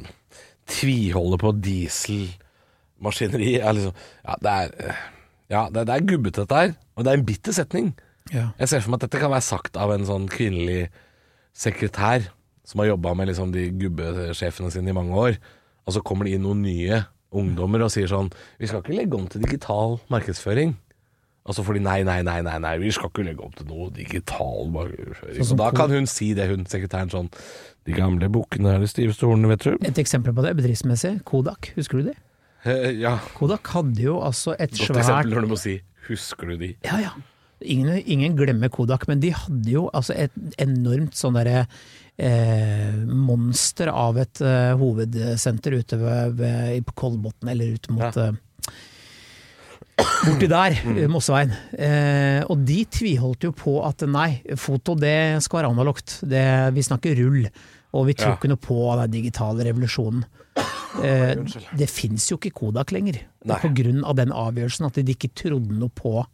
tviholder 0.68 1.40
på 1.40 1.52
dieselmaskineri, 1.64 3.54
er 3.61 3.76
liksom 3.76 3.94
Ja, 4.24 4.37
det 4.42 4.54
er 4.54 4.74
eh, 4.85 5.04
Ja, 5.48 5.62
det, 5.72 5.87
det 5.88 5.94
er 5.94 6.04
gubbete, 6.04 6.44
dette 6.44 6.57
her. 6.61 6.74
Og 6.96 7.04
det 7.04 7.12
er 7.12 7.20
en 7.20 7.28
bitter 7.28 7.54
setning. 7.57 7.94
Ja. 8.35 8.50
Jeg 8.59 8.68
ser 8.68 8.83
for 8.85 8.92
meg 8.92 8.98
at 9.00 9.07
dette 9.07 9.20
kan 9.22 9.33
være 9.33 9.46
sagt 9.46 9.78
av 9.81 9.94
en 9.94 10.04
sånn 10.04 10.26
kvinnelig 10.28 10.90
sekretær 11.57 12.28
som 12.68 12.83
har 12.83 12.90
jobba 12.90 13.14
med 13.16 13.31
liksom 13.31 13.54
de 13.54 13.70
gubbesjefene 13.81 14.68
sine 14.74 14.92
i 14.92 14.96
mange 14.96 15.16
år. 15.16 15.38
Og 15.88 15.96
så 15.96 16.02
kommer 16.04 16.28
det 16.28 16.37
inn 16.37 16.44
noen 16.44 16.61
nye 16.66 17.00
ungdommer 17.33 17.85
og 17.85 17.92
sier 17.92 18.09
sånn 18.09 18.31
Vi 18.61 18.68
skal 18.68 18.83
ikke 18.83 18.96
legge 18.96 19.16
om 19.16 19.26
til 19.28 19.44
digital 19.44 19.96
markedsføring. 20.12 20.76
Og 21.48 21.57
fordi 21.64 21.81
nei, 21.81 22.03
nei, 22.05 22.18
nei, 22.27 22.40
nei, 22.44 22.59
nei, 22.61 22.74
vi 22.83 22.90
skal 22.92 23.09
ikke 23.09 23.24
legge 23.24 23.44
opp 23.46 23.55
til 23.57 23.68
noe 23.70 23.88
digital 23.96 24.68
markedsføring. 24.74 25.38
Sånn 25.38 25.48
Så 25.48 25.57
da 25.57 25.70
kan 25.72 25.94
hun 25.94 26.09
si 26.11 26.35
det, 26.37 26.48
hun 26.51 26.66
sekretæren 26.68 27.12
sånn 27.12 27.31
De 27.88 27.94
gamle 27.96 28.29
bukkene 28.33 28.74
er 28.74 28.83
de 28.85 28.90
stiveste 28.90 29.24
hornene, 29.24 29.55
vet 29.55 29.64
du. 29.64 29.87
Et 29.88 30.01
eksempel 30.03 30.35
på 30.37 30.44
det, 30.44 30.53
bedriftsmessig. 30.59 31.14
Kodak, 31.29 31.70
husker 31.79 32.03
du 32.03 32.11
det? 32.11 32.18
Eh, 32.68 32.90
ja, 33.01 33.14
Kodak 33.38 33.70
hadde 33.72 34.03
jo 34.03 34.18
altså 34.20 34.53
et 34.59 34.74
godt 34.74 34.90
svært 34.90 35.01
eksempel 35.05 35.33
når 35.37 35.46
du 35.46 35.53
må 35.55 35.61
si 35.61 35.79
Husker 36.09 36.53
du 36.53 36.57
de? 36.61 36.72
Ja, 36.87 36.98
ja. 37.05 37.14
Ingen, 37.61 37.98
ingen 38.07 38.37
glemmer 38.38 38.70
Kodak, 38.72 39.07
men 39.11 39.20
de 39.20 39.33
hadde 39.35 39.72
jo 39.72 39.88
altså 39.96 40.14
et 40.16 40.35
enormt 40.62 41.16
sånn 41.18 41.37
derre 41.37 41.64
eh, 42.16 42.94
monster 43.09 43.90
av 43.92 44.20
et 44.22 44.40
eh, 44.44 44.72
hovedsenter 44.79 45.77
ute 45.81 45.98
ved, 46.01 46.38
ved, 46.38 46.87
på 46.87 46.96
Kolbotn, 47.03 47.51
eller 47.53 47.74
ut 47.77 47.90
mot 47.94 48.20
Ja. 48.20 48.31
Borti 49.99 50.47
der, 50.51 50.77
eh, 50.87 51.09
Mosseveien. 51.11 51.51
Eh, 51.75 52.45
og 52.47 52.63
de 52.67 52.85
tviholdt 52.87 53.49
jo 53.49 53.53
på 53.57 53.79
at 53.87 54.05
nei, 54.07 54.43
foto 54.61 54.95
det 54.99 55.43
skal 55.43 55.63
være 55.63 55.73
analogt. 55.75 56.21
Det, 56.23 56.45
vi 56.77 56.85
snakker 56.87 57.19
rull. 57.19 57.49
Og 57.97 58.07
vi 58.07 58.15
tror 58.15 58.37
Ja. 58.37 58.49
noe 58.53 58.61
på 58.61 58.79
den 59.01 59.11
digitale 59.11 59.65
revolusjonen. 59.65 60.25
Eh, 61.05 61.35
det 61.77 61.89
fins 61.91 62.29
jo 62.31 62.37
ikke 62.39 62.53
Kodak 62.55 62.93
lenger. 62.93 63.21
På 63.47 63.71
grunn 63.75 64.05
av 64.05 64.17
den 64.17 64.31
avgjørelsen 64.31 64.87
at 64.87 64.95
de 64.95 65.15
ikke 65.15 65.31
trodde 65.35 65.73
noe 65.79 65.91
på 65.91 66.25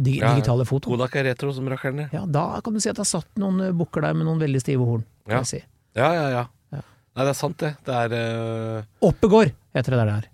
dig 0.00 0.18
Ja, 0.20 0.34
digitale 0.34 0.64
foto. 0.64 0.90
Kodak 0.90 1.16
er 1.16 1.24
retro 1.24 1.52
som 1.52 1.68
rakkeren. 1.68 2.08
Ja, 2.12 2.24
da 2.26 2.60
kan 2.64 2.72
du 2.72 2.80
si 2.80 2.88
at 2.88 2.96
det 2.96 3.04
har 3.04 3.20
satt 3.20 3.28
noen 3.40 3.60
eh, 3.60 3.72
bukker 3.76 4.02
der 4.02 4.14
med 4.14 4.26
noen 4.26 4.40
veldig 4.40 4.60
stive 4.62 4.86
horn. 4.86 5.04
Ja. 5.28 5.42
Si. 5.42 5.60
Ja, 5.96 6.12
ja, 6.14 6.28
ja. 6.30 6.44
Ja. 6.72 6.82
Nei, 7.16 7.24
det 7.24 7.32
er 7.34 7.38
sant, 7.38 7.58
det. 7.58 7.74
Det 7.84 7.94
er 7.94 8.14
uh, 8.14 8.82
Oppegård 9.02 9.52
heter 9.74 9.96
det 9.96 10.06
der. 10.06 10.28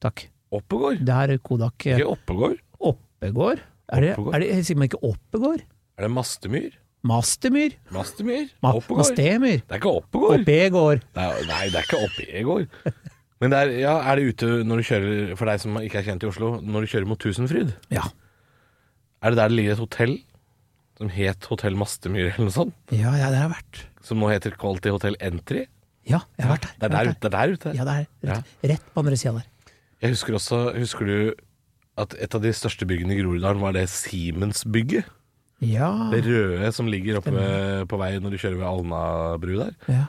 Takk. 0.00 0.28
Oppegård. 0.52 1.00
Det 1.06 1.16
er 1.24 1.34
Kodak 1.44 1.86
Ikke 1.88 2.08
Oppegård. 2.12 2.58
Oppegård? 2.92 3.62
Er 3.92 4.04
det, 4.04 4.12
Oppegård. 4.16 4.34
er 4.36 4.44
det, 4.44 4.50
sier 4.68 4.78
man 4.80 4.88
ikke 4.90 5.02
Oppegård? 5.08 5.64
Er 5.98 6.06
det 6.06 6.10
Mastemyr? 6.12 6.70
Mastemyr? 7.02 7.76
Mastemyr? 7.94 8.50
Ma 8.62 8.74
Oppegård? 8.78 9.02
Mastemyr? 9.02 9.62
Det 9.64 9.74
er 9.76 9.80
ikke 9.82 9.94
Oppegård. 10.00 10.42
Oppegård? 10.44 11.06
Det 11.16 11.26
er, 11.26 11.46
nei, 11.50 11.62
det 11.72 11.80
er 11.80 11.88
ikke 11.88 12.02
Oppegård. 12.06 12.98
Men 13.42 13.50
det 13.50 13.58
er, 13.58 13.72
ja, 13.82 13.94
er 14.06 14.20
det 14.20 14.26
ute 14.30 14.50
når 14.68 14.78
du 14.82 14.86
kjører, 14.86 15.32
for 15.40 15.50
deg 15.50 15.62
som 15.64 15.78
ikke 15.82 15.98
er 15.98 16.06
kjent 16.06 16.22
i 16.22 16.28
Oslo, 16.30 16.52
når 16.62 16.84
du 16.84 16.92
kjører 16.92 17.08
mot 17.10 17.18
Tusenfryd? 17.22 17.72
Ja. 17.90 18.04
Er 19.22 19.34
det 19.34 19.40
der 19.40 19.50
det 19.50 19.58
ligger 19.58 19.74
et 19.74 19.82
hotell 19.82 20.14
som 21.00 21.10
het 21.10 21.46
Hotell 21.50 21.74
Mastemyr 21.78 22.28
eller 22.28 22.46
noe 22.46 22.54
sånt. 22.54 22.76
Ja, 22.94 23.10
ja, 23.18 23.30
det 23.32 23.40
har 23.40 23.48
jeg 23.48 23.54
vært. 23.56 23.80
Som 24.06 24.20
nå 24.22 24.28
heter 24.30 24.54
Quality 24.60 24.92
Hotel 24.94 25.16
Entry. 25.24 25.64
Ja, 26.06 26.20
jeg 26.38 26.46
har 26.46 26.52
vært 26.56 26.68
der. 26.68 26.86
Er 26.86 27.10
det 27.10 27.26
er 27.26 27.34
der 27.34 27.54
ute. 27.56 27.72
Ja, 27.78 27.86
det 27.88 27.94
er 27.94 28.30
rett, 28.30 28.54
rett 28.72 28.86
på 28.92 29.02
andre 29.02 29.18
sida 29.18 29.34
der. 29.38 29.48
Jeg 30.02 30.10
husker 30.16 30.34
også 30.34 30.60
Husker 30.76 31.06
du 31.06 31.34
at 32.02 32.14
et 32.24 32.34
av 32.34 32.40
de 32.42 32.50
største 32.56 32.86
byggene 32.88 33.12
i 33.14 33.20
Groruddalen 33.20 33.60
var 33.60 33.74
det 33.76 33.84
Siemens-bygget? 33.92 35.04
Ja, 35.62 36.08
Det 36.10 36.24
røde 36.26 36.72
som 36.74 36.88
ligger 36.90 37.18
oppe 37.20 37.30
ved- 37.30 37.86
på 37.86 37.98
vei 38.00 38.18
når 38.18 38.30
du 38.34 38.38
kjører 38.40 38.56
ved 38.58 38.66
Alnabru 38.66 39.56
der. 39.60 39.76
ja. 39.88 40.04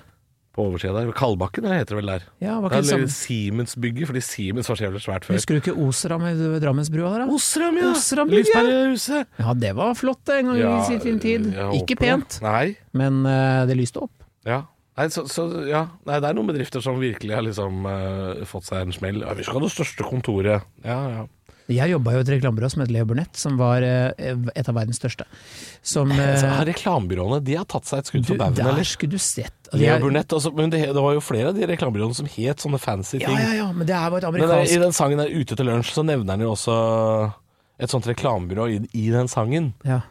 På 0.54 0.68
oversida 0.70 0.94
der. 0.94 1.12
Kalbakken 1.18 1.64
det 1.66 1.72
heter 1.74 1.96
det 1.96 1.98
vel 1.98 2.06
der. 2.12 2.22
ja 2.40 2.60
var 2.62 2.70
Det 2.70 2.78
ikke 2.78 3.00
det 3.02 3.10
samme. 3.10 3.10
Siemens-bygget, 3.10 4.06
fordi 4.06 4.22
Siemens 4.22 4.70
var 4.70 4.76
så 4.78 4.84
jævlig 4.86 5.02
svært 5.02 5.26
før. 5.26 5.34
Husker 5.34 5.56
du 5.58 5.62
ikke 5.62 5.74
Osram 5.88 6.22
ved 6.22 6.62
Drammensbrua 6.62 7.10
der, 7.10 7.26
da? 7.26 7.34
Osram, 7.34 7.78
ja! 7.78 7.94
Lyspærehuset. 8.30 9.26
Ja, 9.40 9.54
det 9.54 9.76
var 9.76 9.94
flott 9.98 10.30
en 10.30 10.46
gang 10.46 10.60
i 10.62 11.00
sin 11.00 11.20
tid. 11.20 11.48
Ikke 11.74 11.96
pent, 11.98 12.40
Nei. 12.46 12.76
men 12.94 13.26
uh, 13.26 13.66
det 13.66 13.76
lyste 13.78 13.98
opp. 14.06 14.12
Ja. 14.46 14.62
Nei, 14.94 15.08
så, 15.10 15.24
så, 15.26 15.48
ja. 15.66 15.88
Nei, 16.06 16.20
det 16.22 16.30
er 16.30 16.36
noen 16.38 16.50
bedrifter 16.52 16.84
som 16.86 17.00
virkelig 17.02 17.34
har 17.34 17.46
liksom 17.46 17.86
uh, 17.90 18.44
fått 18.46 18.68
seg 18.68 18.84
en 18.84 18.94
smell. 18.94 19.24
Ja, 19.26 19.34
vi 19.38 19.46
skal 19.46 19.58
ha 19.58 19.64
det 19.66 19.74
største 19.74 20.06
kontoret. 20.06 20.68
Ja, 20.86 21.00
ja. 21.16 21.24
Jeg 21.72 21.94
jobba 21.94 22.12
jo 22.12 22.20
i 22.20 22.24
et 22.26 22.30
reklamebyrå 22.34 22.68
som 22.70 22.82
het 22.84 22.92
Leo 22.92 23.06
Burnett, 23.08 23.38
som 23.40 23.56
var 23.56 23.82
eh, 23.88 24.12
et 24.52 24.68
av 24.68 24.76
verdens 24.76 24.98
største. 25.00 25.24
Som 25.80 26.10
eh, 26.12 26.34
Så 26.42 26.50
Reklamebyråene 26.68 27.38
de 27.48 27.56
har 27.56 27.64
tatt 27.72 27.88
seg 27.88 28.02
et 28.02 28.10
skudd 28.12 28.28
for 28.28 28.42
baugen, 28.42 28.58
Der 28.60 28.68
eller? 28.74 28.84
skulle 28.84 29.16
du 29.16 29.22
sett. 29.24 29.56
Altså, 29.70 29.80
Leo 29.80 30.02
Burnett, 30.04 30.36
altså, 30.36 30.52
men 30.58 30.74
det, 30.74 30.82
det 30.92 31.04
var 31.06 31.16
jo 31.16 31.22
flere 31.24 31.54
av 31.54 31.56
de 31.56 31.70
reklamebyråene 31.72 32.18
som 32.20 32.28
het 32.36 32.66
sånne 32.66 32.82
fancy 32.84 33.22
ting. 33.24 33.32
ja, 33.32 33.46
ja, 33.48 33.54
ja, 33.62 33.70
men 33.72 33.88
det 33.88 33.96
er 33.96 34.12
bare 34.12 34.28
et 34.28 34.36
Men 34.36 34.52
der, 34.52 34.66
I 34.76 34.82
den 34.84 34.92
sangen 35.00 35.24
der 35.24 35.32
'Ute 35.32 35.56
til 35.56 35.72
lunsj' 35.72 35.96
så 35.96 36.04
nevner 36.04 36.36
han 36.36 36.44
jo 36.44 36.52
også 36.52 36.76
et 37.80 37.96
sånt 37.96 38.12
reklamebyrå 38.12 38.68
i, 38.68 38.82
i 39.00 39.08
den 39.16 39.32
sangen. 39.32 39.72
Ja, 39.88 40.02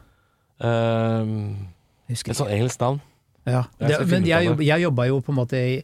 Ehm, 0.63 1.69
et 2.09 2.37
sånt 2.37 2.51
engelsk 2.53 2.81
navn. 2.81 3.01
Ja, 3.49 3.65
det, 3.81 3.97
men 4.07 4.27
jeg, 4.29 4.47
jobb, 4.47 4.61
jeg 4.63 4.85
jobba 4.85 5.07
jo 5.09 5.17
på 5.25 5.33
en 5.33 5.39
måte 5.41 5.59
i, 5.59 5.79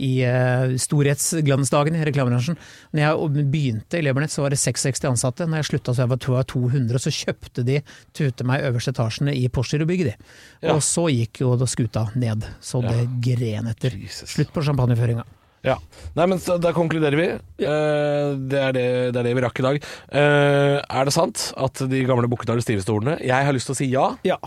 i 0.00 0.12
uh, 0.24 0.72
storhetsglansdagen 0.80 1.98
i 1.98 2.06
reklamebransjen. 2.08 2.56
Når 2.96 3.02
jeg 3.04 3.44
begynte 3.52 4.00
i 4.00 4.04
Lebernett 4.06 4.32
så 4.32 4.46
var 4.46 4.54
det 4.54 4.60
660 4.62 5.10
ansatte. 5.10 5.48
Når 5.48 5.60
jeg 5.60 5.68
slutta 5.68 5.92
så 5.92 6.06
jeg 6.06 6.12
var 6.14 6.22
to- 6.24 6.38
var 6.38 6.48
200, 6.48 7.02
så 7.04 7.12
kjøpte 7.12 7.66
de 7.68 7.82
tute 8.16 8.48
meg 8.48 8.64
øverste 8.70 8.94
etasjene 8.96 9.36
i 9.36 9.44
Porsgrunn-bygget. 9.52 10.14
de. 10.14 10.32
Ja. 10.64 10.72
Og 10.72 10.80
så 10.86 11.06
gikk 11.12 11.44
jo 11.44 11.52
skuta 11.68 12.06
ned, 12.16 12.48
så 12.64 12.80
det 12.86 13.04
gren 13.24 13.68
etter. 13.68 13.92
Jesus. 14.00 14.32
Slutt 14.32 14.54
på 14.54 14.64
champagneføringa. 14.64 15.28
Ja. 15.62 15.76
Nei, 16.16 16.24
men 16.26 16.40
da 16.42 16.72
konkluderer 16.74 17.18
vi. 17.20 17.28
Uh, 17.62 18.34
det, 18.50 18.58
er 18.58 18.72
det, 18.74 18.86
det 19.14 19.20
er 19.20 19.28
det 19.28 19.36
vi 19.36 19.44
rakk 19.44 19.60
i 19.60 19.68
dag. 19.68 19.84
Uh, 20.08 20.80
er 20.80 21.06
det 21.06 21.14
sant 21.14 21.50
at 21.60 21.84
de 21.92 22.02
gamle 22.08 22.26
stiveste 22.64 22.90
ordene? 22.90 23.20
Jeg 23.20 23.46
har 23.46 23.52
lyst 23.54 23.68
til 23.70 23.76
å 23.76 23.80
si 23.84 23.92
ja. 23.92 24.08
Ja, 24.26 24.40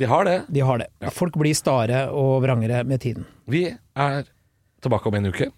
De 0.00 0.08
har 0.08 0.24
det. 0.24 0.36
de 0.48 0.60
har 0.64 0.80
det. 0.80 0.86
Ja. 1.04 1.10
Folk 1.12 1.36
blir 1.36 1.52
stare 1.56 2.06
og 2.16 2.38
vrangere 2.46 2.82
med 2.88 3.02
tiden. 3.04 3.26
Vi 3.50 3.66
er 3.68 4.22
tilbake 4.80 5.10
om 5.10 5.18
en 5.18 5.28
uke. 5.28 5.50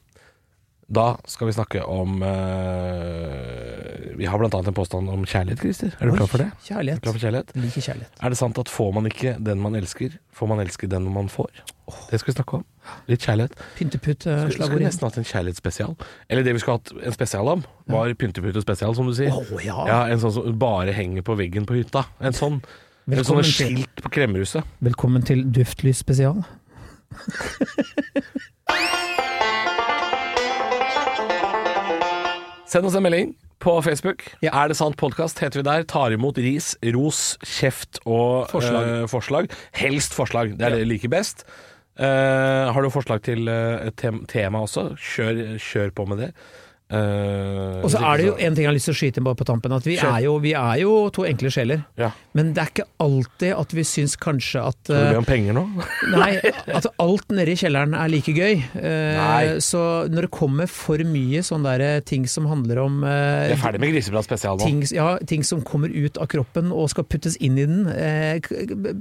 Da 0.93 1.15
skal 1.31 1.49
vi 1.49 1.55
snakke 1.57 1.85
om 1.89 2.19
uh, 2.21 4.17
Vi 4.19 4.27
har 4.29 4.43
annet 4.43 4.67
en 4.69 4.75
påstand 4.77 5.09
om 5.09 5.23
kjærlighet, 5.25 5.63
Christer. 5.63 5.95
Er 6.01 6.11
du 6.11 6.17
klar 6.19 6.29
for 6.29 6.43
det? 6.43 6.51
Er 6.51 6.67
Kjærlighet. 6.67 7.01
klar 7.07 7.15
for 7.15 7.23
kjærlighet? 7.23 7.55
Like 7.57 7.81
kjærlighet. 7.87 8.19
Er 8.21 8.35
det 8.35 8.41
sant 8.43 8.59
at 8.61 8.69
får 8.69 8.93
man 8.99 9.09
ikke 9.09 9.37
den 9.41 9.63
man 9.63 9.79
elsker, 9.79 10.19
får 10.35 10.51
man 10.51 10.61
elske 10.67 10.91
den 10.91 11.07
man 11.15 11.31
får? 11.33 11.63
Det 12.11 12.21
skal 12.21 12.33
vi 12.33 12.37
snakke 12.37 12.61
om. 12.61 12.67
Litt 13.09 13.25
kjærlighet. 13.25 13.57
Skulle, 13.79 14.51
skulle 14.51 14.85
nesten 14.85 15.07
hatt 15.07 15.19
en 15.23 15.29
kjærlighetsspesial. 15.31 15.97
Eller 16.29 16.45
det 16.45 16.59
vi 16.59 16.63
skulle 16.65 16.81
hatt 16.83 16.93
en 16.99 17.15
spesial 17.15 17.49
om, 17.55 17.65
var 17.87 18.13
pyntepute 18.19 18.63
spesial, 18.65 18.95
som 18.99 19.09
du 19.09 19.15
sier. 19.17 19.33
Å 19.33 19.63
ja. 19.65 19.79
Ja, 19.89 20.01
En 20.13 20.21
sånn 20.21 20.35
som 20.35 20.59
bare 20.59 20.93
henger 20.97 21.25
på 21.25 21.39
veggen 21.39 21.65
på 21.69 21.79
hytta. 21.79 22.05
En 22.21 22.37
sånn. 22.37 22.61
Velkommen 23.07 23.43
sånne 23.45 23.57
til- 23.57 23.77
skilt 23.77 24.03
på 24.03 24.11
kremmerhuset. 24.11 24.65
Velkommen 24.81 25.23
til 25.27 25.45
Duftlys 25.53 25.97
spesial. 25.99 26.45
Send 32.73 32.87
oss 32.89 32.95
en 32.97 33.05
melding 33.05 33.35
på 33.63 33.75
Facebook. 33.85 34.25
Ja. 34.43 34.55
Er 34.63 34.71
det 34.73 34.79
sant 34.79 34.97
podkast, 35.01 35.43
heter 35.43 35.61
vi 35.61 35.67
der. 35.67 35.85
Tar 35.89 36.15
imot 36.15 36.39
ris, 36.41 36.71
ros, 36.95 37.35
kjeft 37.45 38.01
og 38.09 38.49
Forslag. 38.51 38.89
eh, 39.03 39.07
forslag. 39.13 39.51
Helst 39.77 40.15
forslag. 40.17 40.55
Det 40.57 40.65
er 40.67 40.71
det 40.77 40.79
jeg 40.87 40.89
liker 40.95 41.13
best. 41.13 41.45
Uh, 42.01 42.73
har 42.73 42.81
du 42.81 42.89
forslag 42.89 43.21
til 43.23 43.47
eh, 43.53 43.87
et 43.91 43.97
tem 44.01 44.23
tema 44.27 44.63
også, 44.65 44.95
kjør, 44.97 45.43
kjør 45.61 45.91
på 45.93 46.07
med 46.09 46.23
det. 46.23 46.31
Eh, 46.93 47.81
Og 47.81 47.89
så 47.89 48.01
er 48.05 48.21
det 48.21 48.27
jo 48.27 48.33
en 48.37 48.53
ting 48.57 48.67
jeg 48.67 48.69
har 48.69 48.77
lyst 48.77 48.89
til 48.91 48.93
å 48.93 48.99
skyte 48.99 49.21
inn 49.21 49.25
på 49.25 49.33
på 49.39 49.47
tampen, 49.49 49.73
at 49.73 49.87
vi 49.89 49.95
er, 49.97 50.19
jo, 50.27 50.35
vi 50.43 50.51
er 50.59 50.83
jo 50.83 50.93
to 51.15 51.25
enkle 51.25 51.49
sjeler. 51.55 51.87
Ja. 51.97 52.11
Men 52.37 52.51
det 52.53 52.61
er 52.63 52.73
ikke 52.73 52.87
alltid 53.01 53.55
at 53.57 53.73
vi 53.73 53.85
syns 53.89 54.17
kanskje 54.21 54.65
at 54.69 54.77
Skal 54.85 54.99
du 54.99 55.07
eh, 55.07 55.15
be 55.15 55.23
om 55.23 55.29
penger 55.29 55.57
nå? 55.57 55.63
Nei, 56.17 56.29
at 56.69 56.89
alt 57.01 57.33
nede 57.33 57.55
i 57.55 57.59
kjelleren 57.63 57.97
er 57.97 58.13
like 58.13 58.35
gøy. 58.37 58.61
Uh, 58.77 59.57
Så 59.65 59.81
når 60.13 60.29
det 60.29 60.33
kommer 60.37 60.69
for 60.71 61.01
mye 61.09 61.41
sånne 61.47 61.77
der 61.81 62.05
ting 62.09 62.27
som 62.29 62.47
handler 62.51 62.83
om 62.85 63.01
Vi 63.07 63.09
eh, 63.09 63.57
er 63.57 63.63
ferdig 63.63 63.81
med 63.83 63.95
Griseprat 63.95 64.29
spesial 64.29 64.61
nå. 64.61 64.69
ting, 64.69 64.85
ja, 64.93 65.17
ting 65.29 65.47
som 65.49 65.65
kommer 65.65 65.89
ut 65.93 66.21
av 66.21 66.29
kroppen 66.33 66.71
og 66.77 66.91
skal 66.93 67.09
puttes 67.09 67.39
inn 67.41 67.57
i 67.57 67.67
den, 67.69 67.87
eh, 67.89 68.39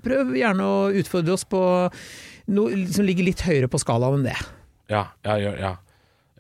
prøv 0.05 0.31
gjerne 0.39 0.63
å 0.63 0.81
utfordre 1.01 1.35
oss 1.35 1.43
på 1.49 1.61
noe 2.51 2.81
som 2.91 3.05
ligger 3.07 3.27
litt 3.27 3.43
høyere 3.45 3.67
på 3.71 3.79
skalaen 3.83 4.21
enn 4.21 4.29
det. 4.31 4.37
Ja, 4.91 5.05
ja, 5.27 5.35
ja. 5.39 5.53
ja. 5.59 5.75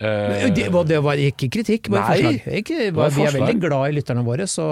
Eh, 0.01 0.47
Det, 0.49 0.69
var- 0.73 0.87
det 0.89 0.97
var 1.05 1.13
ikke 1.21 1.47
kritikk, 1.53 1.89
bare 1.93 2.09
Nei, 2.09 2.21
forslag. 2.21 2.55
Ikke, 2.61 2.77
var 2.95 3.09
vi 3.13 3.21
er 3.21 3.25
forslag. 3.27 3.41
veldig 3.41 3.61
glad 3.61 3.83
i 3.91 3.95
lytterne 3.99 4.23
våre, 4.25 4.47
så 4.49 4.65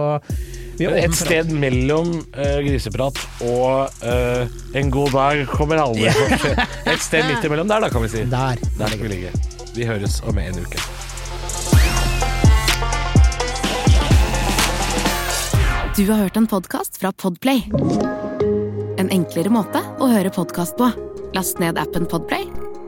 vi 0.79 0.85
er 0.87 0.95
et 1.03 1.13
sted 1.13 1.51
mellom 1.53 2.13
uh, 2.33 2.59
griseprat 2.65 3.19
og 3.45 3.91
uh, 4.01 4.47
en 4.79 4.89
god 4.89 5.11
dag 5.11 5.43
kommer 5.51 5.81
alle. 5.83 6.09
Et 6.93 7.03
sted 7.03 7.27
midt 7.27 7.43
imellom 7.45 7.67
der, 7.69 7.83
da, 7.85 7.89
kan 7.93 8.01
vi 8.01 8.07
si. 8.15 8.23
Der. 8.31 8.57
Der 8.79 8.87
skal 8.87 9.03
vi 9.05 9.11
ligge. 9.11 9.33
Vi 9.75 9.85
høres 9.85 10.21
om 10.25 10.37
en 10.41 10.55
uke. 10.63 10.79
Du 15.97 16.05
har 16.11 16.17
hørt 16.23 16.37
en 16.37 16.47
podkast 16.47 16.97
fra 17.01 17.11
Podplay. 17.11 17.59
En 18.99 19.09
enklere 19.11 19.51
måte 19.51 19.81
å 19.99 20.07
høre 20.11 20.31
podkast 20.31 20.77
på. 20.79 20.87
Last 21.35 21.59
ned 21.59 21.77
appen 21.77 22.07
Podplay, 22.09 22.45